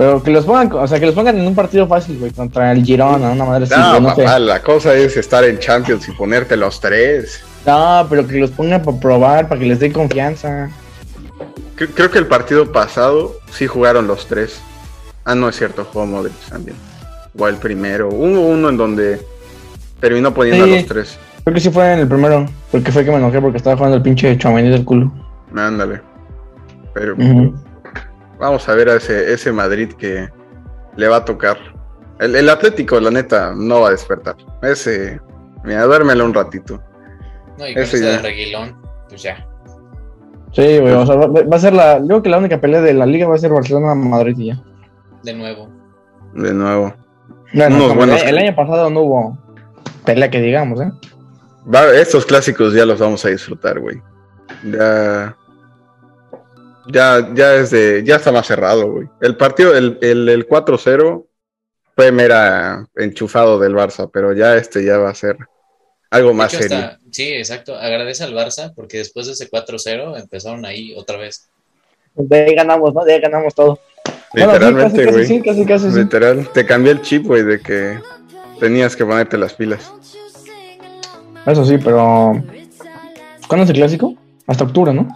Pero 0.02 0.20
que 0.20 0.30
los 0.32 0.44
pongan, 0.44 0.72
o 0.72 0.88
sea, 0.88 0.98
que 0.98 1.06
los 1.06 1.14
pongan 1.14 1.38
en 1.38 1.46
un 1.46 1.54
partido 1.54 1.86
fácil, 1.86 2.18
güey, 2.18 2.32
contra 2.32 2.72
el 2.72 2.84
Girona, 2.84 3.30
una 3.30 3.44
madre 3.44 3.64
así, 3.66 3.74
No, 3.76 4.14
sé. 4.16 4.22
papá, 4.24 4.38
la 4.40 4.60
cosa 4.60 4.94
es 4.94 5.16
estar 5.16 5.44
en 5.44 5.60
Champions 5.60 6.08
y 6.08 6.12
ponerte 6.12 6.56
los 6.56 6.80
tres. 6.80 7.40
No, 7.64 8.04
pero 8.10 8.26
que 8.26 8.38
los 8.40 8.50
pongan 8.50 8.82
para 8.82 8.98
probar, 8.98 9.46
para 9.48 9.60
que 9.60 9.66
les 9.68 9.78
dé 9.78 9.92
confianza. 9.92 10.70
Cre- 11.76 11.90
Creo 11.94 12.10
que 12.10 12.18
el 12.18 12.26
partido 12.26 12.72
pasado 12.72 13.36
sí 13.52 13.68
jugaron 13.68 14.08
los 14.08 14.26
tres. 14.26 14.60
Ah, 15.24 15.36
no 15.36 15.48
es 15.48 15.54
cierto, 15.56 15.86
jugó 15.92 16.04
Modric 16.04 16.34
también. 16.50 16.76
O 17.38 17.46
el 17.46 17.54
primero. 17.58 18.08
Hubo 18.08 18.48
uno 18.48 18.70
en 18.70 18.76
donde 18.76 19.20
terminó 20.00 20.34
poniendo 20.34 20.64
Sí. 20.66 20.72
a 20.72 20.76
los 20.78 20.86
tres. 20.86 21.18
Creo 21.44 21.54
que 21.54 21.60
sí 21.60 21.70
fue 21.70 21.92
en 21.92 22.00
el 22.00 22.08
primero, 22.08 22.48
porque 22.72 22.90
fue 22.90 23.04
que 23.04 23.12
me 23.12 23.18
enojé 23.18 23.40
porque 23.40 23.58
estaba 23.58 23.76
jugando 23.76 23.98
el 23.98 24.02
pinche 24.02 24.36
Chouameni 24.36 24.68
del 24.68 24.84
culo. 24.84 25.12
Ándale. 25.56 26.00
Pero. 26.92 27.14
Vamos 28.42 28.68
a 28.68 28.74
ver 28.74 28.88
a 28.90 28.96
ese, 28.96 29.32
ese 29.32 29.52
Madrid 29.52 29.92
que 29.94 30.28
le 30.96 31.08
va 31.08 31.16
a 31.18 31.24
tocar. 31.24 31.56
El, 32.18 32.36
el 32.36 32.48
Atlético, 32.50 33.00
la 33.00 33.10
neta, 33.10 33.54
no 33.56 33.80
va 33.80 33.88
a 33.88 33.92
despertar. 33.92 34.36
Ese, 34.62 35.20
mira, 35.64 35.84
duérmelo 35.84 36.24
un 36.24 36.34
ratito. 36.34 36.82
No, 37.58 37.66
y 37.68 37.72
con 37.74 37.82
Ese 37.82 38.00
de 38.00 38.18
Reguilón, 38.18 38.76
pues 39.08 39.22
ya. 39.22 39.46
Sí, 40.52 40.78
güey, 40.78 40.92
o 40.92 41.06
sea, 41.06 41.16
va, 41.16 41.56
a 41.56 41.58
ser 41.58 41.72
la. 41.72 41.98
Yo 42.00 42.06
creo 42.06 42.22
que 42.22 42.28
la 42.28 42.38
única 42.38 42.60
pelea 42.60 42.82
de 42.82 42.92
la 42.92 43.06
liga 43.06 43.26
va 43.26 43.36
a 43.36 43.38
ser 43.38 43.50
Barcelona-Madrid 43.52 44.36
y 44.38 44.46
ya. 44.48 44.60
De 45.22 45.32
nuevo. 45.32 45.70
De 46.34 46.52
nuevo. 46.52 46.92
Unos 47.54 47.94
buenos- 47.94 48.22
el, 48.22 48.28
el 48.30 48.38
año 48.38 48.54
pasado 48.56 48.90
no 48.90 49.00
hubo 49.00 49.38
pelea 50.04 50.30
que 50.30 50.40
digamos, 50.40 50.80
¿eh? 50.80 50.90
Va- 51.72 51.94
estos 51.94 52.26
clásicos 52.26 52.74
ya 52.74 52.84
los 52.84 52.98
vamos 52.98 53.24
a 53.24 53.28
disfrutar, 53.28 53.78
güey. 53.80 54.02
Ya. 54.64 55.36
Ya, 56.88 57.28
ya 57.34 57.54
es 57.54 57.70
de, 57.70 58.02
ya 58.04 58.16
está 58.16 58.32
más 58.32 58.46
cerrado, 58.46 58.90
güey. 58.90 59.08
El 59.20 59.36
partido, 59.36 59.74
el, 59.76 59.98
el, 60.02 60.28
el 60.28 60.48
4-0 60.48 61.26
fue 61.94 62.10
mera 62.12 62.86
enchufado 62.96 63.58
del 63.58 63.74
Barça, 63.74 64.10
pero 64.12 64.32
ya 64.32 64.56
este 64.56 64.84
ya 64.84 64.98
va 64.98 65.10
a 65.10 65.14
ser 65.14 65.36
algo 66.10 66.34
más 66.34 66.52
hecho, 66.52 66.62
serio. 66.64 66.78
hasta- 66.78 66.98
sí, 67.10 67.32
exacto. 67.34 67.76
Agradece 67.76 68.24
al 68.24 68.34
Barça 68.34 68.72
porque 68.74 68.98
después 68.98 69.26
de 69.26 69.32
ese 69.32 69.48
4-0 69.48 70.18
empezaron 70.20 70.64
ahí 70.64 70.94
otra 70.96 71.18
vez. 71.18 71.48
De 72.14 72.44
ahí 72.44 72.54
ganamos, 72.54 72.92
¿no? 72.94 73.04
De 73.04 73.14
ahí 73.14 73.20
ganamos 73.20 73.54
todo. 73.54 73.78
Bueno, 74.34 74.52
sí, 74.52 74.58
Literalmente, 74.58 75.04
casi, 75.04 75.04
casi, 75.04 75.12
güey. 75.12 75.26
sí, 75.26 75.42
casi, 75.42 75.66
casi, 75.66 75.90
sí. 75.92 75.98
Literal. 75.98 76.48
Te 76.52 76.66
cambié 76.66 76.92
el 76.92 77.02
chip, 77.02 77.26
güey, 77.26 77.42
de 77.44 77.60
que 77.60 77.98
tenías 78.58 78.96
que 78.96 79.04
ponerte 79.06 79.38
las 79.38 79.54
pilas. 79.54 79.92
Eso 81.46 81.64
sí, 81.64 81.76
pero. 81.78 82.42
¿Cuándo 83.48 83.64
es 83.64 83.70
el 83.70 83.76
clásico? 83.76 84.14
Hasta 84.46 84.64
octubre, 84.64 84.92
¿no? 84.92 85.08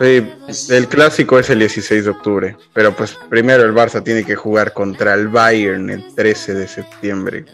Sí, 0.00 0.72
el 0.72 0.88
clásico 0.88 1.38
es 1.38 1.50
el 1.50 1.60
16 1.60 2.04
de 2.04 2.10
octubre, 2.10 2.56
pero 2.72 2.94
pues 2.94 3.16
primero 3.28 3.62
el 3.62 3.72
Barça 3.72 4.02
tiene 4.02 4.24
que 4.24 4.34
jugar 4.34 4.72
contra 4.72 5.14
el 5.14 5.28
Bayern 5.28 5.88
el 5.90 6.14
13 6.14 6.54
de 6.54 6.66
septiembre. 6.68 7.44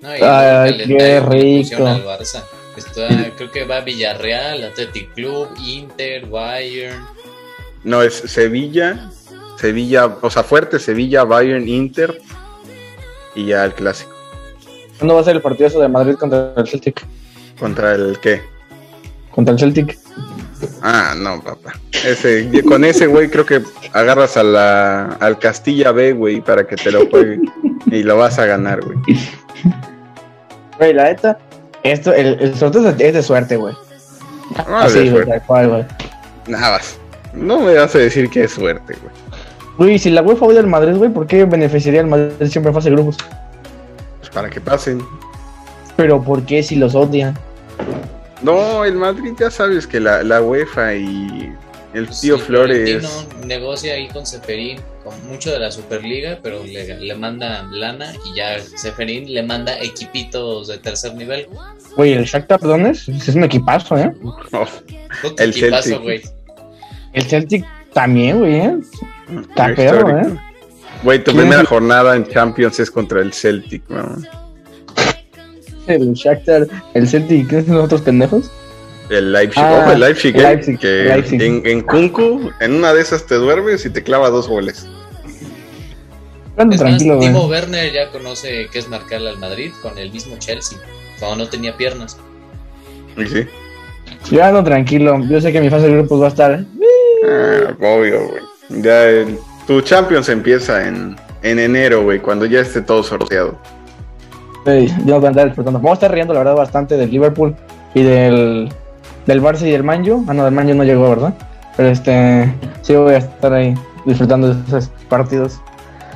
No, 0.00 0.08
Ay, 0.08 0.84
qué 0.86 1.20
rico. 1.20 1.86
al 1.86 2.04
Barça. 2.04 2.42
Está- 2.76 3.08
creo 3.36 3.50
que 3.50 3.64
va 3.64 3.80
Villarreal, 3.80 4.64
Athletic 4.64 5.14
Club, 5.14 5.48
Inter, 5.64 6.26
Bayern. 6.26 7.04
No, 7.84 8.02
es 8.02 8.14
Sevilla, 8.14 9.10
Sevilla, 9.60 10.06
o 10.20 10.30
sea, 10.30 10.42
fuerte, 10.42 10.78
Sevilla, 10.78 11.24
Bayern, 11.24 11.68
Inter 11.68 12.20
y 13.34 13.46
ya 13.46 13.64
el 13.64 13.74
clásico. 13.74 14.12
¿Cuándo 14.98 15.14
va 15.14 15.20
a 15.20 15.24
ser 15.24 15.36
el 15.36 15.42
partido 15.42 15.68
eso 15.68 15.80
de 15.80 15.88
Madrid 15.88 16.14
contra 16.14 16.52
el 16.56 16.66
Celtic? 16.66 17.04
¿Contra 17.58 17.94
el 17.94 18.18
qué? 18.20 18.42
Contra 19.30 19.52
el 19.54 19.60
Celtic. 19.60 19.98
Ah, 20.82 21.14
no, 21.16 21.40
papá. 21.42 21.74
Ese, 22.04 22.62
con 22.64 22.84
ese, 22.84 23.06
güey, 23.06 23.28
creo 23.30 23.46
que 23.46 23.62
agarras 23.92 24.36
a 24.36 24.42
la, 24.42 25.04
al 25.20 25.38
Castilla 25.38 25.92
B, 25.92 26.12
güey, 26.12 26.40
para 26.40 26.66
que 26.66 26.76
te 26.76 26.90
lo 26.90 27.06
juegue 27.08 27.40
y 27.86 28.02
lo 28.02 28.16
vas 28.16 28.38
a 28.38 28.46
ganar, 28.46 28.80
güey. 28.82 28.98
Güey, 30.78 30.92
la 30.92 31.04
neta, 31.04 31.38
esto, 31.82 32.12
el, 32.12 32.38
el 32.40 32.54
sorteo 32.56 32.88
es 32.88 32.96
de, 32.96 33.22
suerte, 33.22 33.56
güey. 33.56 33.74
Ah, 34.56 34.82
Así, 34.84 34.94
de 34.94 35.00
güey, 35.00 35.10
suerte. 35.10 35.30
tal 35.30 35.42
cual, 35.42 35.68
güey. 35.68 35.84
Nada 36.46 36.72
más. 36.72 36.98
No 37.32 37.60
me 37.60 37.74
vas 37.74 37.94
a 37.94 37.98
decir 37.98 38.28
que 38.30 38.44
es 38.44 38.52
suerte, 38.52 38.94
güey. 39.00 39.14
Güey, 39.76 39.98
si 39.98 40.10
la 40.10 40.22
UEFA 40.22 40.46
odia 40.46 40.60
al 40.60 40.66
Madrid, 40.66 40.94
güey, 40.96 41.10
¿por 41.10 41.26
qué 41.26 41.44
beneficiaría 41.44 42.00
al 42.00 42.06
Madrid 42.06 42.46
siempre 42.48 42.70
en 42.70 42.74
fase 42.74 42.90
de 42.90 42.96
grupos? 42.96 43.16
Pues 44.20 44.30
para 44.30 44.48
que 44.48 44.60
pasen. 44.60 45.02
Pero 45.96 46.22
¿por 46.22 46.44
qué 46.44 46.62
si 46.62 46.76
los 46.76 46.94
odia? 46.94 47.34
No, 48.44 48.84
el 48.84 48.94
Madrid 48.94 49.32
ya 49.38 49.50
sabes 49.50 49.86
que 49.86 49.98
la, 50.00 50.22
la 50.22 50.42
UEFA 50.42 50.94
y 50.94 51.52
el 51.94 52.06
Pues 52.06 52.20
tío 52.20 52.36
sí, 52.38 52.44
Flores. 52.44 53.00
Florentino 53.00 53.46
negocia 53.46 53.94
ahí 53.94 54.08
con 54.08 54.26
Seferín, 54.26 54.80
con 55.02 55.14
mucho 55.28 55.50
de 55.50 55.58
la 55.60 55.70
Superliga, 55.70 56.38
pero 56.42 56.62
le, 56.62 56.98
le 57.00 57.14
manda 57.14 57.62
lana 57.70 58.12
y 58.26 58.36
ya 58.36 58.60
Seferín 58.60 59.32
le 59.32 59.42
manda 59.42 59.78
equipitos 59.80 60.68
de 60.68 60.78
tercer 60.78 61.14
nivel. 61.14 61.48
Güey, 61.96 62.12
el 62.12 62.24
Shakhtar 62.24 62.60
Donetsk 62.60 63.08
es 63.08 63.28
un 63.34 63.44
equipazo, 63.44 63.96
¿eh? 63.96 64.12
Oh, 64.22 64.66
El 65.38 65.50
equipazo, 65.50 65.82
Celtic. 65.82 66.02
güey. 66.02 66.22
El 67.14 67.24
Celtic 67.24 67.64
también, 67.92 68.40
güey, 68.40 68.54
¿eh? 68.56 68.76
Está. 69.48 69.70
¿eh? 69.70 70.36
Güey, 71.02 71.18
tu 71.22 71.30
¿Quién 71.32 71.42
primera 71.44 71.64
jornada 71.64 72.16
en 72.16 72.26
Champions 72.26 72.80
es 72.80 72.90
contra 72.90 73.20
el 73.20 73.32
Celtic, 73.32 73.88
¿no? 73.88 74.16
El 75.86 76.12
Shakhtar, 76.14 76.66
el 76.94 77.08
Celtic, 77.08 77.48
¿qué 77.48 77.62
son 77.62 77.74
los 77.76 77.84
otros 77.84 78.00
pendejos? 78.02 78.50
El 79.10 79.32
Leipzig, 79.32 79.62
Ah, 79.62 79.80
ojo, 79.82 79.92
el 79.92 80.00
Leipzig, 80.00 80.34
el 80.34 80.40
eh, 80.40 80.48
Leipzig, 80.48 80.78
que 80.78 80.86
Leipzig. 81.04 81.42
En, 81.42 81.62
en 81.66 81.80
Kunku, 81.82 82.50
en 82.60 82.72
una 82.74 82.94
de 82.94 83.02
esas 83.02 83.26
te 83.26 83.34
duermes 83.34 83.84
y 83.84 83.90
te 83.90 84.02
clava 84.02 84.30
dos 84.30 84.48
goles. 84.48 84.86
Ando 86.56 86.74
Es 86.74 86.80
tranquilo, 86.80 87.16
más. 87.16 87.24
Timo 87.26 87.46
Werner 87.46 87.92
ya 87.92 88.10
conoce 88.10 88.68
qué 88.72 88.78
es 88.78 88.88
marcarle 88.88 89.28
al 89.30 89.38
Madrid 89.38 89.72
con 89.82 89.98
el 89.98 90.10
mismo 90.12 90.36
Chelsea, 90.38 90.78
cuando 91.18 91.44
no 91.44 91.50
tenía 91.50 91.76
piernas. 91.76 92.16
Y 93.16 93.26
sí, 93.26 93.46
Yo 94.30 94.42
ando 94.44 94.62
tranquilo. 94.64 95.20
Yo 95.28 95.40
sé 95.40 95.52
que 95.52 95.60
mi 95.60 95.68
fase 95.68 95.86
de 95.88 95.92
grupos 95.94 96.20
va 96.22 96.26
a 96.26 96.28
estar. 96.28 96.64
ah, 97.28 97.74
obvio, 97.80 98.28
güey. 98.28 98.42
Ya 98.82 99.04
el- 99.04 99.38
tu 99.66 99.80
Champions 99.82 100.28
empieza 100.28 100.86
en, 100.88 101.16
en 101.42 101.58
enero, 101.58 102.02
güey, 102.04 102.20
cuando 102.20 102.46
ya 102.46 102.60
esté 102.60 102.80
todo 102.82 103.02
sorteado. 103.02 103.58
Yo 104.64 105.16
voy 105.16 105.24
a 105.24 105.28
andar 105.28 105.46
disfrutando. 105.46 105.78
Vamos 105.78 105.92
a 105.92 105.94
estar 105.94 106.12
riendo, 106.12 106.32
la 106.32 106.40
verdad, 106.40 106.56
bastante 106.56 106.96
del 106.96 107.10
Liverpool 107.10 107.54
y 107.92 108.02
del, 108.02 108.72
del 109.26 109.42
Barça 109.42 109.66
y 109.66 109.70
del 109.70 109.84
Manju. 109.84 110.24
Ah, 110.26 110.34
no, 110.34 110.44
del 110.44 110.54
Manju 110.54 110.74
no 110.74 110.84
llegó, 110.84 111.08
¿verdad? 111.10 111.34
Pero 111.76 111.88
este, 111.88 112.54
sí 112.82 112.94
voy 112.94 113.14
a 113.14 113.18
estar 113.18 113.52
ahí 113.52 113.74
disfrutando 114.06 114.54
de 114.54 114.60
esos 114.66 114.90
partidos. 115.08 115.60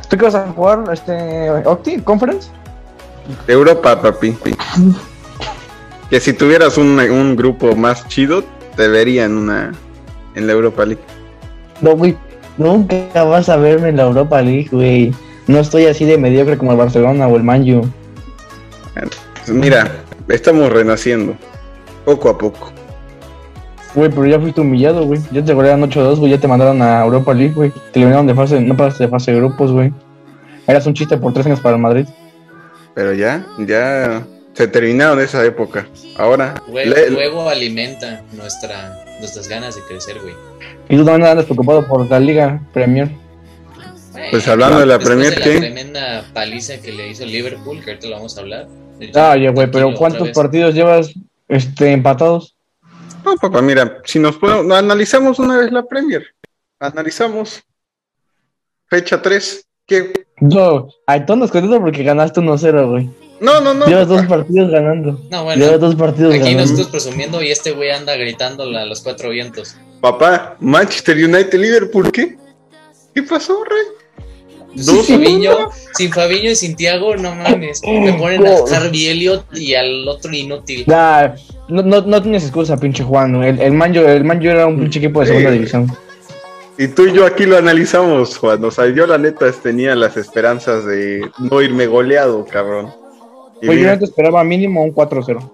¿Tú 0.09 0.16
qué 0.16 0.24
vas 0.24 0.34
a 0.34 0.46
jugar, 0.49 0.84
este, 0.92 1.51
Octi, 1.66 1.99
Conference? 1.99 2.49
Europa, 3.46 4.01
papi. 4.01 4.34
Que 6.09 6.20
si 6.20 6.32
tuvieras 6.32 6.78
un, 6.78 6.99
un 6.99 7.36
grupo 7.36 7.76
más 7.76 8.09
chido, 8.09 8.42
te 8.76 8.88
vería 8.88 9.26
en 9.26 9.36
una 9.36 9.72
en 10.34 10.46
la 10.46 10.55
Europa 10.55 10.86
League. 10.86 11.03
No, 11.82 11.96
güey, 11.96 12.16
nunca 12.57 13.24
vas 13.24 13.49
a 13.49 13.57
verme 13.57 13.90
en 13.90 13.96
la 13.96 14.05
Europa 14.05 14.40
League, 14.40 14.68
güey. 14.70 15.12
No 15.46 15.59
estoy 15.59 15.86
así 15.86 16.05
de 16.05 16.16
mediocre 16.16 16.57
como 16.57 16.72
el 16.72 16.78
Barcelona 16.78 17.26
o 17.26 17.36
el 17.36 17.42
Manju. 17.42 17.82
Mira, 19.49 19.90
estamos 20.28 20.70
renaciendo. 20.72 21.36
Poco 22.05 22.28
a 22.30 22.38
poco. 22.38 22.72
Güey, 23.94 24.11
pero 24.11 24.26
ya 24.26 24.38
fuiste 24.38 24.61
humillado, 24.61 25.05
güey. 25.07 25.20
Ya 25.32 25.42
te 25.44 25.55
golearon 25.55 25.82
8-2, 25.90 26.16
güey. 26.18 26.30
Ya 26.32 26.38
te 26.38 26.46
mandaron 26.49 26.80
a 26.82 27.03
Europa 27.05 27.32
League, 27.34 27.55
güey. 27.55 27.70
Te 27.92 27.99
eliminaron 27.99 28.26
de 28.26 28.34
fase, 28.34 28.61
no 28.61 28.76
pasaste 28.76 29.05
de 29.05 29.11
fase 29.11 29.32
de 29.32 29.38
grupos, 29.38 29.72
güey. 29.72 29.92
Eras 30.66 30.86
un 30.86 30.94
chiste 30.94 31.16
por 31.16 31.32
tres 31.32 31.46
años 31.46 31.61
para 31.61 31.76
el 31.76 31.82
Madrid. 31.82 32.07
Pero 32.94 33.14
ya, 33.14 33.46
ya 33.59 34.22
se 34.53 34.68
terminaron 34.68 35.20
esa 35.20 35.44
época. 35.44 35.86
Ahora, 36.16 36.55
Juego, 36.66 36.90
le- 36.94 37.11
juego 37.14 37.49
alimenta 37.49 38.22
nuestra, 38.32 38.99
nuestras 39.20 39.49
ganas 39.49 39.76
de 39.76 39.82
crecer, 39.82 40.18
güey. 40.20 40.34
Y 40.90 40.96
tú 40.96 41.05
también 41.05 41.30
andas 41.30 41.46
preocupado 41.46 41.86
por 41.86 42.09
la 42.11 42.20
Liga 42.20 42.61
Premier. 42.74 43.09
Pues 44.30 44.46
hablando 44.49 44.80
de 44.80 44.86
la 44.86 44.99
Después 44.99 45.16
Premier, 45.16 45.34
de 45.36 45.42
¿qué? 45.42 45.55
La 45.55 45.61
tremenda 45.61 46.24
paliza 46.34 46.78
que 46.78 46.92
le 46.92 47.09
hizo 47.09 47.22
el 47.22 47.30
Liverpool, 47.32 47.82
que 47.82 47.92
ahorita 47.92 48.09
lo 48.09 48.16
vamos 48.16 48.36
a 48.36 48.40
hablar. 48.40 48.66
Ah, 49.14 49.32
oye, 49.34 49.49
güey, 49.51 49.70
pero 49.70 49.94
¿cuántos 49.94 50.30
partidos 50.30 50.74
llevas 50.74 51.12
este, 51.49 51.92
empatados? 51.92 52.57
no, 53.24 53.36
papá, 53.36 53.61
mira, 53.61 54.01
si 54.05 54.18
nos 54.18 54.36
podemos, 54.36 54.74
analizamos 54.76 55.38
una 55.38 55.59
vez 55.59 55.70
la 55.72 55.82
Premier. 55.82 56.24
Analizamos. 56.80 57.62
Fecha 58.86 59.20
3. 59.20 59.66
¿Qué? 59.86 60.12
No, 60.40 60.88
ay, 61.07 61.26
tú 61.26 61.32
andas 61.32 61.51
contento 61.51 61.80
porque 61.80 62.03
ganaste 62.03 62.40
1-0, 62.40 62.90
güey. 62.90 63.11
No, 63.40 63.61
no, 63.61 63.72
no. 63.72 63.86
Llevas 63.86 64.09
dos 64.09 64.26
partidos 64.26 64.70
ganando. 64.70 65.20
No, 65.30 65.44
bueno, 65.44 65.64
Llevas 65.64 65.80
dos 65.80 65.94
partidos 65.94 66.34
aquí 66.34 66.40
ganando. 66.40 66.62
nosotros 66.62 66.88
presumiendo 66.88 67.42
y 67.42 67.51
este 67.51 67.72
güey 67.72 67.90
anda 67.90 68.16
gritando 68.16 68.64
a 68.64 68.84
los 68.84 69.01
cuatro 69.01 69.30
vientos. 69.30 69.76
Papá, 70.01 70.57
Manchester 70.61 71.16
United, 71.16 71.59
Liverpool, 71.59 72.11
¿qué? 72.11 72.36
¿Qué 73.14 73.22
pasó, 73.22 73.62
Rey? 73.64 73.84
Sin 74.76 75.02
Fabiño, 75.02 75.70
sin 75.94 76.12
Fabiño 76.12 76.50
y 76.50 76.56
sin 76.56 76.76
Tiago, 76.76 77.16
no 77.16 77.34
mames. 77.34 77.80
Me 77.84 78.12
ponen 78.12 78.46
a 78.46 78.56
Harvey 78.76 79.06
Elliott 79.08 79.44
y 79.56 79.74
al 79.74 80.06
otro 80.06 80.32
inútil. 80.34 80.84
Nah, 80.86 81.28
no, 81.68 81.82
no, 81.82 82.00
no 82.02 82.22
tienes 82.22 82.44
excusa, 82.44 82.76
pinche 82.76 83.02
Juan. 83.02 83.42
El, 83.42 83.60
el 83.60 83.72
Manjo 83.72 84.00
el 84.00 84.24
Manjo 84.24 84.44
era 84.48 84.66
un 84.66 84.78
pinche 84.78 84.98
equipo 84.98 85.20
de 85.20 85.26
segunda 85.26 85.50
Sí. 85.50 85.56
división. 85.56 85.90
Y 86.76 86.86
tú 86.88 87.06
y 87.06 87.12
yo 87.12 87.26
aquí 87.26 87.44
lo 87.44 87.56
analizamos, 87.56 88.36
Juan. 88.38 88.62
O 88.64 88.70
sea, 88.70 88.86
yo 88.88 89.06
la 89.06 89.18
neta 89.18 89.50
tenía 89.50 89.96
las 89.96 90.16
esperanzas 90.16 90.84
de 90.84 91.28
no 91.38 91.60
irme 91.60 91.86
goleado, 91.86 92.44
cabrón. 92.44 92.92
Y 93.60 93.66
Güey, 93.66 93.80
yo 93.82 93.88
no 93.88 93.98
te 93.98 94.04
esperaba 94.04 94.44
mínimo 94.44 94.84
un 94.84 94.94
4-0. 94.94 95.50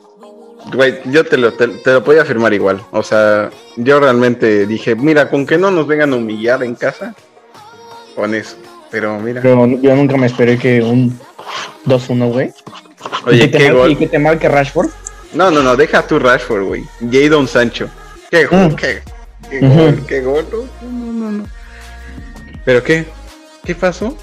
Güey, 0.74 0.94
yo 1.06 1.24
te 1.24 1.38
lo, 1.38 1.52
te, 1.54 1.68
te 1.68 1.92
lo 1.94 2.04
podía 2.04 2.22
afirmar 2.22 2.52
igual. 2.52 2.82
O 2.90 3.02
sea, 3.02 3.48
yo 3.76 4.00
realmente 4.00 4.66
dije, 4.66 4.94
mira, 4.96 5.30
con 5.30 5.46
que 5.46 5.56
no 5.56 5.70
nos 5.70 5.86
vengan 5.86 6.12
a 6.12 6.16
humillar 6.16 6.62
en 6.62 6.74
casa, 6.74 7.14
con 8.14 8.34
eso. 8.34 8.56
Pero 8.94 9.18
mira, 9.18 9.42
Pero 9.42 9.66
yo 9.66 9.96
nunca 9.96 10.16
me 10.16 10.26
esperé 10.26 10.56
que 10.56 10.80
un 10.80 11.18
2-1, 11.84 12.30
güey. 12.32 12.52
oye, 13.26 13.50
qué 13.50 13.58
marque, 13.58 13.66
y 13.66 13.70
gol. 13.72 13.98
que 13.98 14.06
te 14.06 14.18
marque 14.20 14.48
Rashford. 14.48 14.88
No, 15.32 15.50
no, 15.50 15.64
no, 15.64 15.74
deja 15.74 16.06
tu 16.06 16.20
Rashford, 16.20 16.62
güey. 16.62 16.84
Jadon 17.10 17.48
Sancho. 17.48 17.88
Qué, 18.30 18.46
Mm. 18.46 18.50
gol, 18.50 18.76
qué, 18.76 19.02
qué 19.50 19.60
gol, 19.60 20.04
qué 20.06 20.20
gol. 20.20 20.46
No, 20.80 20.88
no, 20.88 21.12
no, 21.12 21.30
no. 21.38 21.46
¿Pero 22.64 22.84
qué? 22.84 23.04
¿Qué 23.64 23.74
pasó? 23.74 24.16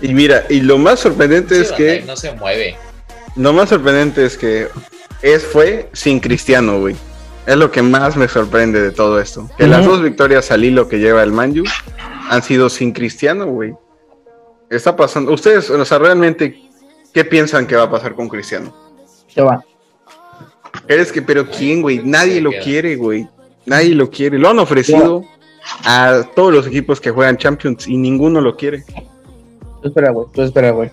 Y 0.00 0.14
mira, 0.14 0.44
y 0.48 0.60
lo 0.60 0.78
más 0.78 1.00
sorprendente 1.00 1.60
es 1.60 1.72
que... 1.72 2.02
No 2.06 2.14
se 2.16 2.30
mueve. 2.34 2.76
Lo 3.34 3.52
más 3.52 3.68
sorprendente 3.70 4.24
es 4.24 4.36
que 4.38 4.68
es, 5.22 5.42
fue 5.44 5.88
sin 5.92 6.20
Cristiano, 6.20 6.78
güey. 6.78 6.94
Es 7.48 7.56
lo 7.56 7.72
que 7.72 7.82
más 7.82 8.16
me 8.16 8.28
sorprende 8.28 8.80
de 8.80 8.92
todo 8.92 9.20
esto. 9.20 9.50
Que 9.58 9.66
las 9.66 9.84
dos 9.84 10.00
victorias 10.02 10.52
al 10.52 10.64
hilo 10.64 10.88
que 10.88 11.00
lleva 11.00 11.24
el 11.24 11.32
Manju 11.32 11.64
han 12.32 12.42
sido 12.42 12.70
sin 12.70 12.92
Cristiano, 12.92 13.44
güey. 13.44 13.74
Está 14.70 14.96
pasando. 14.96 15.34
Ustedes, 15.34 15.68
o 15.68 15.84
sea, 15.84 15.98
realmente, 15.98 16.62
¿qué 17.12 17.26
piensan 17.26 17.66
que 17.66 17.76
va 17.76 17.82
a 17.82 17.90
pasar 17.90 18.14
con 18.14 18.26
Cristiano? 18.26 18.74
Ya 19.36 19.44
va. 19.44 19.64
¿Crees 20.86 21.12
que, 21.12 21.20
pero 21.20 21.46
quién, 21.50 21.82
güey? 21.82 21.98
Nadie 22.02 22.36
Se 22.36 22.40
lo 22.40 22.50
quiere, 22.64 22.96
güey. 22.96 23.28
Nadie 23.66 23.94
lo 23.94 24.08
quiere. 24.08 24.38
Lo 24.38 24.48
han 24.48 24.58
ofrecido 24.58 25.26
a 25.84 26.22
todos 26.34 26.54
los 26.54 26.66
equipos 26.66 27.02
que 27.02 27.10
juegan 27.10 27.36
Champions 27.36 27.86
y 27.86 27.98
ninguno 27.98 28.40
lo 28.40 28.56
quiere. 28.56 28.82
Tú 29.82 29.88
espera, 29.88 30.10
güey. 30.10 30.26
Tú 30.32 30.40
espera, 30.40 30.70
güey. 30.70 30.90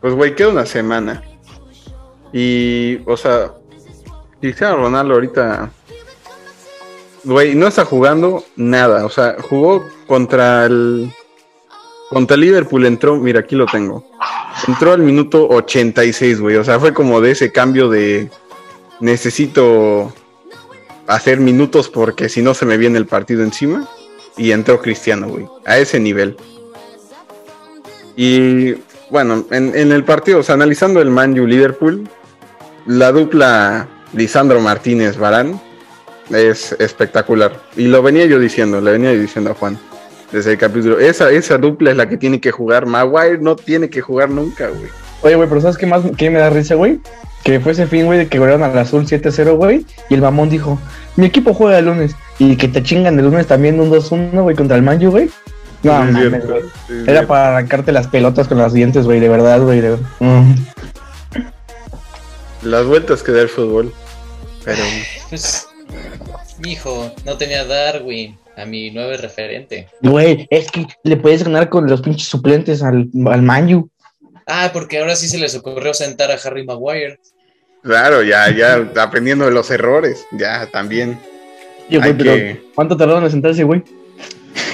Pues, 0.00 0.14
güey, 0.14 0.34
queda 0.34 0.48
una 0.48 0.66
semana. 0.66 1.22
Y, 2.32 2.98
o 3.06 3.16
sea, 3.16 3.52
Cristiano 4.40 4.78
Ronaldo 4.78 5.14
ahorita, 5.14 5.70
güey, 7.24 7.54
no 7.54 7.66
está 7.66 7.84
jugando 7.84 8.44
nada. 8.56 9.04
O 9.04 9.10
sea, 9.10 9.36
jugó 9.40 9.84
contra 10.06 10.66
el. 10.66 11.12
Contra 12.10 12.36
Liverpool 12.36 12.86
entró, 12.86 13.16
mira, 13.16 13.40
aquí 13.40 13.54
lo 13.54 13.66
tengo. 13.66 14.04
Entró 14.66 14.92
al 14.92 15.02
minuto 15.02 15.46
86, 15.48 16.40
güey. 16.40 16.56
O 16.56 16.64
sea, 16.64 16.80
fue 16.80 16.94
como 16.94 17.20
de 17.20 17.32
ese 17.32 17.52
cambio 17.52 17.88
de. 17.88 18.30
Necesito 19.00 20.12
hacer 21.06 21.38
minutos 21.38 21.88
porque 21.88 22.28
si 22.28 22.42
no 22.42 22.54
se 22.54 22.66
me 22.66 22.76
viene 22.76 22.98
el 22.98 23.06
partido 23.06 23.42
encima. 23.42 23.88
Y 24.36 24.52
entró 24.52 24.80
Cristiano, 24.80 25.28
güey. 25.28 25.46
A 25.66 25.78
ese 25.78 26.00
nivel. 26.00 26.36
Y 28.16 28.74
bueno, 29.10 29.44
en, 29.50 29.76
en 29.76 29.92
el 29.92 30.04
partido, 30.04 30.40
o 30.40 30.42
sea, 30.42 30.54
analizando 30.54 31.00
el 31.00 31.10
Man 31.10 31.38
U 31.38 31.46
Liverpool, 31.46 32.08
la 32.86 33.12
dupla 33.12 33.88
Lisandro 34.12 34.60
Martínez 34.60 35.16
Barán 35.18 35.60
es 36.30 36.72
espectacular. 36.78 37.52
Y 37.76 37.86
lo 37.88 38.02
venía 38.02 38.26
yo 38.26 38.38
diciendo, 38.38 38.80
le 38.80 38.92
venía 38.92 39.12
yo 39.12 39.20
diciendo 39.20 39.50
a 39.50 39.54
Juan 39.54 39.78
desde 40.32 40.52
el 40.52 40.58
capítulo. 40.58 40.98
Esa, 40.98 41.30
esa 41.30 41.56
dupla 41.58 41.90
es 41.90 41.96
la 41.96 42.08
que 42.08 42.16
tiene 42.16 42.40
que 42.40 42.50
jugar. 42.50 42.86
Maguire 42.86 43.38
no 43.38 43.56
tiene 43.56 43.88
que 43.90 44.00
jugar 44.00 44.30
nunca, 44.30 44.68
güey. 44.68 44.90
Oye, 45.22 45.34
güey, 45.36 45.48
pero 45.48 45.60
¿sabes 45.60 45.76
qué 45.78 45.86
más 45.86 46.02
qué 46.16 46.30
me 46.30 46.38
da 46.38 46.50
risa, 46.50 46.74
güey? 46.76 47.00
Que 47.44 47.60
fue 47.60 47.72
ese 47.72 47.86
fin, 47.86 48.04
güey, 48.06 48.18
de 48.18 48.26
que 48.28 48.38
golearon 48.38 48.62
al 48.62 48.76
azul 48.78 49.04
7-0, 49.06 49.56
güey. 49.56 49.86
Y 50.10 50.14
el 50.14 50.20
mamón 50.20 50.48
dijo, 50.50 50.78
mi 51.16 51.26
equipo 51.26 51.54
juega 51.54 51.78
el 51.78 51.86
lunes. 51.86 52.14
Y 52.38 52.56
que 52.56 52.68
te 52.68 52.82
chingan 52.82 53.18
el 53.18 53.24
lunes 53.24 53.46
también 53.46 53.80
un 53.80 53.90
2-1, 53.90 54.42
güey, 54.42 54.54
contra 54.54 54.76
el 54.76 54.82
Manju, 54.82 55.10
güey. 55.10 55.30
No, 55.82 55.92
Sí, 56.02 56.08
es 56.08 56.12
mames, 56.14 56.30
cierto, 56.30 56.48
güey. 56.48 56.62
sí, 56.62 56.68
es 56.88 56.90
Era 56.90 57.04
cierto. 57.04 57.28
para 57.28 57.48
arrancarte 57.50 57.92
las 57.92 58.06
pelotas 58.08 58.48
con 58.48 58.58
los 58.58 58.72
dientes, 58.72 59.04
güey, 59.06 59.20
de 59.20 59.28
verdad, 59.28 59.60
güey. 59.62 59.80
de- 59.80 59.96
Mm. 60.20 60.54
Las 62.62 62.84
vueltas 62.86 63.22
que 63.22 63.32
da 63.32 63.42
el 63.42 63.48
fútbol. 63.48 63.92
Pero 64.64 64.82
Pues, 65.30 65.67
hijo, 66.64 67.12
no 67.24 67.36
tenía 67.36 67.64
Darwin, 67.64 68.36
a 68.56 68.64
mi 68.64 68.90
nuevo 68.90 69.16
referente. 69.16 69.88
Güey, 70.02 70.46
es 70.50 70.70
que 70.70 70.86
le 71.04 71.16
puedes 71.16 71.44
ganar 71.44 71.68
con 71.68 71.86
los 71.88 72.02
pinches 72.02 72.28
suplentes 72.28 72.82
al, 72.82 73.08
al 73.26 73.42
Manju. 73.42 73.88
Ah, 74.46 74.70
porque 74.72 74.98
ahora 74.98 75.14
sí 75.14 75.28
se 75.28 75.38
les 75.38 75.54
ocurrió 75.54 75.92
sentar 75.94 76.30
a 76.30 76.38
Harry 76.42 76.64
Maguire. 76.64 77.18
claro, 77.82 78.22
ya, 78.22 78.50
ya 78.50 78.90
aprendiendo 79.00 79.44
de 79.44 79.50
los 79.52 79.70
errores. 79.70 80.26
Ya 80.32 80.66
también. 80.72 81.18
Yo, 81.88 82.00
güey, 82.00 82.14
pero 82.16 82.34
que- 82.34 82.62
¿cuánto 82.74 82.96
tardaron 82.96 83.24
en 83.24 83.30
sentarse, 83.30 83.62
güey? 83.64 83.82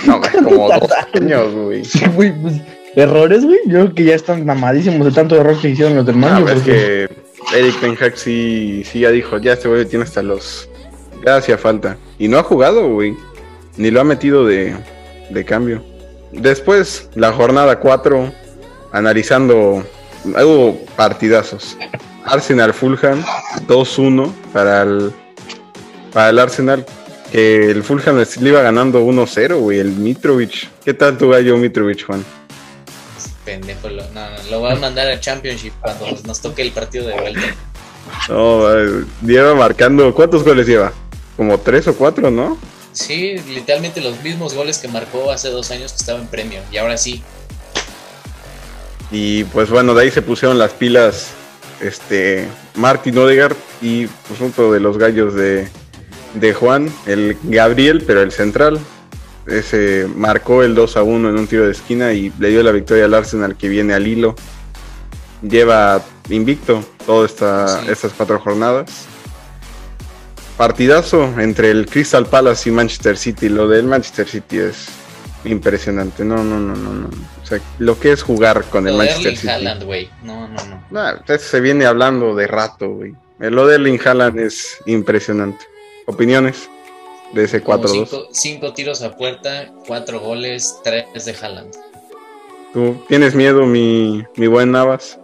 No, 0.07 0.19
güey, 0.19 0.31
como 0.33 0.69
dos 0.81 0.91
años, 1.15 1.53
güey. 1.55 1.85
Sí, 1.85 2.05
güey, 2.15 2.33
pues, 2.41 2.55
errores, 2.97 3.45
güey. 3.45 3.59
Yo 3.67 3.81
creo 3.81 3.95
que 3.95 4.05
ya 4.05 4.15
están 4.15 4.45
mamadísimos 4.47 5.07
de 5.07 5.13
tanto 5.13 5.37
error 5.37 5.61
que 5.61 5.69
hicieron 5.71 5.97
los 5.97 6.07
del 6.07 6.19
No, 6.21 6.29
Manju. 6.29 6.49
es 6.49 6.55
porque- 6.55 7.09
que 7.51 7.59
Eric 7.59 7.81
Ten 7.81 7.97
Hag 8.01 8.17
sí, 8.17 8.83
sí 8.91 9.01
ya 9.01 9.11
dijo, 9.11 9.39
ya 9.39 9.53
este 9.53 9.69
güey 9.69 9.85
tiene 9.85 10.05
hasta 10.05 10.23
los... 10.23 10.69
Ya 11.25 11.37
hacía 11.37 11.57
falta. 11.57 11.97
Y 12.19 12.29
no 12.29 12.39
ha 12.39 12.43
jugado, 12.43 12.89
güey. 12.89 13.17
Ni 13.77 13.91
lo 13.91 14.01
ha 14.01 14.05
metido 14.05 14.45
de, 14.45 14.77
de 15.31 15.45
cambio. 15.45 15.83
Después, 16.33 17.09
la 17.15 17.33
jornada 17.33 17.81
4, 17.81 18.33
analizando... 18.93 19.85
Hubo 20.25 20.79
partidazos. 20.97 21.77
Arsenal 22.25 22.73
Fulham, 22.73 23.23
2-1 23.67 24.33
para 24.53 24.83
el, 24.83 25.13
para 26.13 26.31
el 26.31 26.39
Arsenal. 26.39 26.85
Que 27.31 27.71
el 27.71 27.83
Fulham 27.83 28.17
le 28.41 28.49
iba 28.49 28.63
ganando 28.63 29.05
1-0, 29.05 29.59
güey. 29.59 29.81
El 29.81 29.93
Mitrovic. 29.93 30.69
¿Qué 30.85 30.95
tal 30.95 31.19
tu 31.19 31.29
gallo 31.29 31.57
Mitrovic, 31.57 32.07
Juan? 32.07 32.25
Pendejo, 33.45 33.91
lo, 33.91 34.03
no, 34.13 34.31
no, 34.31 34.37
lo 34.51 34.61
voy 34.61 34.73
a 34.73 34.77
mandar 34.77 35.09
a 35.09 35.21
Championship 35.21 35.75
cuando 35.81 36.07
nos 36.27 36.41
toque 36.41 36.63
el 36.63 36.71
partido 36.71 37.07
de 37.09 37.15
vuelta. 37.21 37.43
No, 38.29 38.73
eh, 38.75 39.05
lleva 39.23 39.55
marcando. 39.55 40.15
¿Cuántos 40.15 40.45
goles 40.45 40.67
lleva? 40.67 40.93
Como 41.37 41.59
tres 41.59 41.87
o 41.89 41.95
cuatro, 41.95 42.31
¿no? 42.31 42.57
Sí, 42.93 43.37
literalmente 43.49 44.01
los 44.01 44.23
mismos 44.23 44.55
goles 44.55 44.79
que 44.79 44.87
marcó 44.89 45.31
hace 45.33 45.51
dos 45.51 45.71
años 45.73 45.93
que 45.93 45.99
estaba 45.99 46.21
en 46.21 46.29
premio. 46.29 46.61
Y 46.71 46.77
ahora 46.77 46.97
sí, 46.97 47.23
Y 49.11 49.45
pues 49.45 49.71
bueno, 49.71 49.95
de 49.95 50.03
ahí 50.03 50.11
se 50.11 50.23
pusieron 50.23 50.59
las 50.59 50.73
pilas 50.73 51.31
este 51.81 52.49
Martin 52.77 53.17
Odegaard 53.19 53.55
y 53.83 54.07
pues 54.07 54.41
otro 54.41 54.73
de 54.73 54.81
los 54.81 54.97
gallos 54.99 55.35
de, 55.35 55.69
de 56.35 56.55
Juan, 56.55 56.93
el 57.07 57.37
Gabriel, 57.45 58.03
pero 58.07 58.23
el 58.23 58.33
central. 58.33 58.79
Ese 59.47 60.09
marcó 60.17 60.63
el 60.63 60.75
2 60.75 60.97
a 60.97 61.03
1 61.03 61.29
en 61.29 61.39
un 61.39 61.47
tiro 61.47 61.67
de 61.67 61.73
esquina 61.73 62.13
y 62.15 62.33
le 62.39 62.49
dio 62.49 62.63
la 62.63 62.73
victoria 62.73 63.05
al 63.05 63.13
Arsenal 63.15 63.57
que 63.57 63.69
viene 63.69 63.93
al 63.93 64.07
hilo. 64.07 64.35
Lleva 65.43 66.03
invicto 66.31 66.83
todas 67.05 67.33
esta, 67.33 67.83
Sí. 67.83 67.89
estas 67.91 68.13
cuatro 68.17 68.41
jornadas. 68.41 68.87
Partidazo 70.57 71.41
entre 71.41 71.71
el 71.71 71.87
Crystal 71.87 72.27
Palace 72.27 72.69
y 72.69 72.73
Manchester 72.73 73.17
City. 73.17 73.49
Lo 73.49 73.67
del 73.69 73.87
Manchester 73.87 74.29
City 74.29 74.59
es 74.59 74.87
impresionante. 75.45 76.25
No, 76.25 76.45
no, 76.45 76.61
no, 76.61 76.77
no, 76.77 76.93
no. 76.93 77.09
O 77.43 77.47
sea, 77.47 77.61
lo 77.79 77.99
que 77.99 78.13
es 78.13 78.23
jugar 78.23 78.63
con 78.65 78.87
el 78.87 78.93
de 78.95 78.99
Manchester 78.99 79.27
Erling 79.27 79.37
City. 79.37 79.49
Haaland, 79.49 79.83
güey. 79.85 80.11
No, 80.23 80.49
no, 80.49 80.65
no. 80.67 80.85
Nah, 80.91 81.17
se 81.39 81.61
viene 81.61 81.87
hablando 81.87 82.35
de 82.35 82.47
rato, 82.47 82.91
güey. 82.91 83.15
Lo 83.39 83.67
de 83.67 83.75
Erling 83.75 84.01
Haaland 84.05 84.39
es 84.39 84.79
impresionante. 84.87 85.65
¿Opiniones 86.07 86.69
de 87.33 87.45
ese 87.45 87.61
Como 87.61 87.83
4-2? 87.83 87.91
cinco, 87.91 88.29
cinco 88.31 88.73
tiros 88.75 89.03
a 89.03 89.17
puerta, 89.17 89.73
cuatro 89.87 90.21
goles, 90.21 90.77
tres 90.85 91.25
de 91.25 91.35
Haaland. 91.35 91.75
¿Tú 92.73 93.03
tienes 93.09 93.35
miedo, 93.35 93.67
mi, 93.67 94.25
mi 94.37 94.47
buen 94.47 94.71
Navas? 94.71 95.19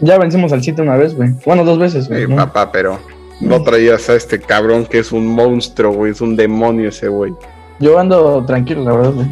Ya 0.00 0.18
vencimos 0.18 0.52
al 0.52 0.62
City 0.62 0.80
una 0.82 0.96
vez, 0.96 1.14
güey. 1.14 1.30
Bueno, 1.44 1.64
dos 1.64 1.78
veces, 1.78 2.08
güey. 2.08 2.26
Sí, 2.26 2.30
¿no? 2.30 2.36
papá, 2.36 2.70
pero 2.72 2.98
no 3.40 3.62
traías 3.62 4.08
a 4.10 4.14
este 4.14 4.40
cabrón 4.40 4.86
que 4.86 4.98
es 4.98 5.12
un 5.12 5.26
monstruo, 5.26 5.92
güey. 5.92 6.12
Es 6.12 6.20
un 6.20 6.36
demonio 6.36 6.90
ese 6.90 7.08
güey. 7.08 7.32
Yo 7.78 7.98
ando 7.98 8.44
tranquilo, 8.44 8.84
la 8.84 8.92
verdad, 8.92 9.12
güey. 9.12 9.28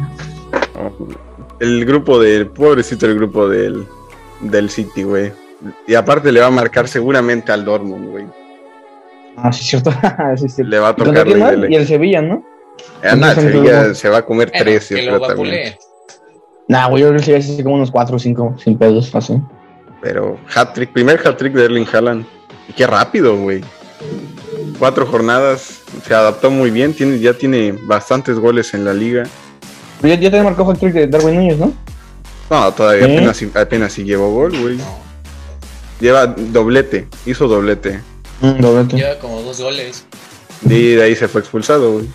El 1.59 1.85
grupo 1.85 2.19
del... 2.19 2.47
Pobrecito 2.47 3.05
el 3.05 3.15
grupo 3.15 3.47
del, 3.47 3.85
del 4.41 4.69
City, 4.69 5.03
güey. 5.03 5.31
Y 5.87 5.95
aparte 5.95 6.31
le 6.31 6.39
va 6.39 6.47
a 6.47 6.51
marcar 6.51 6.87
seguramente 6.87 7.51
al 7.51 7.65
Dortmund, 7.65 8.09
güey. 8.09 8.25
Ah, 9.35 9.51
sí, 9.51 9.61
es 9.61 9.67
cierto. 9.67 9.91
sí, 10.37 10.49
cierto. 10.49 10.69
Le 10.69 10.79
va 10.79 10.89
a 10.89 10.91
¿Y 10.91 10.95
tocar 10.95 11.27
más? 11.37 11.57
la 11.57 11.69
Y 11.69 11.75
el 11.75 11.87
Sevilla, 11.87 12.21
¿no? 12.21 12.43
Anda, 13.03 13.29
Entonces, 13.29 13.51
Sevilla 13.51 13.93
se 13.93 14.09
va 14.09 14.17
a 14.19 14.25
comer 14.25 14.49
Bueno, 14.49 14.65
tres, 14.65 14.89
yo 14.89 14.95
que 14.95 15.05
creo. 15.05 15.77
Nah, 16.67 16.87
güey, 16.87 17.03
yo 17.03 17.09
creo 17.09 17.21
que 17.21 17.31
el 17.35 17.43
Sevilla 17.43 17.57
sí 17.57 17.63
como 17.63 17.75
unos 17.75 17.91
4 17.91 18.15
o 18.15 18.19
5 18.19 18.55
sin 18.57 18.77
pedos, 18.77 19.13
así. 19.13 19.41
Pero 20.01 20.37
hat-trick, 20.55 20.91
primer 20.93 21.19
hat-trick 21.25 21.53
de 21.53 21.65
Erling 21.65 21.87
Haaland. 21.91 22.25
Y 22.69 22.73
qué 22.73 22.87
rápido, 22.87 23.35
güey. 23.35 23.61
Cuatro 24.79 25.05
jornadas, 25.05 25.81
se 26.07 26.13
adaptó 26.15 26.49
muy 26.49 26.71
bien, 26.71 26.93
tiene, 26.93 27.19
ya 27.19 27.33
tiene 27.33 27.73
bastantes 27.83 28.39
goles 28.39 28.73
en 28.73 28.85
la 28.85 28.93
liga. 28.93 29.23
Pero 30.01 30.13
ya, 30.15 30.19
ya 30.21 30.31
te 30.31 30.41
marcó 30.41 30.71
el 30.71 30.77
trick 30.79 30.93
de 30.93 31.07
Darwin 31.07 31.35
Núñez, 31.35 31.57
¿no? 31.57 31.73
No, 32.49 32.71
todavía 32.73 33.05
¿Eh? 33.07 33.17
apenas, 33.17 33.37
si- 33.37 33.51
apenas 33.53 33.91
si 33.93 34.03
llevó 34.05 34.31
gol, 34.33 34.57
güey. 34.57 34.77
Lleva 35.99 36.27
doblete, 36.27 37.07
hizo 37.25 37.47
doblete. 37.49 37.99
Mm, 38.39 38.61
doblete. 38.61 38.95
lleva 38.95 39.19
como 39.19 39.41
dos 39.41 39.59
goles. 39.59 40.05
Y 40.63 40.91
de 40.93 41.03
ahí 41.03 41.15
se 41.15 41.27
fue 41.27 41.41
expulsado, 41.41 41.91
güey. 41.93 42.05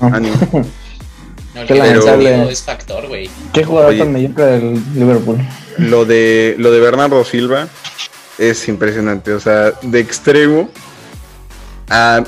Ah. 0.00 0.10
Ánimo. 0.14 0.36
No, 1.54 1.60
el 1.60 1.66
Qué 1.66 1.74
lamentable. 1.74 2.50
es 2.50 2.62
factor, 2.62 3.08
güey. 3.08 3.28
¿Qué 3.52 3.62
jugador 3.62 3.90
Oye. 3.90 3.98
tan 3.98 4.10
mediocre 4.10 4.44
del 4.46 4.82
Liverpool? 4.94 5.36
Lo 5.76 6.06
de, 6.06 6.54
lo 6.58 6.70
de 6.70 6.80
Bernardo 6.80 7.22
Silva 7.26 7.68
es 8.38 8.66
impresionante. 8.68 9.34
O 9.34 9.38
sea, 9.40 9.72
de 9.82 10.00
extremo 10.00 10.70
a 11.88 12.24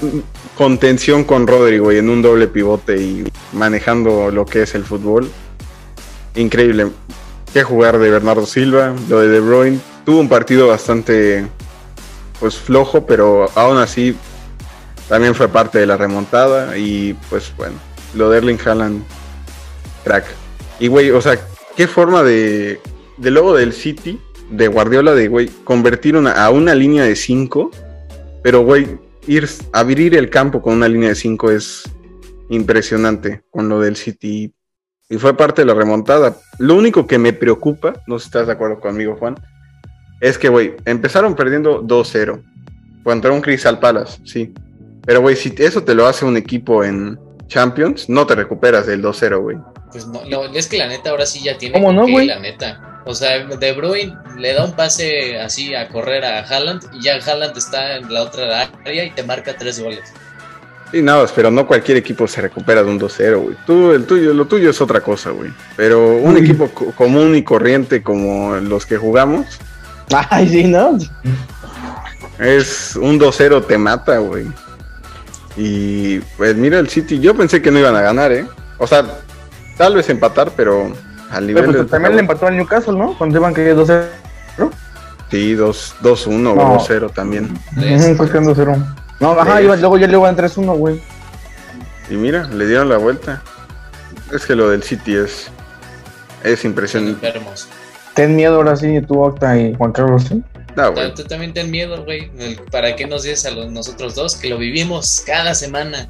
contención 0.57 1.25
con 1.25 1.47
Rodrigo 1.47 1.93
y 1.93 1.99
en 1.99 2.09
un 2.09 2.23
doble 2.23 2.49
pivote 2.49 2.97
y 2.97 3.25
manejando 3.53 4.31
lo 4.31 4.47
que 4.47 4.63
es 4.63 4.75
el 4.75 4.85
fútbol. 4.85 5.31
Increíble. 6.35 6.89
Qué 7.53 7.63
jugar 7.63 7.99
de 7.99 8.11
Bernardo 8.11 8.47
Silva, 8.47 8.95
lo 9.09 9.21
de 9.21 9.29
De 9.29 9.41
Bruyne. 9.41 9.79
Tuvo 10.05 10.21
un 10.21 10.29
partido 10.29 10.69
bastante 10.69 11.47
pues 12.41 12.57
flojo, 12.57 13.07
pero 13.07 13.49
aún 13.55 13.79
así 13.79 14.17
también 15.09 15.35
fue 15.35 15.49
parte 15.49 15.79
de 15.79 15.87
la 15.87 15.97
remontada 15.97 16.77
y 16.77 17.15
pues 17.31 17.53
bueno, 17.57 17.77
lo 18.15 18.29
de 18.31 18.39
Erling 18.39 18.59
Haaland 18.65 19.05
crack. 20.03 20.27
Y 20.81 20.89
güey, 20.89 21.11
o 21.11 21.21
sea, 21.21 21.39
qué 21.77 21.87
forma 21.87 22.23
de 22.23 22.81
de 23.17 23.31
luego 23.31 23.55
del 23.55 23.73
City 23.73 24.21
de 24.51 24.69
Guardiola 24.69 25.15
de 25.15 25.29
güey 25.29 25.49
convertir 25.65 26.17
una, 26.17 26.33
a 26.33 26.51
una 26.51 26.75
línea 26.75 27.05
de 27.05 27.17
5, 27.17 27.71
pero 28.43 28.63
güey 28.63 28.99
ir 29.27 29.49
abrir 29.73 30.15
el 30.15 30.31
campo 30.31 30.63
con 30.63 30.75
una 30.75 30.89
línea 30.89 31.11
de 31.11 31.15
5 31.15 31.51
es 31.51 31.83
impresionante 32.51 33.43
con 33.51 33.69
lo 33.69 33.81
del 33.81 33.97
City 33.97 34.53
y 35.09 35.19
fue 35.19 35.37
parte 35.37 35.63
de 35.63 35.67
la 35.67 35.75
remontada. 35.75 36.37
Lo 36.59 36.75
único 36.75 37.07
que 37.07 37.19
me 37.19 37.33
preocupa, 37.33 37.95
no 38.07 38.19
sé 38.19 38.25
si 38.25 38.29
estás 38.29 38.47
de 38.47 38.53
acuerdo 38.53 38.81
conmigo, 38.81 39.17
Juan, 39.17 39.37
es 40.21 40.39
que, 40.39 40.49
güey, 40.49 40.75
empezaron 40.85 41.35
perdiendo 41.35 41.83
2-0 41.83 42.43
contra 43.03 43.33
un 43.33 43.41
Crystal 43.41 43.79
Palace, 43.79 44.21
sí. 44.25 44.55
Pero, 45.05 45.21
güey, 45.21 45.37
si 45.37 45.55
eso 45.59 45.85
te 45.85 45.95
lo 45.95 46.07
hace 46.07 46.25
un 46.25 46.37
equipo 46.37 46.83
en 46.83 47.19
Champions, 47.47 48.09
no 48.09 48.27
te 48.27 48.35
recuperas 48.35 48.87
del 48.87 49.03
2-0, 49.03 49.41
güey. 49.41 49.59
Pues 49.93 50.07
no, 50.07 50.25
no, 50.25 50.45
es 50.47 50.67
que 50.67 50.79
la 50.79 50.89
neta 50.89 51.11
ahora 51.11 51.27
sí 51.27 51.43
ya 51.45 51.59
tiene 51.59 51.75
¿Cómo 51.75 51.93
no, 51.93 52.09
güey? 52.09 52.27
la 52.27 52.41
neta. 52.41 52.94
O 53.07 53.15
sea, 53.15 53.45
De 53.45 53.73
Bruyne 53.73 54.17
le 54.39 54.55
da 54.55 54.65
un 54.65 54.73
pase 54.73 55.39
así 55.39 55.75
a 55.75 55.89
correr 55.89 56.25
a 56.25 56.41
Haaland 56.41 56.83
y 56.95 57.03
ya 57.03 57.17
Haaland 57.17 57.57
está 57.57 57.97
en 57.97 58.13
la 58.13 58.23
otra 58.23 58.69
área 58.85 59.05
y 59.05 59.11
te 59.11 59.23
marca 59.23 59.55
tres 59.59 59.79
goles. 59.81 60.01
Sí, 60.91 61.03
nada, 61.03 61.27
pero 61.35 61.51
no 61.51 61.67
cualquier 61.67 61.97
equipo 61.99 62.27
se 62.29 62.41
recupera 62.41 62.83
de 62.83 62.89
un 62.91 63.01
2-0, 63.01 63.37
güey. 63.43 63.57
Tú, 63.67 63.91
el 63.93 64.07
tuyo, 64.07 64.33
lo 64.33 64.47
tuyo 64.47 64.71
es 64.71 64.81
otra 64.81 65.01
cosa, 65.01 65.31
güey. 65.31 65.51
Pero 65.77 66.17
un 66.17 66.35
Uy. 66.37 66.41
equipo 66.43 66.69
co- 66.71 66.93
común 66.93 67.35
y 67.35 67.43
corriente 67.43 68.03
como 68.03 68.55
los 68.57 68.87
que 68.87 68.97
jugamos, 68.97 69.47
Ay, 70.31 70.49
sí, 70.49 70.65
¿no? 70.65 70.97
es 72.39 72.97
un 72.97 73.19
2-0 73.19 73.67
te 73.67 73.79
mata, 73.79 74.19
güey. 74.19 74.47
Y 75.57 76.19
pues 76.37 76.57
mira 76.57 76.79
el 76.79 76.89
City, 76.89 77.21
yo 77.21 77.35
pensé 77.37 77.63
que 77.63 77.71
no 77.71 77.79
iban 77.79 77.95
a 77.97 78.01
ganar, 78.03 78.33
¿eh? 78.33 78.47
O 78.79 78.87
sea, 78.87 79.05
tal 79.77 79.95
vez 79.95 80.09
empatar, 80.09 80.51
pero 80.57 80.93
al 81.35 81.47
nivel 81.47 81.63
Pero, 81.65 81.73
del 81.73 81.83
pues, 81.83 81.91
también 81.91 82.15
le 82.15 82.21
empató 82.21 82.47
al 82.47 82.57
Newcastle, 82.57 82.97
¿no? 82.97 83.17
Cuando 83.19 83.39
iban 83.39 83.53
que 83.55 83.69
12. 83.75 84.03
Sí, 85.31 85.55
2 85.55 85.97
2-1 86.03 86.53
o 86.53 86.55
No. 86.55 86.79
2-0 86.79 87.11
también. 87.13 87.59
Pues 87.75 88.31
que 88.31 88.39
2-0. 88.41 88.95
No, 89.21 89.33
ajá, 89.33 89.61
iba- 89.63 89.77
luego 89.77 89.99
ya 89.99 90.07
le 90.07 90.13
iban 90.15 90.37
3-1, 90.37 90.77
güey. 90.77 91.01
Y 92.11 92.15
mira, 92.15 92.47
le 92.49 92.67
dieron 92.67 92.89
la 92.89 92.99
vuelta. 92.99 93.43
Es 94.33 94.47
que 94.47 94.55
lo 94.55 94.69
del 94.69 94.83
City 94.83 95.17
es 95.17 95.51
es 96.43 96.65
impresionante. 96.65 97.27
enfermos. 97.27 97.69
Ten 98.15 98.37
miedo 98.37 98.57
ahora 98.57 98.77
sí, 98.77 99.01
tú, 99.01 99.23
Octa 99.23 99.59
y 99.59 99.75
Juan 99.75 99.93
Carlos, 99.93 100.25
¿sí? 100.29 100.43
No, 100.77 100.93
güey. 100.93 101.15
Tú 101.15 101.25
también 101.25 101.53
ten 101.55 101.71
miedo, 101.71 102.05
güey. 102.05 102.31
¿Para 102.71 102.95
qué 102.95 103.07
nos 103.07 103.23
dices 103.23 103.47
a 103.47 103.51
los, 103.51 103.73
nosotros 103.73 104.15
dos 104.15 104.37
que 104.37 104.51
lo 104.51 104.59
vivimos 104.59 105.23
cada 105.27 105.55
semana? 105.55 106.09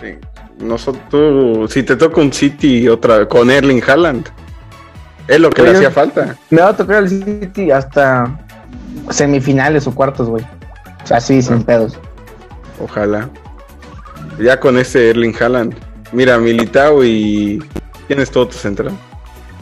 Sí. 0.00 0.14
Nosotros, 0.58 1.72
si 1.72 1.82
te 1.82 1.96
toca 1.96 2.20
un 2.20 2.32
City 2.32 2.88
otra 2.88 3.28
con 3.28 3.50
Erling 3.50 3.82
Haaland, 3.86 4.26
es 5.28 5.40
lo 5.40 5.50
que 5.50 5.62
le 5.62 5.70
hacía 5.70 5.90
falta. 5.90 6.36
Me 6.50 6.60
va 6.60 6.68
a 6.68 6.76
tocar 6.76 7.02
el 7.02 7.08
City 7.08 7.70
hasta 7.70 8.38
semifinales 9.10 9.86
o 9.86 9.94
cuartos, 9.94 10.28
güey. 10.28 10.44
O 11.02 11.06
sea, 11.06 11.20
sí, 11.20 11.42
sin 11.42 11.62
pedos. 11.62 11.98
Ojalá. 12.80 13.28
Ya 14.38 14.58
con 14.58 14.78
ese 14.78 15.10
Erling 15.10 15.34
Haaland. 15.38 15.74
Mira, 16.12 16.38
Militao 16.38 17.04
y. 17.04 17.62
¿Quién 18.06 18.20
es 18.20 18.30
todo 18.30 18.48
tu 18.48 18.54
central? 18.54 18.92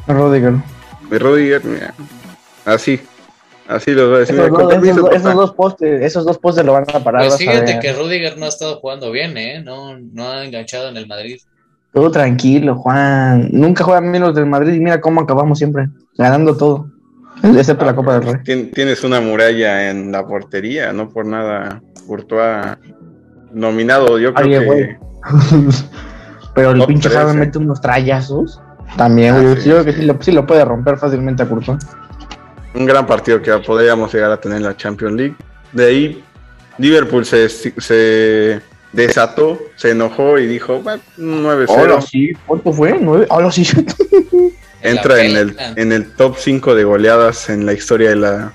Rudiger. 0.07 0.55
De 1.11 1.19
Rudiger, 1.19 1.65
mira. 1.65 1.95
Así. 2.65 3.01
Así 3.69 3.93
los 3.93 4.09
voy 4.09 4.17
a 4.17 4.19
decir. 4.21 4.35
Esos, 4.35 4.51
dos, 4.51 4.59
esos, 4.61 4.73
permiso, 4.73 5.11
esos 5.11 5.23
papá. 5.23 5.35
dos 5.35 5.53
postes, 5.55 6.03
esos 6.03 6.25
dos 6.25 6.39
postes 6.39 6.65
lo 6.65 6.73
van 6.73 6.85
a 6.93 7.01
parar. 7.01 7.27
Pues 7.27 7.39
fíjate 7.39 7.79
que 7.81 7.93
Rudiger 7.93 8.37
no 8.37 8.47
ha 8.47 8.49
estado 8.49 8.77
jugando 8.77 9.11
bien, 9.11 9.37
¿eh? 9.37 9.63
No, 9.63 9.99
no 9.99 10.31
ha 10.31 10.45
enganchado 10.45 10.89
en 10.89 10.97
el 10.97 11.07
Madrid. 11.07 11.41
Todo 11.93 12.11
tranquilo, 12.11 12.77
Juan. 12.77 13.49
Nunca 13.53 13.85
juegan 13.85 14.11
bien 14.11 14.23
los 14.25 14.35
del 14.35 14.47
Madrid 14.47 14.75
y 14.75 14.81
mira 14.81 15.01
cómo 15.01 15.21
acabamos 15.21 15.59
siempre. 15.59 15.89
Ganando 16.17 16.57
todo. 16.57 16.89
Excepto 17.43 17.85
la 17.85 17.95
Copa 17.95 18.15
del 18.19 18.23
Rey. 18.23 18.43
Tien- 18.45 18.71
Tienes 18.73 19.03
una 19.05 19.21
muralla 19.21 19.91
en 19.91 20.13
la 20.13 20.27
portería, 20.27 20.93
no 20.93 21.09
por 21.09 21.27
nada. 21.27 21.83
Courtois 22.07 22.77
nominado, 23.53 24.19
yo 24.19 24.33
creo 24.33 24.61
Oye, 24.61 24.67
que. 24.69 24.99
Pero 26.55 26.71
el 26.73 26.79
Top 26.79 26.89
pinche 26.89 27.09
13. 27.09 27.25
Javi 27.27 27.39
mete 27.39 27.59
unos 27.59 27.81
trayazos. 27.81 28.61
También, 28.97 29.35
Ah, 29.35 29.55
sí, 29.59 29.69
yo 29.69 29.75
creo 29.77 29.85
que 29.87 29.93
sí. 29.93 30.01
sí 30.01 30.07
lo, 30.07 30.17
sí 30.21 30.33
lo 30.33 30.47
puede 30.47 30.65
romper 30.65 30.99
fácilmente 30.99 31.43
a 31.43 31.49
Courtois. 31.49 31.79
un 32.75 32.87
gran 32.87 33.07
partido 33.07 33.41
que 33.41 33.53
podríamos 33.59 34.13
llegar 34.13 34.31
a 34.33 34.37
tener 34.41 34.59
en 34.59 34.65
la 34.65 34.77
Champions 34.77 35.15
League. 35.15 35.37
De 35.73 35.87
ahí, 35.87 36.25
Liverpool 36.79 37.25
se, 37.25 37.49
se 37.49 38.61
desató, 38.93 39.59
se 39.77 39.91
enojó 39.91 40.39
y 40.39 40.47
dijo, 40.47 40.81
"Bueno, 40.83 41.03
9-0. 41.19 41.67
Hola, 41.69 42.01
sí. 42.03 42.33
¿Cuánto 42.47 42.73
fue? 42.73 42.99
¿Nueve? 43.01 43.27
Hola, 43.31 43.51
sí. 43.51 43.67
Entra 44.83 45.23
en 45.25 45.37
el, 45.37 45.57
en 45.77 45.93
el 45.93 46.11
top 46.13 46.37
5 46.39 46.75
de 46.75 46.85
goleadas 46.85 47.49
en 47.49 47.65
la 47.67 47.73
historia 47.73 48.11
de 48.11 48.17
la, 48.17 48.53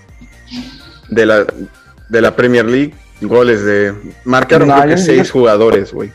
de 1.10 1.26
la, 1.26 1.46
de 2.10 2.22
la 2.22 2.36
Premier 2.36 2.66
League. 2.66 2.94
Goles 3.22 3.64
de... 3.64 3.94
Marcaron 4.26 4.68
No, 4.68 4.76
creo 4.82 4.96
que 4.96 5.02
yo- 5.02 5.06
6 5.06 5.24
yo- 5.28 5.34
jugadores, 5.34 5.94
güey. 5.94 6.10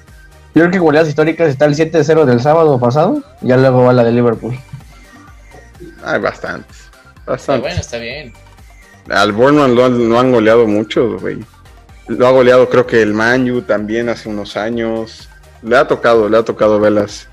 Yo 0.54 0.60
creo 0.62 0.70
que 0.70 0.78
goleadas 0.78 1.08
históricas 1.08 1.48
está 1.48 1.64
el 1.64 1.74
7-0 1.74 2.26
del 2.26 2.40
sábado 2.40 2.78
pasado. 2.78 3.22
Y 3.40 3.48
ya 3.48 3.56
luego 3.56 3.84
va 3.84 3.92
la 3.94 4.04
de 4.04 4.12
Liverpool. 4.12 4.54
Hay 6.04 6.20
bastantes. 6.20 6.76
Pero 7.24 7.32
Bastantes. 7.36 7.62
bueno, 7.62 7.80
está 7.80 7.96
bien. 7.98 8.32
Al 9.08 9.32
Bournemouth 9.32 9.74
lo, 9.74 9.84
han- 9.86 10.08
lo 10.10 10.20
han 10.20 10.30
goleado 10.30 10.66
mucho, 10.66 11.18
güey. 11.18 11.38
Lo 12.08 12.26
ha 12.26 12.30
goleado 12.30 12.68
creo 12.68 12.86
que 12.86 13.00
el 13.00 13.14
Manju 13.14 13.62
también 13.62 14.08
hace 14.08 14.28
unos 14.28 14.56
años. 14.56 15.28
Le 15.62 15.76
ha 15.76 15.86
tocado, 15.86 16.28
le 16.28 16.36
ha 16.36 16.44
tocado 16.44 16.80
velas. 16.80 17.28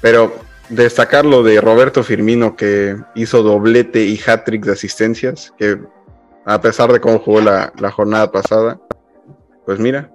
Pero 0.00 0.34
destacar 0.68 1.24
lo 1.24 1.42
de 1.42 1.60
Roberto 1.60 2.02
Firmino 2.02 2.56
que 2.56 2.96
hizo 3.14 3.42
doblete 3.42 4.04
y 4.04 4.18
hat-trick 4.18 4.64
de 4.64 4.72
asistencias, 4.72 5.52
que 5.58 5.78
a 6.44 6.60
pesar 6.60 6.92
de 6.92 7.00
cómo 7.00 7.18
jugó 7.18 7.40
la, 7.40 7.72
la 7.78 7.90
jornada 7.90 8.32
pasada, 8.32 8.80
pues 9.66 9.78
mira, 9.78 10.10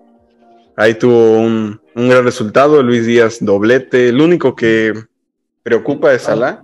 ahí 0.75 0.95
tuvo 0.95 1.39
un, 1.39 1.79
un 1.95 2.09
gran 2.09 2.23
resultado. 2.23 2.81
Luis 2.83 3.05
Díaz 3.05 3.37
doblete. 3.39 4.09
El 4.09 4.19
único 4.19 4.55
que 4.55 4.93
preocupa 5.63 6.13
es 6.13 6.23
Salah. 6.23 6.63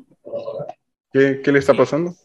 ¿Qué, 1.11 1.41
qué 1.43 1.51
le 1.51 1.59
está 1.59 1.73
pasando? 1.73 2.15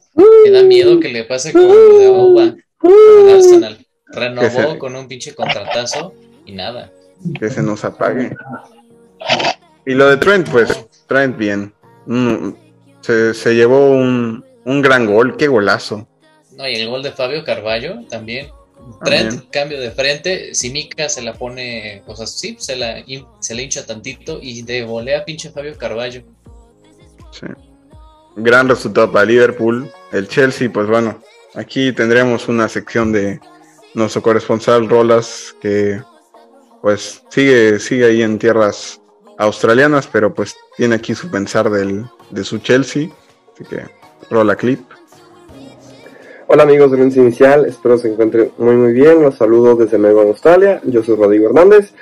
Me 0.45 0.51
da 0.51 0.63
miedo 0.63 0.99
que 0.99 1.11
le 1.11 1.25
pase 1.25 1.53
como 1.53 1.75
lo 1.75 2.39
de 2.39 2.65
con 2.79 2.93
el 2.93 3.35
Arsenal. 3.35 3.87
Renovó 4.11 4.79
con 4.79 4.97
un 4.97 5.07
pinche 5.09 5.35
contratazo 5.35 6.15
y 6.47 6.53
nada. 6.53 6.91
que 7.39 7.51
se 7.51 7.63
nos 7.63 7.85
apague. 7.85 8.35
Y 9.87 9.95
lo 9.95 10.09
de 10.09 10.17
Trent, 10.19 10.49
pues, 10.51 10.87
Trent 11.07 11.37
bien. 11.37 11.73
Mm, 12.07 12.51
se, 13.01 13.35
se 13.35 13.55
llevó 13.55 13.91
un, 13.91 14.45
un 14.65 14.83
gran 14.83 15.07
gol, 15.07 15.37
qué 15.37 15.49
golazo. 15.49 16.07
No, 16.57 16.69
y 16.69 16.75
el 16.75 16.89
gol 16.89 17.03
de 17.03 17.13
Fabio 17.13 17.45
Carballo 17.45 18.07
también. 18.09 18.49
Trent, 19.05 19.29
También. 19.31 19.51
cambio 19.51 19.81
de 19.81 19.91
frente. 19.91 20.55
Simica 20.55 21.09
se 21.09 21.21
la 21.23 21.35
pone, 21.35 22.03
o 22.07 22.17
sea, 22.17 22.27
sí, 22.27 22.57
se 22.59 22.77
la, 22.77 23.05
se 23.41 23.55
le 23.55 23.63
hincha 23.65 23.85
tantito 23.85 24.39
y 24.41 24.63
de 24.63 24.85
volea 24.85 25.25
pinche 25.25 25.51
Fabio 25.51 25.77
Carballo. 25.77 26.23
Sí. 27.33 27.47
Gran 28.37 28.69
resultado 28.69 29.11
para 29.13 29.27
Liverpool. 29.27 29.91
El 30.13 30.29
Chelsea, 30.29 30.71
pues 30.73 30.87
bueno, 30.87 31.21
aquí 31.55 31.93
tendremos 31.93 32.49
una 32.49 32.69
sección 32.69 33.13
de 33.13 33.41
nuestro 33.99 34.23
corresponsal 34.23 34.89
Rolas, 34.89 35.55
que 35.61 36.01
pues 36.81 37.23
sigue, 37.29 37.79
sigue 37.81 38.07
ahí 38.07 38.23
en 38.23 38.39
tierras 38.39 39.01
australianas, 39.37 40.09
pero 40.11 40.33
pues 40.33 40.57
tiene 40.77 40.95
aquí 40.95 41.15
su 41.15 41.31
pensar 41.31 41.69
del, 41.69 42.07
de 42.31 42.45
su 42.45 42.59
Chelsea. 42.59 43.09
Así 43.53 43.65
que 43.65 43.83
rola 44.31 44.57
clip. 44.57 44.81
Hola 46.47 46.63
amigos 46.63 46.91
de 46.91 46.97
Lens 46.97 47.17
Inicial, 47.17 47.67
espero 47.67 47.99
se 47.99 48.11
encuentren 48.11 48.53
muy 48.57 48.77
muy 48.77 48.93
bien. 48.93 49.23
Los 49.23 49.37
saludo 49.37 49.75
desde 49.75 49.99
Melbourne, 49.99 50.31
Australia. 50.31 50.81
Yo 50.85 51.03
soy 51.03 51.17
Rodrigo 51.17 51.49
Hernández 51.49 51.93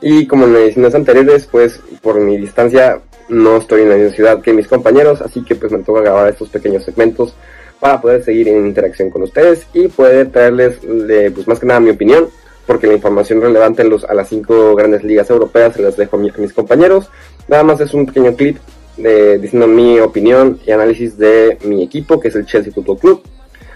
y 0.00 0.26
como 0.26 0.46
en 0.46 0.54
ediciones 0.54 0.94
anteriores, 0.94 1.48
pues 1.50 1.80
por 2.02 2.20
mi 2.20 2.36
distancia 2.36 3.00
no 3.28 3.56
estoy 3.56 3.82
en 3.82 3.88
la 3.88 3.96
misma 3.96 4.14
ciudad 4.14 4.42
que 4.42 4.52
mis 4.52 4.68
compañeros, 4.68 5.20
así 5.22 5.42
que 5.42 5.56
pues 5.56 5.72
me 5.72 5.78
toca 5.78 6.02
grabar 6.02 6.28
estos 6.28 6.50
pequeños 6.50 6.84
segmentos 6.84 7.34
para 7.80 8.00
poder 8.00 8.22
seguir 8.24 8.48
en 8.48 8.66
interacción 8.66 9.10
con 9.10 9.22
ustedes 9.22 9.66
y 9.72 9.88
poder 9.88 10.30
traerles 10.30 10.78
eh, 10.84 11.30
pues 11.34 11.46
más 11.46 11.58
que 11.58 11.66
nada 11.66 11.80
mi 11.80 11.90
opinión, 11.90 12.28
porque 12.66 12.86
la 12.86 12.94
información 12.94 13.40
relevante 13.40 13.84
los, 13.84 14.04
a 14.04 14.14
las 14.14 14.28
cinco 14.28 14.74
grandes 14.74 15.04
ligas 15.04 15.30
europeas 15.30 15.74
se 15.74 15.82
las 15.82 15.96
dejo 15.96 16.16
a 16.16 16.20
mis 16.20 16.52
compañeros. 16.52 17.10
Nada 17.48 17.62
más 17.62 17.80
es 17.80 17.94
un 17.94 18.06
pequeño 18.06 18.34
clip 18.34 18.58
de, 18.96 19.38
diciendo 19.38 19.66
mi 19.66 20.00
opinión 20.00 20.58
y 20.66 20.70
análisis 20.72 21.16
de 21.16 21.58
mi 21.64 21.82
equipo, 21.82 22.18
que 22.18 22.28
es 22.28 22.34
el 22.34 22.46
Chelsea 22.46 22.72
Football 22.72 22.98
Club. 22.98 23.22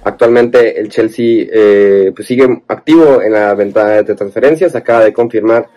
Actualmente 0.02 0.80
el 0.80 0.88
Chelsea 0.88 1.46
eh, 1.52 2.12
pues 2.14 2.26
sigue 2.26 2.62
activo 2.68 3.20
en 3.20 3.32
la 3.32 3.54
ventana 3.54 4.02
de 4.02 4.14
transferencias, 4.14 4.74
acaba 4.74 5.04
de 5.04 5.12
confirmar 5.12 5.68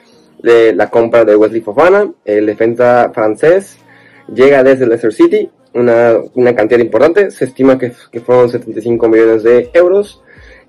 eh, 0.43 0.74
la 0.76 0.89
compra 0.89 1.26
de 1.26 1.36
Wesley 1.36 1.61
Fofana, 1.61 2.09
el 2.24 2.45
defensa 2.45 3.11
francés, 3.13 3.78
llega 4.34 4.63
desde 4.63 4.86
Leicester 4.86 5.13
City, 5.13 5.49
una, 5.74 6.17
una 6.36 6.55
cantidad 6.55 6.80
importante, 6.80 7.32
se 7.32 7.45
estima 7.45 7.78
que, 7.78 7.91
que 8.11 8.19
fueron 8.19 8.49
75 8.49 9.07
millones 9.07 9.43
de 9.43 9.69
euros. 9.74 10.21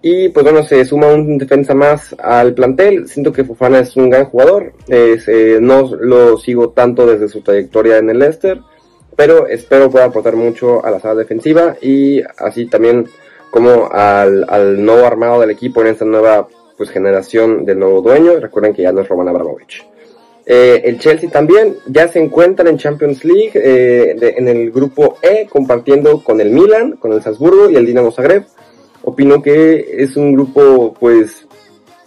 Y 0.07 0.28
pues 0.28 0.44
bueno, 0.44 0.62
se 0.62 0.84
suma 0.84 1.07
un 1.07 1.38
defensa 1.38 1.72
más 1.72 2.14
al 2.18 2.52
plantel. 2.52 3.09
Siento 3.09 3.32
que 3.32 3.42
Fofana 3.42 3.78
es 3.78 3.96
un 3.96 4.11
gran 4.11 4.26
jugador. 4.26 4.74
Eh, 4.88 5.59
no 5.62 5.96
lo 5.96 6.36
sigo 6.36 6.70
tanto 6.70 7.07
desde 7.07 7.28
su 7.28 7.40
trayectoria 7.40 7.96
en 7.96 8.11
el 8.11 8.18
Leicester. 8.18 8.61
Pero 9.16 9.46
espero 9.46 9.90
pueda 9.90 10.05
aportar 10.05 10.36
mucho 10.36 10.84
a 10.84 10.90
la 10.90 11.00
sala 11.00 11.14
defensiva 11.14 11.76
y 11.80 12.20
así 12.36 12.66
también 12.66 13.07
como 13.50 13.88
al, 13.90 14.44
al 14.48 14.84
nuevo 14.84 15.07
armado 15.07 15.40
del 15.40 15.50
equipo 15.50 15.80
en 15.80 15.86
esta 15.86 16.05
nueva 16.05 16.48
pues 16.76 16.90
generación 16.90 17.64
del 17.64 17.78
nuevo 17.78 18.02
dueño. 18.02 18.38
Recuerden 18.40 18.74
que 18.74 18.82
ya 18.82 18.92
no 18.92 19.00
es 19.00 19.09
Roman 19.09 19.28
Abramovich. 19.28 19.86
Eh, 20.47 20.82
el 20.84 20.99
Chelsea 20.99 21.30
también 21.30 21.76
ya 21.86 22.09
se 22.09 22.18
encuentra 22.18 22.68
en 22.68 22.76
Champions 22.76 23.24
League 23.24 23.53
eh, 23.55 24.14
de, 24.18 24.34
en 24.36 24.49
el 24.49 24.70
grupo 24.70 25.16
E 25.22 25.47
compartiendo 25.49 26.22
con 26.22 26.40
el 26.40 26.51
Milan, 26.51 26.92
con 26.92 27.12
el 27.12 27.22
Salzburgo 27.22 27.70
y 27.70 27.76
el 27.76 27.86
Dinamo 27.86 28.12
Zagreb. 28.12 28.45
Opino 29.03 29.42
que 29.42 29.86
es 29.99 30.16
un 30.16 30.32
grupo 30.32 30.95
pues 30.99 31.47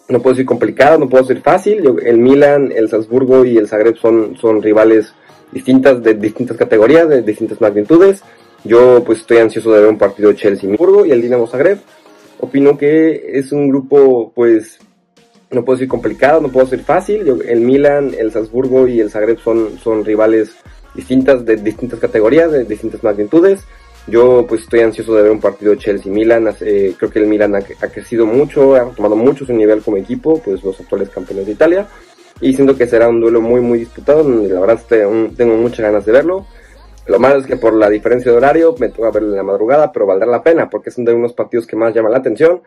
no 0.10 0.22
puedo 0.22 0.36
decir 0.36 0.46
complicado, 0.46 0.98
no 0.98 1.10
puedo 1.10 1.24
decir 1.24 1.42
fácil. 1.42 1.82
Yo, 1.82 1.96
el 1.98 2.18
Milan, 2.18 2.72
el 2.76 2.90
Salzburgo 2.90 3.44
y 3.44 3.58
el 3.58 3.68
Zagreb 3.68 3.98
son, 3.98 4.38
son 4.38 4.62
rivales 4.62 5.14
distintas 5.52 6.02
de 6.04 6.14
distintas 6.14 6.58
categorías, 6.58 7.10
de 7.10 7.22
distintas 7.22 7.60
magnitudes. 7.60 8.24
Yo 8.64 9.04
pues 9.06 9.20
estoy 9.20 9.38
ansioso 9.38 9.72
de 9.72 9.82
ver 9.82 9.90
un 9.90 9.98
partido 9.98 10.34
Chelsea-Burgo 10.34 11.06
y 11.06 11.12
el 11.12 11.22
Dinamo 11.22 11.48
Zagreb. 11.48 11.80
Opino 12.40 12.78
que 12.78 13.32
es 13.34 13.52
un 13.52 13.70
grupo 13.70 14.32
pues 14.34 14.80
no 15.52 15.64
puedo 15.64 15.78
decir 15.78 15.90
complicado, 15.90 16.42
no 16.42 16.50
puedo 16.50 16.66
decir 16.66 16.86
fácil. 16.86 17.42
El 17.46 17.62
Milan, 17.62 18.14
el 18.18 18.32
Salzburgo 18.32 18.88
y 18.88 19.00
el 19.00 19.10
Zagreb 19.10 19.40
son, 19.40 19.78
son 19.80 20.04
rivales 20.04 20.56
distintas 20.94 21.46
de 21.46 21.58
distintas 21.58 22.00
categorías, 22.00 22.52
de 22.52 22.66
distintas 22.66 23.04
magnitudes. 23.04 23.64
Yo 24.08 24.46
pues 24.48 24.62
estoy 24.62 24.82
ansioso 24.82 25.16
de 25.16 25.24
ver 25.24 25.32
un 25.32 25.42
partido 25.42 25.76
Chelsea-Milan. 25.76 26.56
Eh, 26.62 26.96
creo 26.98 27.12
que 27.12 27.20
el 27.20 27.28
Milan 27.28 27.56
ha, 27.56 27.62
crecido 27.62 28.26
mucho, 28.26 28.76
ha 28.76 28.90
tomado 28.92 29.16
mucho 29.16 29.46
su 29.46 29.54
nivel 29.54 29.82
como 29.82 29.98
equipo, 29.98 30.42
pues 30.44 30.64
los 30.64 30.80
actuales 30.80 31.10
campeones 31.10 31.46
de 31.46 31.52
Italia. 31.52 31.88
Y 32.40 32.54
siento 32.54 32.78
que 32.78 32.88
será 32.88 33.10
un 33.10 33.20
duelo 33.20 33.42
muy 33.42 33.62
muy 33.62 33.80
disputado. 33.80 34.24
La 34.24 34.60
verdad 34.60 34.80
tengo, 35.36 35.56
muchas 35.56 35.80
ganas 35.80 36.06
de 36.06 36.12
verlo. 36.12 36.46
Lo 37.06 37.20
malo 37.20 37.40
es 37.40 37.46
que 37.46 37.58
por 37.58 37.74
la 37.74 37.90
diferencia 37.90 38.32
de 38.32 38.38
horario 38.38 38.76
me 38.80 38.90
toca 38.90 39.12
verlo 39.12 39.30
en 39.30 39.38
la 39.38 39.44
madrugada, 39.44 39.92
pero 39.92 40.06
valdrá 40.06 40.28
la 40.28 40.44
pena 40.44 40.70
porque 40.70 40.90
uno 40.98 41.12
de 41.12 41.16
unos 41.16 41.34
partidos 41.34 41.66
que 41.66 41.76
más 41.76 41.94
llaman 41.94 42.12
la 42.12 42.20
atención. 42.20 42.62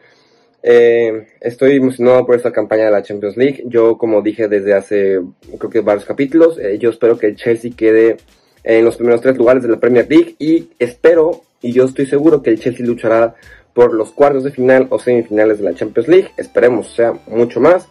Eh, 0.63 1.27
estoy 1.41 1.77
emocionado 1.77 2.27
por 2.27 2.37
esta 2.37 2.53
campaña 2.53 2.85
de 2.85 2.91
la 2.91 3.03
Champions 3.03 3.37
League. 3.37 3.63
Yo, 3.67 3.97
como 3.97 4.23
dije 4.23 4.49
desde 4.49 4.75
hace, 4.75 5.21
creo 5.59 5.71
que 5.71 5.81
varios 5.81 6.05
capítulos, 6.05 6.59
eh, 6.59 6.79
yo 6.79 6.91
espero 6.91 7.19
que 7.19 7.29
el 7.29 7.37
Chelsea 7.37 7.73
quede 7.77 8.19
en 8.63 8.85
los 8.85 8.97
primeros 8.97 9.21
tres 9.21 9.37
lugares 9.39 9.63
de 9.63 9.71
la 9.71 9.79
Premier 9.79 10.07
League 10.09 10.37
y 10.39 10.71
espero, 10.79 11.43
y 11.63 11.73
yo 11.73 11.85
estoy 11.85 12.07
seguro 12.07 12.43
que 12.43 12.51
el 12.51 12.61
Chelsea 12.61 12.85
luchará 12.85 13.35
por 13.73 13.95
los 13.95 14.13
cuartos 14.13 14.45
de 14.45 14.51
final 14.51 14.87
o 14.91 14.99
semifinales 14.99 15.59
de 15.59 15.65
la 15.65 15.75
Champions 15.75 16.09
League. 16.09 16.29
Esperemos 16.37 16.95
sea 16.95 17.15
mucho 17.27 17.61
más. 17.61 17.89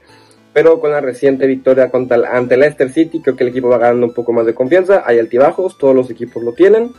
Pero 0.52 0.80
con 0.80 0.92
la 0.92 1.00
reciente 1.00 1.46
victoria 1.46 1.90
contra 1.90 2.18
el, 2.18 2.26
ante 2.26 2.58
Leicester 2.58 2.90
City, 2.90 3.22
creo 3.22 3.36
que 3.36 3.44
el 3.44 3.52
equipo 3.52 3.70
va 3.70 3.78
ganando 3.78 4.08
un 4.08 4.14
poco 4.14 4.34
más 4.34 4.46
de 4.46 4.56
confianza. 4.56 5.04
Hay 5.06 5.20
altibajos, 5.20 5.78
todos 5.78 5.96
los 5.96 6.10
equipos 6.10 6.44
lo 6.44 6.54
tienen. 6.54 6.92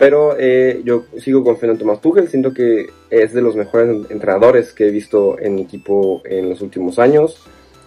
Pero 0.00 0.34
eh, 0.38 0.80
yo 0.82 1.04
sigo 1.18 1.44
confiando 1.44 1.74
en 1.74 1.78
Tomás 1.78 2.00
Tuchel. 2.00 2.26
Siento 2.26 2.54
que 2.54 2.88
es 3.10 3.34
de 3.34 3.42
los 3.42 3.54
mejores 3.54 4.06
entrenadores 4.08 4.72
que 4.72 4.86
he 4.86 4.90
visto 4.90 5.38
en 5.38 5.58
equipo 5.58 6.22
en 6.24 6.48
los 6.48 6.62
últimos 6.62 6.98
años. 6.98 7.36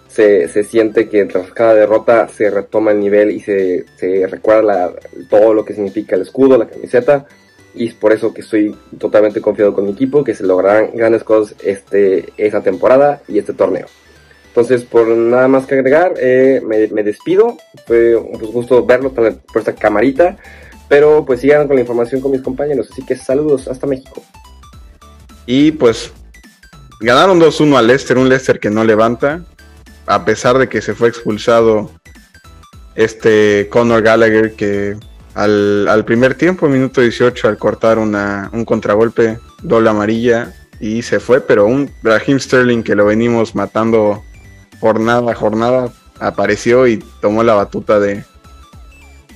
Se, 0.09 0.47
se 0.47 0.63
siente 0.63 1.09
que 1.09 1.25
tras 1.25 1.49
cada 1.49 1.73
derrota 1.73 2.27
se 2.27 2.51
retoma 2.51 2.91
el 2.91 2.99
nivel 2.99 3.31
y 3.31 3.39
se, 3.39 3.85
se 3.97 4.27
recuerda 4.27 4.61
la, 4.61 4.93
todo 5.27 5.55
lo 5.55 5.65
que 5.65 5.73
significa 5.73 6.15
el 6.15 6.21
escudo, 6.21 6.55
la 6.55 6.67
camiseta. 6.67 7.25
Y 7.73 7.87
es 7.87 7.95
por 7.95 8.13
eso 8.13 8.31
que 8.31 8.41
estoy 8.41 8.75
totalmente 8.99 9.41
confiado 9.41 9.73
con 9.73 9.85
mi 9.85 9.93
equipo, 9.93 10.23
que 10.23 10.35
se 10.35 10.43
lograrán 10.43 10.91
grandes 10.93 11.23
cosas 11.23 11.55
este, 11.63 12.31
esta 12.37 12.61
temporada 12.61 13.23
y 13.27 13.39
este 13.39 13.53
torneo. 13.53 13.87
Entonces, 14.49 14.83
por 14.83 15.07
nada 15.07 15.47
más 15.47 15.65
que 15.65 15.73
agregar, 15.73 16.13
eh, 16.19 16.61
me, 16.63 16.85
me, 16.89 17.01
despido. 17.01 17.57
Fue 17.87 18.15
un 18.15 18.37
gusto 18.51 18.85
verlo 18.85 19.11
por 19.13 19.33
esta 19.55 19.73
camarita. 19.73 20.37
Pero 20.89 21.25
pues 21.25 21.41
sigan 21.41 21.67
con 21.67 21.75
la 21.75 21.81
información 21.81 22.21
con 22.21 22.31
mis 22.31 22.41
compañeros. 22.41 22.89
Así 22.91 23.05
que 23.05 23.15
saludos 23.15 23.67
hasta 23.67 23.87
México. 23.87 24.23
Y 25.45 25.71
pues 25.71 26.11
ganaron 26.99 27.39
2-1 27.39 27.77
al 27.77 27.87
Leicester, 27.87 28.17
un 28.17 28.29
Leicester 28.29 28.59
que 28.59 28.69
no 28.69 28.83
levanta. 28.83 29.43
A 30.05 30.25
pesar 30.25 30.57
de 30.57 30.67
que 30.67 30.81
se 30.81 30.93
fue 30.93 31.09
expulsado 31.09 31.89
este 32.95 33.67
Conor 33.69 34.01
Gallagher 34.01 34.53
que 34.53 34.97
al, 35.33 35.87
al 35.87 36.05
primer 36.05 36.35
tiempo, 36.35 36.67
minuto 36.67 37.01
18, 37.01 37.47
al 37.47 37.57
cortar 37.57 37.97
una, 37.97 38.49
un 38.53 38.65
contragolpe, 38.65 39.39
doble 39.61 39.89
amarilla 39.89 40.53
y 40.79 41.01
se 41.01 41.19
fue, 41.19 41.41
pero 41.41 41.65
un 41.65 41.89
Raheem 42.03 42.39
Sterling 42.39 42.83
que 42.83 42.95
lo 42.95 43.05
venimos 43.05 43.55
matando 43.55 44.23
jornada 44.79 45.31
a 45.31 45.35
jornada 45.35 45.93
apareció 46.19 46.87
y 46.87 47.03
tomó 47.21 47.43
la 47.43 47.53
batuta 47.53 47.99
de, 47.99 48.23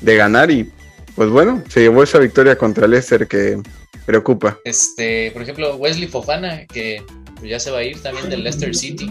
de 0.01 0.15
ganar 0.15 0.51
y 0.51 0.71
pues 1.17 1.31
bueno, 1.31 1.63
se 1.67 1.81
llevó 1.81 2.03
esa 2.03 2.19
victoria 2.19 2.55
contra 2.59 2.87
Leicester 2.87 3.27
que 3.27 3.59
preocupa. 4.05 4.59
Este, 4.63 5.31
por 5.31 5.41
ejemplo, 5.41 5.75
Wesley 5.75 6.07
Fofana, 6.07 6.67
que 6.67 7.01
ya 7.41 7.59
se 7.59 7.71
va 7.71 7.79
a 7.79 7.83
ir 7.83 7.99
también 8.03 8.29
del 8.29 8.43
Leicester 8.43 8.75
City. 8.75 9.09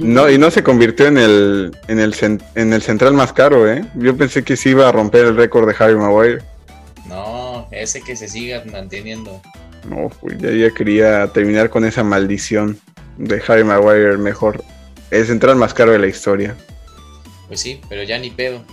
No, 0.00 0.28
y 0.28 0.36
no 0.36 0.50
se 0.50 0.64
convirtió 0.64 1.06
en 1.06 1.16
el, 1.16 1.76
en 1.86 2.00
el, 2.00 2.12
en 2.56 2.72
el 2.72 2.82
central 2.82 3.12
más 3.12 3.32
caro, 3.32 3.70
¿eh? 3.70 3.84
Yo 3.94 4.16
pensé 4.16 4.42
que 4.42 4.56
se 4.56 4.70
iba 4.70 4.88
a 4.88 4.92
romper 4.92 5.26
el 5.26 5.36
récord 5.36 5.68
de 5.68 5.76
Harry 5.78 5.94
Maguire. 5.94 6.42
No, 7.06 7.68
ese 7.70 8.02
que 8.02 8.16
se 8.16 8.26
siga 8.26 8.64
manteniendo. 8.72 9.40
No, 9.88 10.10
pues 10.20 10.38
ya, 10.38 10.50
ya 10.50 10.70
quería 10.72 11.28
terminar 11.28 11.70
con 11.70 11.84
esa 11.84 12.02
maldición 12.02 12.80
de 13.16 13.40
Harry 13.46 13.62
Maguire 13.62 14.18
mejor. 14.18 14.64
El 15.12 15.24
central 15.24 15.54
más 15.54 15.72
caro 15.72 15.92
de 15.92 16.00
la 16.00 16.08
historia. 16.08 16.56
Pues 17.46 17.60
sí, 17.60 17.80
pero 17.88 18.02
ya 18.02 18.18
ni 18.18 18.30
pedo. 18.30 18.64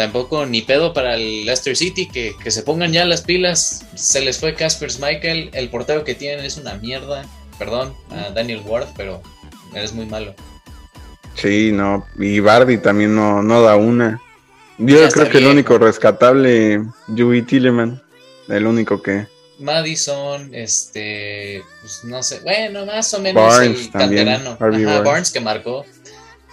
Tampoco 0.00 0.46
ni 0.46 0.62
pedo 0.62 0.94
para 0.94 1.14
el 1.14 1.44
Leicester 1.44 1.76
City, 1.76 2.08
que, 2.08 2.34
que 2.42 2.50
se 2.50 2.62
pongan 2.62 2.90
ya 2.90 3.04
las 3.04 3.20
pilas. 3.20 3.84
Se 3.96 4.22
les 4.22 4.38
fue 4.38 4.54
Casper 4.54 4.90
Michael, 4.98 5.50
el 5.52 5.68
portero 5.68 6.04
que 6.04 6.14
tienen 6.14 6.42
es 6.42 6.56
una 6.56 6.72
mierda. 6.76 7.26
Perdón 7.58 7.94
a 8.08 8.30
Daniel 8.30 8.62
Ward, 8.64 8.88
pero 8.96 9.20
eres 9.74 9.92
muy 9.92 10.06
malo. 10.06 10.34
Sí, 11.34 11.70
no. 11.70 12.06
Y 12.18 12.40
Bardi 12.40 12.78
también 12.78 13.14
no, 13.14 13.42
no 13.42 13.60
da 13.60 13.76
una. 13.76 14.22
Yo 14.78 15.06
creo 15.10 15.26
que 15.26 15.32
bien. 15.32 15.44
el 15.44 15.50
único 15.52 15.76
rescatable, 15.76 16.82
Yui 17.08 17.42
Tilleman, 17.42 18.02
el 18.48 18.66
único 18.66 19.02
que. 19.02 19.26
Madison, 19.58 20.54
este, 20.54 21.62
pues 21.82 22.04
no 22.04 22.22
sé, 22.22 22.40
bueno, 22.40 22.86
más 22.86 23.12
o 23.12 23.20
menos 23.20 23.42
Barnes 23.42 23.80
el 23.80 23.90
canterano. 23.90 24.52
Ajá, 24.52 24.64
Barnes. 24.64 25.04
Barnes 25.04 25.30
que 25.30 25.40
marcó. 25.40 25.84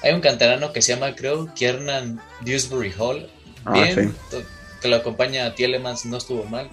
Hay 0.03 0.13
un 0.13 0.19
canterano 0.19 0.73
que 0.73 0.81
se 0.81 0.93
llama, 0.93 1.15
creo, 1.15 1.47
Kiernan 1.55 2.21
Dewsbury 2.41 2.93
Hall. 2.99 3.29
Bien, 3.73 4.15
ah, 4.15 4.25
sí. 4.31 4.37
que 4.81 4.87
lo 4.87 4.97
acompaña 4.97 5.45
a 5.45 5.55
Tielemans, 5.55 6.05
no 6.05 6.17
estuvo 6.17 6.43
mal. 6.45 6.69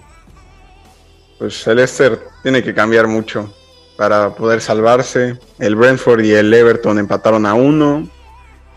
Pues 1.37 1.65
el 1.67 1.77
Leicester 1.77 2.19
tiene 2.43 2.63
que 2.63 2.73
cambiar 2.73 3.07
mucho 3.07 3.53
para 3.97 4.33
poder 4.35 4.61
salvarse. 4.61 5.37
El 5.59 5.75
Brentford 5.75 6.23
y 6.23 6.31
el 6.31 6.53
Everton 6.53 6.99
empataron 6.99 7.45
a 7.45 7.53
uno. 7.53 8.07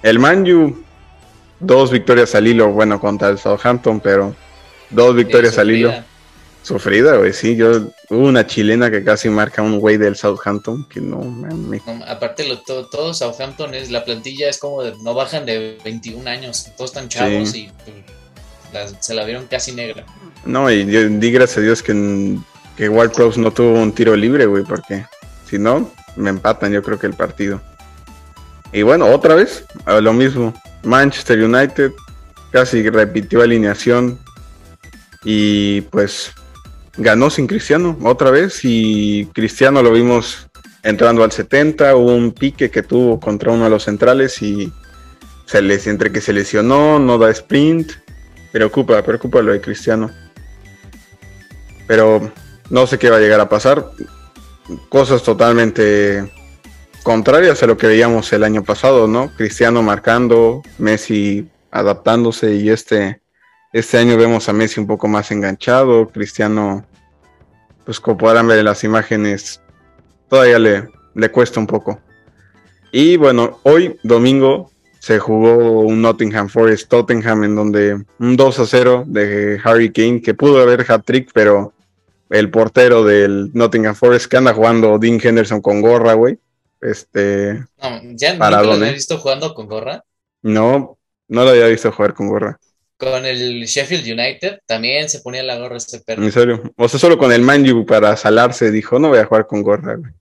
El 0.02 0.18
Manju, 0.18 0.82
dos 1.60 1.90
victorias 1.90 2.34
al 2.34 2.46
hilo, 2.46 2.68
bueno, 2.72 3.00
contra 3.00 3.28
el 3.28 3.38
Southampton, 3.38 4.00
pero 4.00 4.34
dos 4.90 5.14
victorias 5.14 5.58
al 5.58 5.70
hilo. 5.70 5.92
Sufrida, 6.62 7.16
güey, 7.16 7.32
sí. 7.32 7.56
Yo 7.56 7.88
hubo 8.10 8.26
una 8.26 8.46
chilena 8.46 8.90
que 8.90 9.02
casi 9.02 9.28
marca 9.30 9.62
un 9.62 9.78
güey 9.78 9.96
del 9.96 10.16
Southampton 10.16 10.86
que 10.88 11.00
no 11.00 11.20
me. 11.20 11.80
No, 11.86 12.04
aparte, 12.06 12.46
lo, 12.46 12.58
todo, 12.60 12.86
todo, 12.86 13.14
Southampton 13.14 13.74
es 13.74 13.90
la 13.90 14.04
plantilla 14.04 14.48
es 14.48 14.58
como 14.58 14.82
de, 14.82 14.94
no 15.02 15.14
bajan 15.14 15.46
de 15.46 15.78
21 15.84 16.28
años, 16.28 16.70
todos 16.76 16.90
están 16.90 17.08
chavos 17.08 17.50
sí. 17.50 17.70
y 17.86 18.74
la, 18.74 18.88
se 19.00 19.14
la 19.14 19.24
vieron 19.24 19.46
casi 19.46 19.72
negra. 19.72 20.04
No, 20.44 20.70
y 20.70 20.84
yo 20.86 21.08
di 21.08 21.30
gracias 21.30 21.58
a 21.58 21.60
Dios 21.62 21.82
que, 21.82 22.38
que 22.76 22.90
Cross 22.90 23.38
no 23.38 23.50
tuvo 23.50 23.80
un 23.80 23.92
tiro 23.92 24.14
libre, 24.14 24.46
güey, 24.46 24.64
porque 24.64 25.06
si 25.48 25.58
no, 25.58 25.90
me 26.16 26.30
empatan, 26.30 26.72
yo 26.72 26.82
creo 26.82 26.98
que 26.98 27.06
el 27.06 27.14
partido. 27.14 27.60
Y 28.72 28.82
bueno, 28.82 29.06
otra 29.06 29.34
vez, 29.34 29.64
lo 29.86 30.12
mismo. 30.12 30.52
Manchester 30.82 31.42
United 31.42 31.92
casi 32.50 32.88
repitió 32.88 33.42
alineación 33.42 34.18
y 35.24 35.82
pues 35.82 36.32
ganó 36.98 37.30
sin 37.30 37.46
Cristiano 37.46 37.96
otra 38.02 38.30
vez 38.30 38.60
y 38.64 39.26
Cristiano 39.32 39.82
lo 39.82 39.92
vimos 39.92 40.48
entrando 40.82 41.24
al 41.24 41.32
70, 41.32 41.96
hubo 41.96 42.14
un 42.14 42.32
pique 42.32 42.70
que 42.70 42.82
tuvo 42.82 43.18
contra 43.20 43.52
uno 43.52 43.64
de 43.64 43.70
los 43.70 43.84
centrales 43.84 44.42
y 44.42 44.72
se 45.46 45.62
les, 45.62 45.86
entre 45.86 46.12
que 46.12 46.20
se 46.20 46.32
lesionó, 46.32 46.98
no 46.98 47.18
da 47.18 47.30
sprint, 47.30 47.92
preocupa, 48.52 49.02
preocupa 49.02 49.40
lo 49.40 49.52
de 49.52 49.60
Cristiano. 49.60 50.10
Pero 51.86 52.30
no 52.68 52.86
sé 52.86 52.98
qué 52.98 53.10
va 53.10 53.16
a 53.16 53.20
llegar 53.20 53.40
a 53.40 53.48
pasar. 53.48 53.90
cosas 54.90 55.22
totalmente 55.22 56.30
contrarias 57.02 57.62
a 57.62 57.66
lo 57.66 57.78
que 57.78 57.86
veíamos 57.86 58.30
el 58.34 58.44
año 58.44 58.62
pasado, 58.62 59.08
¿no? 59.08 59.34
Cristiano 59.36 59.82
marcando, 59.82 60.62
Messi 60.76 61.48
adaptándose 61.70 62.54
y 62.56 62.68
este, 62.68 63.20
este 63.72 63.98
año 63.98 64.16
vemos 64.16 64.48
a 64.48 64.52
Messi 64.52 64.80
un 64.80 64.86
poco 64.86 65.08
más 65.08 65.30
enganchado, 65.30 66.08
Cristiano, 66.08 66.86
pues 67.84 68.00
como 68.00 68.18
podrán 68.18 68.46
ver 68.46 68.58
en 68.58 68.64
las 68.64 68.84
imágenes, 68.84 69.60
todavía 70.28 70.58
le, 70.58 70.88
le 71.14 71.30
cuesta 71.30 71.60
un 71.60 71.66
poco. 71.66 72.00
Y 72.92 73.16
bueno, 73.16 73.60
hoy 73.64 73.98
domingo 74.02 74.70
se 74.98 75.18
jugó 75.18 75.80
un 75.80 76.02
Nottingham 76.02 76.48
Forest 76.48 76.88
Tottenham 76.88 77.44
en 77.44 77.54
donde 77.54 78.04
un 78.18 78.36
2 78.36 78.58
a 78.58 78.66
0 78.66 79.04
de 79.06 79.60
Harry 79.62 79.92
Kane 79.92 80.20
que 80.22 80.34
pudo 80.34 80.60
haber 80.60 80.84
hat-trick, 80.90 81.30
pero 81.32 81.72
el 82.30 82.50
portero 82.50 83.04
del 83.04 83.50
Nottingham 83.54 83.94
Forest 83.94 84.26
que 84.26 84.36
anda 84.36 84.54
jugando 84.54 84.98
Dean 84.98 85.20
Henderson 85.22 85.60
con 85.60 85.80
gorra, 85.80 86.14
güey. 86.14 86.38
Este. 86.80 87.54
No, 87.82 88.00
ya 88.14 88.38
Paradón, 88.38 88.66
lo 88.66 88.72
había 88.74 88.90
¿eh? 88.90 88.94
visto 88.94 89.18
jugando 89.18 89.54
con 89.54 89.66
gorra. 89.66 90.04
No, 90.42 90.98
no 91.28 91.44
lo 91.44 91.50
había 91.50 91.66
visto 91.66 91.90
jugar 91.90 92.14
con 92.14 92.28
gorra. 92.28 92.58
Con 92.98 93.24
el 93.24 93.64
Sheffield 93.64 94.04
United 94.04 94.58
también 94.66 95.08
se 95.08 95.20
ponía 95.20 95.42
la 95.44 95.56
gorra 95.56 95.76
este 95.76 96.00
perro. 96.00 96.24
En 96.24 96.32
serio. 96.32 96.62
O 96.76 96.88
sea, 96.88 96.98
solo 96.98 97.16
con 97.16 97.32
el 97.32 97.42
Manju 97.42 97.86
para 97.86 98.16
salarse 98.16 98.72
dijo, 98.72 98.98
no 98.98 99.08
voy 99.08 99.18
a 99.18 99.24
jugar 99.24 99.46
con 99.46 99.62
gorra, 99.62 99.94
güey. 99.94 100.12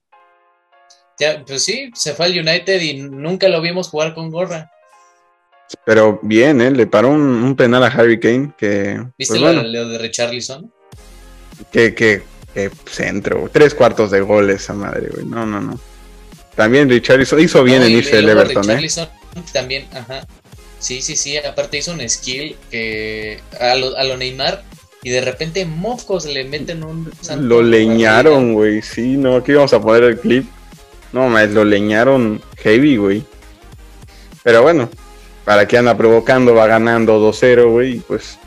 Ya, 1.18 1.44
pues 1.44 1.64
sí, 1.64 1.90
se 1.94 2.14
fue 2.14 2.26
al 2.26 2.38
United 2.38 2.80
y 2.80 3.02
nunca 3.02 3.48
lo 3.48 3.60
vimos 3.60 3.88
jugar 3.88 4.14
con 4.14 4.30
gorra. 4.30 4.70
Pero 5.84 6.20
bien, 6.22 6.60
¿eh? 6.60 6.70
Le 6.70 6.86
paró 6.86 7.10
un, 7.10 7.20
un 7.20 7.56
penal 7.56 7.82
a 7.82 7.88
Harry 7.88 8.20
Kane 8.20 8.52
que. 8.56 9.04
¿Viste 9.18 9.34
pues 9.34 9.40
lo, 9.40 9.46
bueno, 9.48 9.62
lo 9.64 9.88
de 9.88 9.98
Richarlison? 9.98 10.72
que, 11.72 11.94
que, 11.94 12.22
que 12.54 12.70
centro. 12.86 13.40
güey. 13.40 13.52
Tres 13.52 13.74
cuartos 13.74 14.12
de 14.12 14.20
gol 14.20 14.48
esa 14.50 14.72
madre, 14.72 15.08
güey. 15.12 15.26
No, 15.26 15.44
no, 15.44 15.60
no. 15.60 15.78
También 16.54 16.88
Richard 16.88 17.20
hizo, 17.20 17.64
bien 17.64 17.80
No, 17.80 17.86
en 17.86 17.92
irse 17.92 18.16
del 18.16 18.28
Everton, 18.28 18.64
¿eh? 18.70 18.76
Richarlison 18.76 19.08
también, 19.52 19.86
ajá. 19.92 20.26
Sí, 20.78 21.02
sí, 21.02 21.16
sí, 21.16 21.36
aparte 21.36 21.78
hizo 21.78 21.92
un 21.92 22.08
skill 22.08 22.56
que 22.70 23.40
a 23.60 23.74
lo, 23.74 23.96
a 23.96 24.04
lo 24.04 24.16
Neymar 24.16 24.62
y 25.02 25.10
de 25.10 25.20
repente 25.20 25.64
mocos 25.64 26.26
le 26.26 26.44
meten 26.44 26.84
un 26.84 27.10
Lo 27.38 27.62
leñaron, 27.62 28.54
güey. 28.54 28.82
Sí, 28.82 29.16
no, 29.16 29.36
aquí 29.36 29.52
vamos 29.52 29.72
a 29.72 29.80
poner 29.80 30.04
el 30.04 30.18
clip. 30.18 30.46
No, 31.12 31.28
más 31.28 31.48
lo 31.50 31.64
leñaron 31.64 32.40
heavy, 32.58 32.96
güey. 32.96 33.24
Pero 34.42 34.62
bueno, 34.62 34.88
para 35.44 35.66
que 35.66 35.78
anda 35.78 35.96
provocando, 35.96 36.54
va 36.54 36.66
ganando 36.66 37.18
2-0, 37.20 37.70
güey. 37.70 38.00
Pues, 38.00 38.38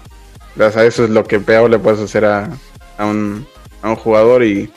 gracias 0.56 0.84
a 0.84 0.86
eso 0.86 1.04
es 1.06 1.10
lo 1.10 1.24
que 1.24 1.40
peor 1.40 1.70
le 1.70 1.80
puedes 1.80 2.00
hacer 2.00 2.26
a, 2.26 2.50
a 2.98 3.06
un, 3.06 3.48
a 3.82 3.90
un 3.90 3.96
jugador. 3.96 4.44
Y 4.44 4.70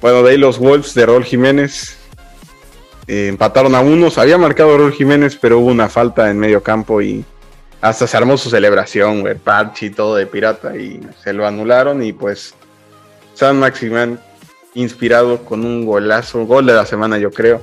bueno, 0.00 0.22
de 0.22 0.32
ahí 0.32 0.38
los 0.38 0.58
Wolves 0.58 0.94
de 0.94 1.06
Raúl 1.06 1.24
Jiménez 1.24 1.97
empataron 3.08 3.74
a 3.74 3.80
unos. 3.80 4.18
Había 4.18 4.38
marcado 4.38 4.76
Raúl 4.76 4.92
Jiménez, 4.92 5.36
pero 5.40 5.58
hubo 5.58 5.68
una 5.68 5.88
falta 5.88 6.30
en 6.30 6.38
medio 6.38 6.62
campo 6.62 7.00
y 7.00 7.24
hasta 7.80 8.06
se 8.06 8.16
armó 8.16 8.36
su 8.36 8.50
celebración, 8.50 9.22
güey. 9.22 9.34
Parche 9.34 9.86
y 9.86 9.90
todo 9.90 10.16
de 10.16 10.26
pirata 10.26 10.76
y 10.76 11.00
se 11.22 11.32
lo 11.32 11.46
anularon. 11.46 12.02
Y 12.02 12.12
pues, 12.12 12.54
San 13.34 13.58
Maximán 13.58 14.20
inspirado 14.74 15.44
con 15.44 15.64
un 15.64 15.84
golazo, 15.84 16.44
gol 16.44 16.66
de 16.66 16.74
la 16.74 16.86
semana, 16.86 17.18
yo 17.18 17.30
creo. 17.30 17.62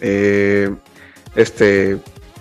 Eh, 0.00 0.70
este 1.34 1.98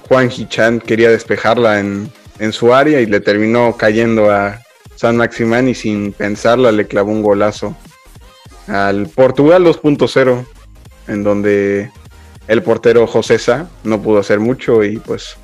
Juan 0.07 0.29
Hichan 0.29 0.79
quería 0.79 1.09
despejarla 1.09 1.79
en, 1.79 2.11
en 2.39 2.51
su 2.51 2.73
área 2.73 2.99
y 2.99 3.05
le 3.05 3.21
terminó 3.21 3.77
cayendo 3.77 4.29
a 4.29 4.59
San 4.95 5.17
Maximán 5.17 5.69
y 5.69 5.75
sin 5.75 6.11
pensarla 6.11 6.71
le 6.71 6.87
clavó 6.87 7.11
un 7.11 7.21
golazo 7.21 7.75
al 8.67 9.07
Portugal 9.07 9.63
2.0, 9.63 10.45
en 11.07 11.23
donde 11.23 11.91
el 12.51 12.63
portero 12.63 13.07
José 13.07 13.39
Sá 13.39 13.69
no 13.85 14.01
pudo 14.01 14.19
hacer 14.19 14.41
mucho 14.41 14.83
y 14.83 14.97
pues 14.97 15.37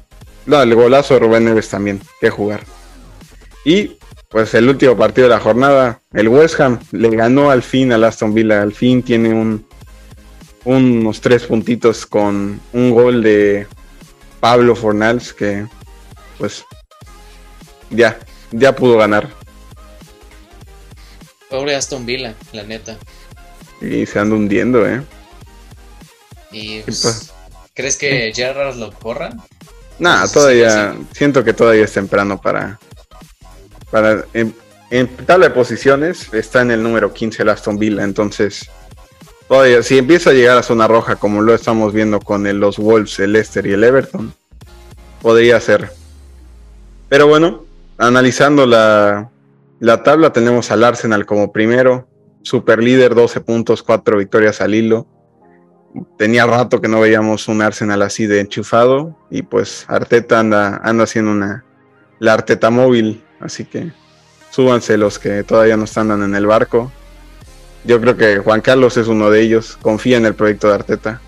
no, 0.46 0.62
el 0.62 0.76
golazo 0.76 1.14
de 1.14 1.22
Rubén 1.22 1.46
Neves 1.46 1.70
también, 1.70 2.02
que 2.20 2.30
jugar. 2.30 2.66
Y 3.64 3.98
pues 4.30 4.54
el 4.54 4.68
último 4.68 4.98
partido 4.98 5.30
de 5.30 5.34
la 5.34 5.40
jornada, 5.40 6.02
el 6.12 6.28
West 6.28 6.60
Ham 6.60 6.80
le 6.92 7.10
ganó 7.16 7.50
al 7.50 7.64
fin 7.64 7.94
al 7.94 8.04
Aston 8.04 8.34
Villa, 8.34 8.62
al 8.62 8.74
fin 8.74 9.02
tiene 9.04 9.34
un, 9.34 9.66
unos 10.66 11.22
tres 11.22 11.44
puntitos 11.44 12.06
con 12.06 12.60
un 12.74 12.92
gol 12.92 13.24
de 13.24 13.68
Pablo 14.42 14.76
Fornals 14.76 15.32
que 15.32 15.66
pues 16.38 16.66
ya, 17.90 18.20
ya 18.52 18.76
pudo 18.76 18.98
ganar 18.98 19.30
Pobre 21.50 21.74
Aston 21.74 22.06
Villa, 22.06 22.36
la 22.52 22.64
neta. 22.64 22.98
y 23.80 24.06
se 24.06 24.20
anda 24.20 24.36
hundiendo, 24.36 24.86
¿eh? 24.86 25.02
Y 26.52 26.78
¿Qué 26.80 26.84
pues, 26.86 27.02
pasa? 27.04 27.34
¿crees 27.74 27.98
que 27.98 28.32
Gerrard 28.36 28.76
lo 28.78 28.92
corra? 28.92 29.32
Nah, 30.00 30.22
Pues, 30.22 30.32
todavía 30.32 30.94
sí, 30.94 31.08
siento 31.14 31.44
que 31.44 31.54
todavía 31.54 31.84
es 31.86 31.94
temprano 31.94 32.40
para 32.42 32.80
para 33.92 34.26
en, 34.34 34.54
en 34.92 35.08
tabla 35.26 35.48
de 35.50 35.54
posiciones 35.56 36.34
está 36.34 36.62
en 36.62 36.72
el 36.72 36.84
número 36.84 37.14
15 37.14 37.42
el 37.44 37.50
Aston 37.50 37.78
Villa, 37.80 38.04
entonces 38.04 38.70
todavía 39.48 39.82
si 39.82 39.98
empieza 39.98 40.32
a 40.32 40.34
llegar 40.34 40.58
a 40.58 40.64
zona 40.64 40.88
roja 40.88 41.16
como 41.16 41.42
lo 41.42 41.54
estamos 41.56 41.94
viendo 41.94 42.20
con 42.20 42.46
el- 42.48 42.60
los 42.60 42.78
Wolves, 42.78 43.18
el 43.20 43.34
Leicester 43.34 43.66
y 43.66 43.74
el 43.74 43.84
Everton, 43.84 44.34
podría 45.22 45.60
ser. 45.62 45.92
Pero 47.10 47.28
bueno, 47.28 47.66
analizando 47.98 48.66
la, 48.66 49.30
la 49.80 50.04
tabla 50.04 50.34
tenemos 50.34 50.70
al 50.72 50.84
Arsenal 50.84 51.26
como 51.26 51.52
primero, 51.54 52.08
super 52.44 52.84
líder, 52.84 53.16
12 53.16 53.40
puntos, 53.42 53.82
4 53.84 54.18
victorias 54.18 54.60
al 54.62 54.76
hilo. 54.76 55.08
Tenía 56.18 56.46
rato 56.46 56.82
que 56.82 56.88
no 56.88 57.00
veíamos 57.00 57.48
un 57.48 57.62
Arsenal 57.62 58.02
así 58.02 58.28
de 58.28 58.42
enchufado 58.42 59.18
y 59.32 59.42
pues 59.42 59.86
Arteta 59.88 60.40
anda, 60.40 60.82
anda 60.84 61.06
haciendo 61.06 61.32
una 61.32 61.64
la 62.20 62.34
Arteta 62.34 62.70
móvil, 62.70 63.24
así 63.40 63.66
que 63.66 63.92
súbanse 64.52 64.98
los 64.98 65.20
que 65.20 65.44
todavía 65.44 65.78
no 65.78 65.86
están 65.86 66.12
en 66.12 66.36
el 66.36 66.46
barco. 66.46 66.92
Yo 67.84 68.02
creo 68.02 68.18
que 68.18 68.40
Juan 68.40 68.62
Carlos 68.62 68.98
es 68.98 69.08
uno 69.08 69.30
de 69.30 69.42
ellos, 69.42 69.78
confía 69.82 70.18
en 70.18 70.26
el 70.26 70.36
proyecto 70.36 70.68
de 70.68 70.76
Arteta. 70.76 71.22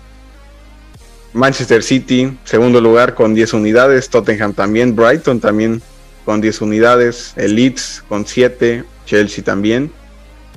Manchester 1.32 1.82
City, 1.82 2.36
segundo 2.44 2.80
lugar 2.80 3.14
con 3.14 3.34
10 3.34 3.54
unidades, 3.54 4.10
Tottenham 4.10 4.52
también, 4.52 4.96
Brighton 4.96 5.38
también 5.38 5.80
con 6.24 6.40
10 6.40 6.60
unidades, 6.60 7.32
el 7.36 7.54
Leeds 7.54 8.02
con 8.08 8.26
7, 8.26 8.84
Chelsea 9.06 9.44
también. 9.44 9.92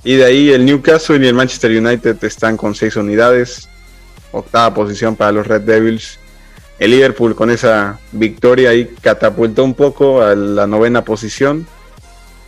Y 0.03 0.15
de 0.15 0.25
ahí 0.25 0.49
el 0.49 0.65
Newcastle 0.65 1.23
y 1.23 1.27
el 1.27 1.35
Manchester 1.35 1.71
United 1.71 2.17
están 2.23 2.57
con 2.57 2.73
6 2.73 2.95
unidades, 2.95 3.69
octava 4.33 4.73
posición 4.73 5.15
para 5.15 5.31
los 5.31 5.47
Red 5.47 5.61
Devils. 5.61 6.19
El 6.79 6.91
Liverpool 6.91 7.35
con 7.35 7.49
esa 7.49 7.99
victoria 8.11 8.71
ahí 8.71 8.93
catapultó 9.01 9.63
un 9.63 9.73
poco 9.73 10.21
a 10.21 10.35
la 10.35 10.67
novena 10.67 11.05
posición 11.05 11.65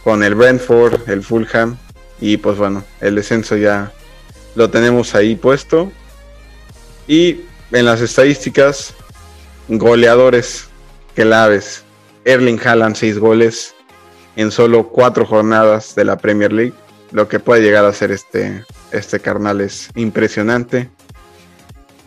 con 0.03 0.23
el 0.23 0.35
Brentford, 0.35 1.09
el 1.09 1.23
Fulham 1.23 1.77
y 2.19 2.37
pues 2.37 2.57
bueno, 2.57 2.83
el 3.01 3.15
descenso 3.15 3.55
ya 3.55 3.91
lo 4.55 4.69
tenemos 4.69 5.15
ahí 5.15 5.35
puesto. 5.35 5.91
Y 7.07 7.41
en 7.71 7.85
las 7.85 8.01
estadísticas, 8.01 8.93
goleadores 9.67 10.67
claves. 11.15 11.83
Erling 12.25 12.59
Haaland 12.59 12.95
6 12.95 13.19
goles 13.19 13.75
en 14.35 14.49
solo 14.51 14.89
4 14.89 15.25
jornadas 15.25 15.93
de 15.95 16.05
la 16.05 16.17
Premier 16.17 16.51
League. 16.51 16.73
Lo 17.11 17.27
que 17.27 17.39
puede 17.39 17.61
llegar 17.61 17.85
a 17.85 17.93
ser 17.93 18.11
este, 18.11 18.63
este 18.91 19.19
carnal 19.19 19.61
es 19.61 19.89
impresionante. 19.95 20.89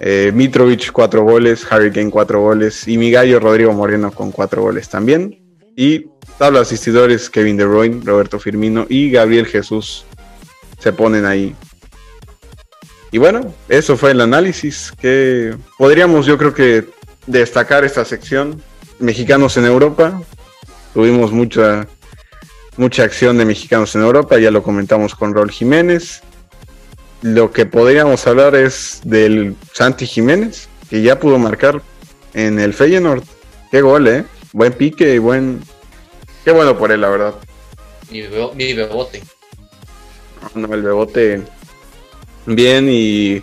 Eh, 0.01 0.30
Mitrovic 0.34 0.92
4 0.92 1.22
goles, 1.22 1.66
Harry 1.70 1.90
Kane 1.90 2.11
4 2.11 2.40
goles 2.40 2.86
y 2.86 2.99
mi 2.99 3.11
gallo 3.11 3.40
Rodrigo 3.40 3.72
Moreno 3.72 4.12
con 4.12 4.30
4 4.30 4.62
goles 4.62 4.88
también. 4.88 5.42
Y 5.76 6.07
tabla 6.38 6.61
asistidores 6.61 7.30
Kevin 7.30 7.57
De 7.57 7.64
Bruyne, 7.64 8.01
Roberto 8.05 8.38
Firmino 8.38 8.86
y 8.88 9.11
Gabriel 9.11 9.46
Jesús 9.46 10.05
se 10.78 10.92
ponen 10.92 11.24
ahí. 11.24 11.55
Y 13.11 13.18
bueno, 13.18 13.55
eso 13.68 13.96
fue 13.96 14.11
el 14.11 14.20
análisis 14.20 14.92
que 15.01 15.57
podríamos 15.78 16.26
yo 16.26 16.36
creo 16.36 16.53
que 16.55 16.84
destacar 17.26 17.84
esta 17.84 18.05
sección. 18.05 18.62
Mexicanos 18.99 19.57
en 19.57 19.64
Europa. 19.64 20.20
Tuvimos 20.92 21.32
mucha, 21.32 21.86
mucha 22.76 23.05
acción 23.05 23.38
de 23.38 23.44
mexicanos 23.44 23.94
en 23.94 24.03
Europa, 24.03 24.38
ya 24.38 24.51
lo 24.51 24.62
comentamos 24.62 25.14
con 25.14 25.34
Raúl 25.34 25.51
Jiménez. 25.51 26.22
Lo 27.23 27.51
que 27.53 27.66
podríamos 27.66 28.27
hablar 28.27 28.55
es 28.55 29.01
del 29.05 29.57
Santi 29.73 30.07
Jiménez, 30.07 30.69
que 30.89 31.03
ya 31.03 31.19
pudo 31.19 31.39
marcar 31.39 31.83
en 32.35 32.59
el 32.61 32.73
Feyenoord. 32.75 33.25
Qué 33.71 33.81
gol, 33.83 34.07
¿eh? 34.09 34.25
Buen 34.53 34.73
pique 34.73 35.14
y 35.14 35.19
buen... 35.19 35.61
Qué 36.45 36.53
bueno 36.53 36.79
por 36.79 36.93
él, 36.93 37.01
la 37.01 37.09
verdad. 37.09 37.35
Mi, 38.11 38.21
bebo- 38.23 38.55
mi 38.55 38.73
bebote. 38.73 39.23
No, 40.55 40.73
el 40.73 40.83
Bebote 40.83 41.43
bien 42.47 42.87
y 42.89 43.43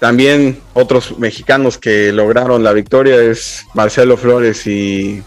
también 0.00 0.58
otros 0.74 1.16
mexicanos 1.18 1.78
que 1.78 2.10
lograron 2.12 2.64
la 2.64 2.72
victoria 2.72 3.22
es 3.22 3.64
Marcelo 3.74 4.16
Flores 4.16 4.66
y 4.66 5.22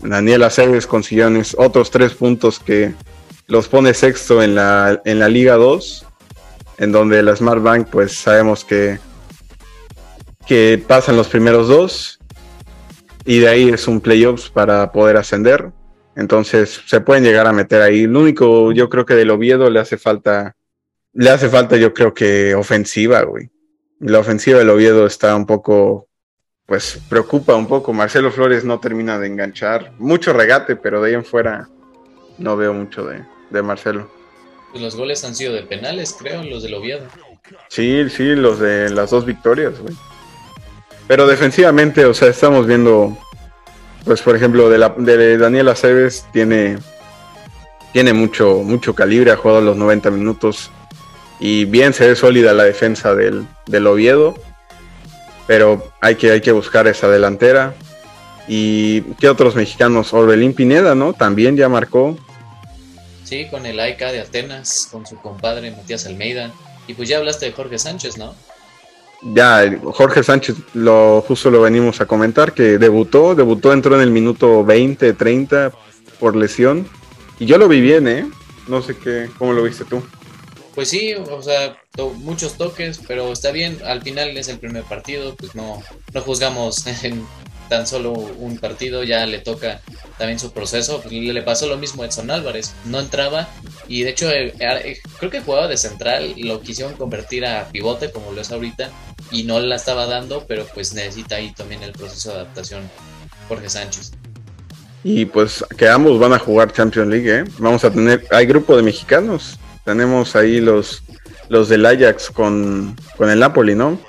Daniel 0.00 0.44
Aceves 0.44 0.86
consiguieron 0.86 1.42
otros 1.58 1.90
tres 1.90 2.14
puntos 2.14 2.58
que 2.60 2.94
los 3.48 3.68
pone 3.68 3.92
sexto 3.92 4.42
en 4.42 4.54
la, 4.54 5.02
en 5.04 5.18
la 5.18 5.28
Liga 5.28 5.56
2 5.56 6.05
en 6.78 6.92
donde 6.92 7.22
la 7.22 7.34
Smart 7.34 7.62
Bank 7.62 7.88
pues 7.90 8.12
sabemos 8.12 8.64
que, 8.64 8.98
que 10.46 10.82
pasan 10.86 11.16
los 11.16 11.28
primeros 11.28 11.68
dos 11.68 12.18
y 13.24 13.40
de 13.40 13.48
ahí 13.48 13.68
es 13.68 13.88
un 13.88 14.00
playoffs 14.00 14.48
para 14.50 14.92
poder 14.92 15.16
ascender. 15.16 15.70
Entonces 16.14 16.80
se 16.86 17.00
pueden 17.00 17.24
llegar 17.24 17.46
a 17.46 17.52
meter 17.52 17.82
ahí. 17.82 18.06
Lo 18.06 18.20
único, 18.20 18.72
yo 18.72 18.88
creo 18.88 19.04
que 19.04 19.14
del 19.14 19.30
Oviedo 19.30 19.68
le 19.68 19.80
hace 19.80 19.98
falta, 19.98 20.56
le 21.12 21.30
hace 21.30 21.48
falta 21.48 21.76
yo 21.76 21.92
creo 21.92 22.14
que 22.14 22.54
ofensiva, 22.54 23.22
güey. 23.22 23.50
La 23.98 24.20
ofensiva 24.20 24.58
del 24.58 24.70
Oviedo 24.70 25.06
está 25.06 25.34
un 25.34 25.46
poco, 25.46 26.08
pues 26.64 27.00
preocupa 27.08 27.54
un 27.54 27.66
poco. 27.66 27.92
Marcelo 27.92 28.30
Flores 28.30 28.64
no 28.64 28.78
termina 28.78 29.18
de 29.18 29.26
enganchar. 29.26 29.92
Mucho 29.98 30.32
regate, 30.32 30.76
pero 30.76 31.02
de 31.02 31.08
ahí 31.08 31.14
en 31.14 31.24
fuera 31.24 31.68
no 32.38 32.56
veo 32.56 32.72
mucho 32.72 33.04
de, 33.04 33.24
de 33.50 33.62
Marcelo. 33.62 34.15
Pues 34.76 34.84
los 34.84 34.96
goles 34.96 35.24
han 35.24 35.34
sido 35.34 35.54
de 35.54 35.62
penales, 35.62 36.14
creo, 36.18 36.42
los 36.42 36.62
del 36.62 36.74
Oviedo. 36.74 37.06
Sí, 37.68 38.10
sí, 38.10 38.34
los 38.34 38.60
de 38.60 38.90
las 38.90 39.08
dos 39.08 39.24
victorias, 39.24 39.72
güey. 39.80 39.96
Pero 41.08 41.26
defensivamente, 41.26 42.04
o 42.04 42.12
sea, 42.12 42.28
estamos 42.28 42.66
viendo, 42.66 43.16
pues 44.04 44.20
por 44.20 44.36
ejemplo, 44.36 44.68
de, 44.68 44.76
la, 44.76 44.90
de 44.90 45.38
Daniel 45.38 45.70
Aceves 45.70 46.26
tiene, 46.30 46.76
tiene 47.94 48.12
mucho, 48.12 48.56
mucho 48.64 48.94
calibre, 48.94 49.30
ha 49.30 49.38
jugado 49.38 49.62
los 49.62 49.78
90 49.78 50.10
minutos 50.10 50.70
y 51.40 51.64
bien 51.64 51.94
se 51.94 52.08
ve 52.08 52.14
sólida 52.14 52.52
la 52.52 52.64
defensa 52.64 53.14
del, 53.14 53.46
del 53.64 53.86
Oviedo, 53.86 54.34
pero 55.46 55.90
hay 56.02 56.16
que, 56.16 56.32
hay 56.32 56.42
que 56.42 56.52
buscar 56.52 56.86
esa 56.86 57.08
delantera. 57.08 57.72
¿Y 58.46 59.00
qué 59.14 59.30
otros 59.30 59.56
mexicanos? 59.56 60.12
Orbelín 60.12 60.52
Pineda, 60.52 60.94
¿no? 60.94 61.14
También 61.14 61.56
ya 61.56 61.70
marcó. 61.70 62.18
Sí, 63.26 63.46
con 63.50 63.66
el 63.66 63.80
AIK 63.80 63.98
de 63.98 64.20
Atenas, 64.20 64.88
con 64.92 65.04
su 65.04 65.16
compadre 65.16 65.72
Matías 65.72 66.06
Almeida. 66.06 66.52
Y 66.86 66.94
pues 66.94 67.08
ya 67.08 67.18
hablaste 67.18 67.46
de 67.46 67.52
Jorge 67.52 67.76
Sánchez, 67.76 68.16
¿no? 68.16 68.36
Ya, 69.34 69.64
Jorge 69.82 70.22
Sánchez, 70.22 70.54
lo, 70.74 71.24
justo 71.26 71.50
lo 71.50 71.62
venimos 71.62 72.00
a 72.00 72.06
comentar, 72.06 72.52
que 72.52 72.78
debutó, 72.78 73.34
debutó, 73.34 73.72
entró 73.72 73.96
en 73.96 74.02
el 74.02 74.12
minuto 74.12 74.64
20, 74.64 75.12
30 75.14 75.72
por 76.20 76.36
lesión. 76.36 76.88
Y 77.40 77.46
yo 77.46 77.58
lo 77.58 77.66
vi 77.66 77.80
bien, 77.80 78.06
¿eh? 78.06 78.30
No 78.68 78.80
sé 78.80 78.96
qué, 78.96 79.28
¿cómo 79.38 79.52
lo 79.52 79.64
viste 79.64 79.84
tú? 79.84 80.04
Pues 80.76 80.88
sí, 80.90 81.14
o 81.14 81.42
sea, 81.42 81.76
muchos 82.18 82.56
toques, 82.56 83.00
pero 83.08 83.32
está 83.32 83.50
bien. 83.50 83.80
Al 83.84 84.02
final 84.02 84.36
es 84.36 84.46
el 84.46 84.60
primer 84.60 84.84
partido, 84.84 85.34
pues 85.34 85.56
no, 85.56 85.82
no 86.14 86.20
juzgamos 86.20 86.86
en 87.02 87.26
tan 87.68 87.86
solo 87.86 88.12
un 88.12 88.58
partido, 88.58 89.04
ya 89.04 89.26
le 89.26 89.38
toca 89.38 89.80
también 90.18 90.38
su 90.38 90.52
proceso. 90.52 91.02
Le 91.10 91.42
pasó 91.42 91.66
lo 91.66 91.76
mismo 91.76 92.02
a 92.02 92.06
Edson 92.06 92.30
Álvarez, 92.30 92.74
no 92.84 93.00
entraba 93.00 93.48
y 93.88 94.02
de 94.02 94.10
hecho 94.10 94.30
eh, 94.30 94.54
eh, 94.58 94.98
creo 95.18 95.30
que 95.30 95.40
jugaba 95.40 95.68
de 95.68 95.76
central, 95.76 96.34
lo 96.36 96.60
quisieron 96.60 96.94
convertir 96.94 97.46
a 97.46 97.68
pivote 97.68 98.10
como 98.10 98.32
lo 98.32 98.40
es 98.40 98.50
ahorita 98.50 98.90
y 99.30 99.44
no 99.44 99.60
la 99.60 99.76
estaba 99.76 100.06
dando, 100.06 100.44
pero 100.46 100.66
pues 100.74 100.94
necesita 100.94 101.36
ahí 101.36 101.52
también 101.52 101.82
el 101.82 101.92
proceso 101.92 102.30
de 102.30 102.36
adaptación 102.36 102.82
Jorge 103.48 103.68
Sánchez. 103.68 104.12
Y 105.04 105.24
pues 105.24 105.64
que 105.76 105.88
ambos 105.88 106.18
van 106.18 106.32
a 106.32 106.38
jugar 106.38 106.72
Champions 106.72 107.08
League, 107.08 107.40
¿eh? 107.40 107.44
Vamos 107.58 107.84
a 107.84 107.90
tener, 107.90 108.26
hay 108.30 108.46
grupo 108.46 108.76
de 108.76 108.82
mexicanos, 108.82 109.58
tenemos 109.84 110.34
ahí 110.34 110.60
los, 110.60 111.04
los 111.48 111.68
del 111.68 111.86
Ajax 111.86 112.30
con, 112.30 112.96
con 113.16 113.30
el 113.30 113.38
Napoli, 113.38 113.74
¿no? 113.76 114.00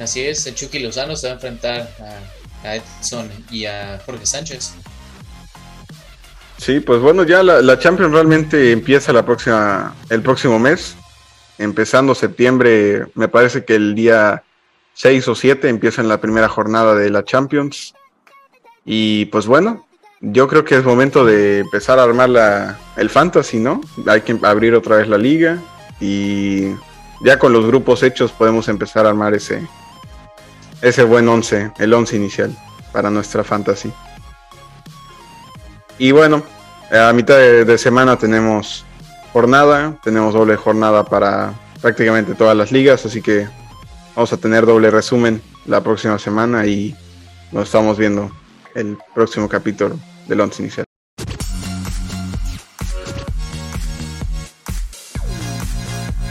Así 0.00 0.22
es, 0.22 0.46
el 0.46 0.54
Chucky 0.54 0.78
Lozano 0.78 1.14
se 1.14 1.26
va 1.26 1.32
a 1.32 1.34
enfrentar 1.34 1.90
a, 2.64 2.76
Edson 2.76 3.28
y 3.50 3.66
a 3.66 4.00
Jorge 4.04 4.24
Sánchez. 4.24 4.74
Sí, 6.56 6.80
pues 6.80 7.00
bueno, 7.00 7.24
ya 7.24 7.42
la, 7.42 7.78
Champions 7.78 8.12
realmente 8.12 8.72
empieza 8.72 9.12
el 9.12 10.22
próximo 10.22 10.58
mes. 10.58 10.96
Empezando 11.58 12.14
septiembre, 12.14 13.06
me 13.14 13.28
parece 13.28 13.64
que 13.64 13.74
el 13.74 13.94
día 13.94 14.42
6 14.94 15.28
o 15.28 15.34
7 15.34 15.68
empieza 15.68 16.00
en 16.00 16.08
la 16.08 16.20
primera 16.20 16.48
jornada 16.48 16.94
de 16.94 17.10
la 17.10 17.24
Champions. 17.24 17.94
Y 18.86 19.26
pues 19.26 19.46
bueno, 19.46 19.86
yo 20.20 20.48
creo 20.48 20.64
que 20.64 20.76
es 20.76 20.84
momento 20.84 21.26
de 21.26 21.58
empezar 21.58 21.98
a 21.98 22.04
armar 22.04 22.30
la, 22.30 22.78
el 22.96 23.10
fantasy, 23.10 23.58
¿no? 23.58 23.82
Hay 24.06 24.22
que 24.22 24.38
abrir 24.42 24.74
otra 24.74 24.96
vez 24.96 25.08
la 25.08 25.18
liga 25.18 25.58
y 26.00 26.70
ya 27.22 27.38
con 27.38 27.52
los 27.52 27.66
grupos 27.66 28.02
hechos 28.02 28.32
podemos 28.32 28.68
empezar 28.68 29.04
a 29.04 29.10
armar 29.10 29.34
ese, 29.34 29.66
ese 30.82 31.04
buen 31.04 31.28
11, 31.28 31.72
el 31.78 31.92
11 31.92 32.16
inicial 32.16 32.56
para 32.92 33.10
nuestra 33.10 33.44
fantasy. 33.44 33.92
Y 35.98 36.12
bueno, 36.12 36.42
a 36.90 37.12
mitad 37.12 37.36
de, 37.36 37.78
semana 37.78 38.16
tenemos 38.16 38.84
jornada, 39.32 39.98
tenemos 40.02 40.34
doble 40.34 40.56
jornada 40.56 41.04
para 41.04 41.54
prácticamente 41.80 42.34
todas 42.34 42.56
las 42.56 42.72
ligas, 42.72 43.04
así 43.06 43.20
que 43.22 43.46
vamos 44.16 44.32
a 44.32 44.36
tener 44.36 44.66
doble 44.66 44.90
resumen 44.90 45.42
la 45.66 45.82
próxima 45.82 46.18
semana 46.18 46.66
y 46.66 46.96
nos 47.52 47.64
estamos 47.64 47.98
viendo 47.98 48.30
el 48.74 48.96
próximo 49.14 49.48
capítulo 49.48 49.98
del 50.26 50.40
11 50.40 50.62
inicial. 50.62 50.89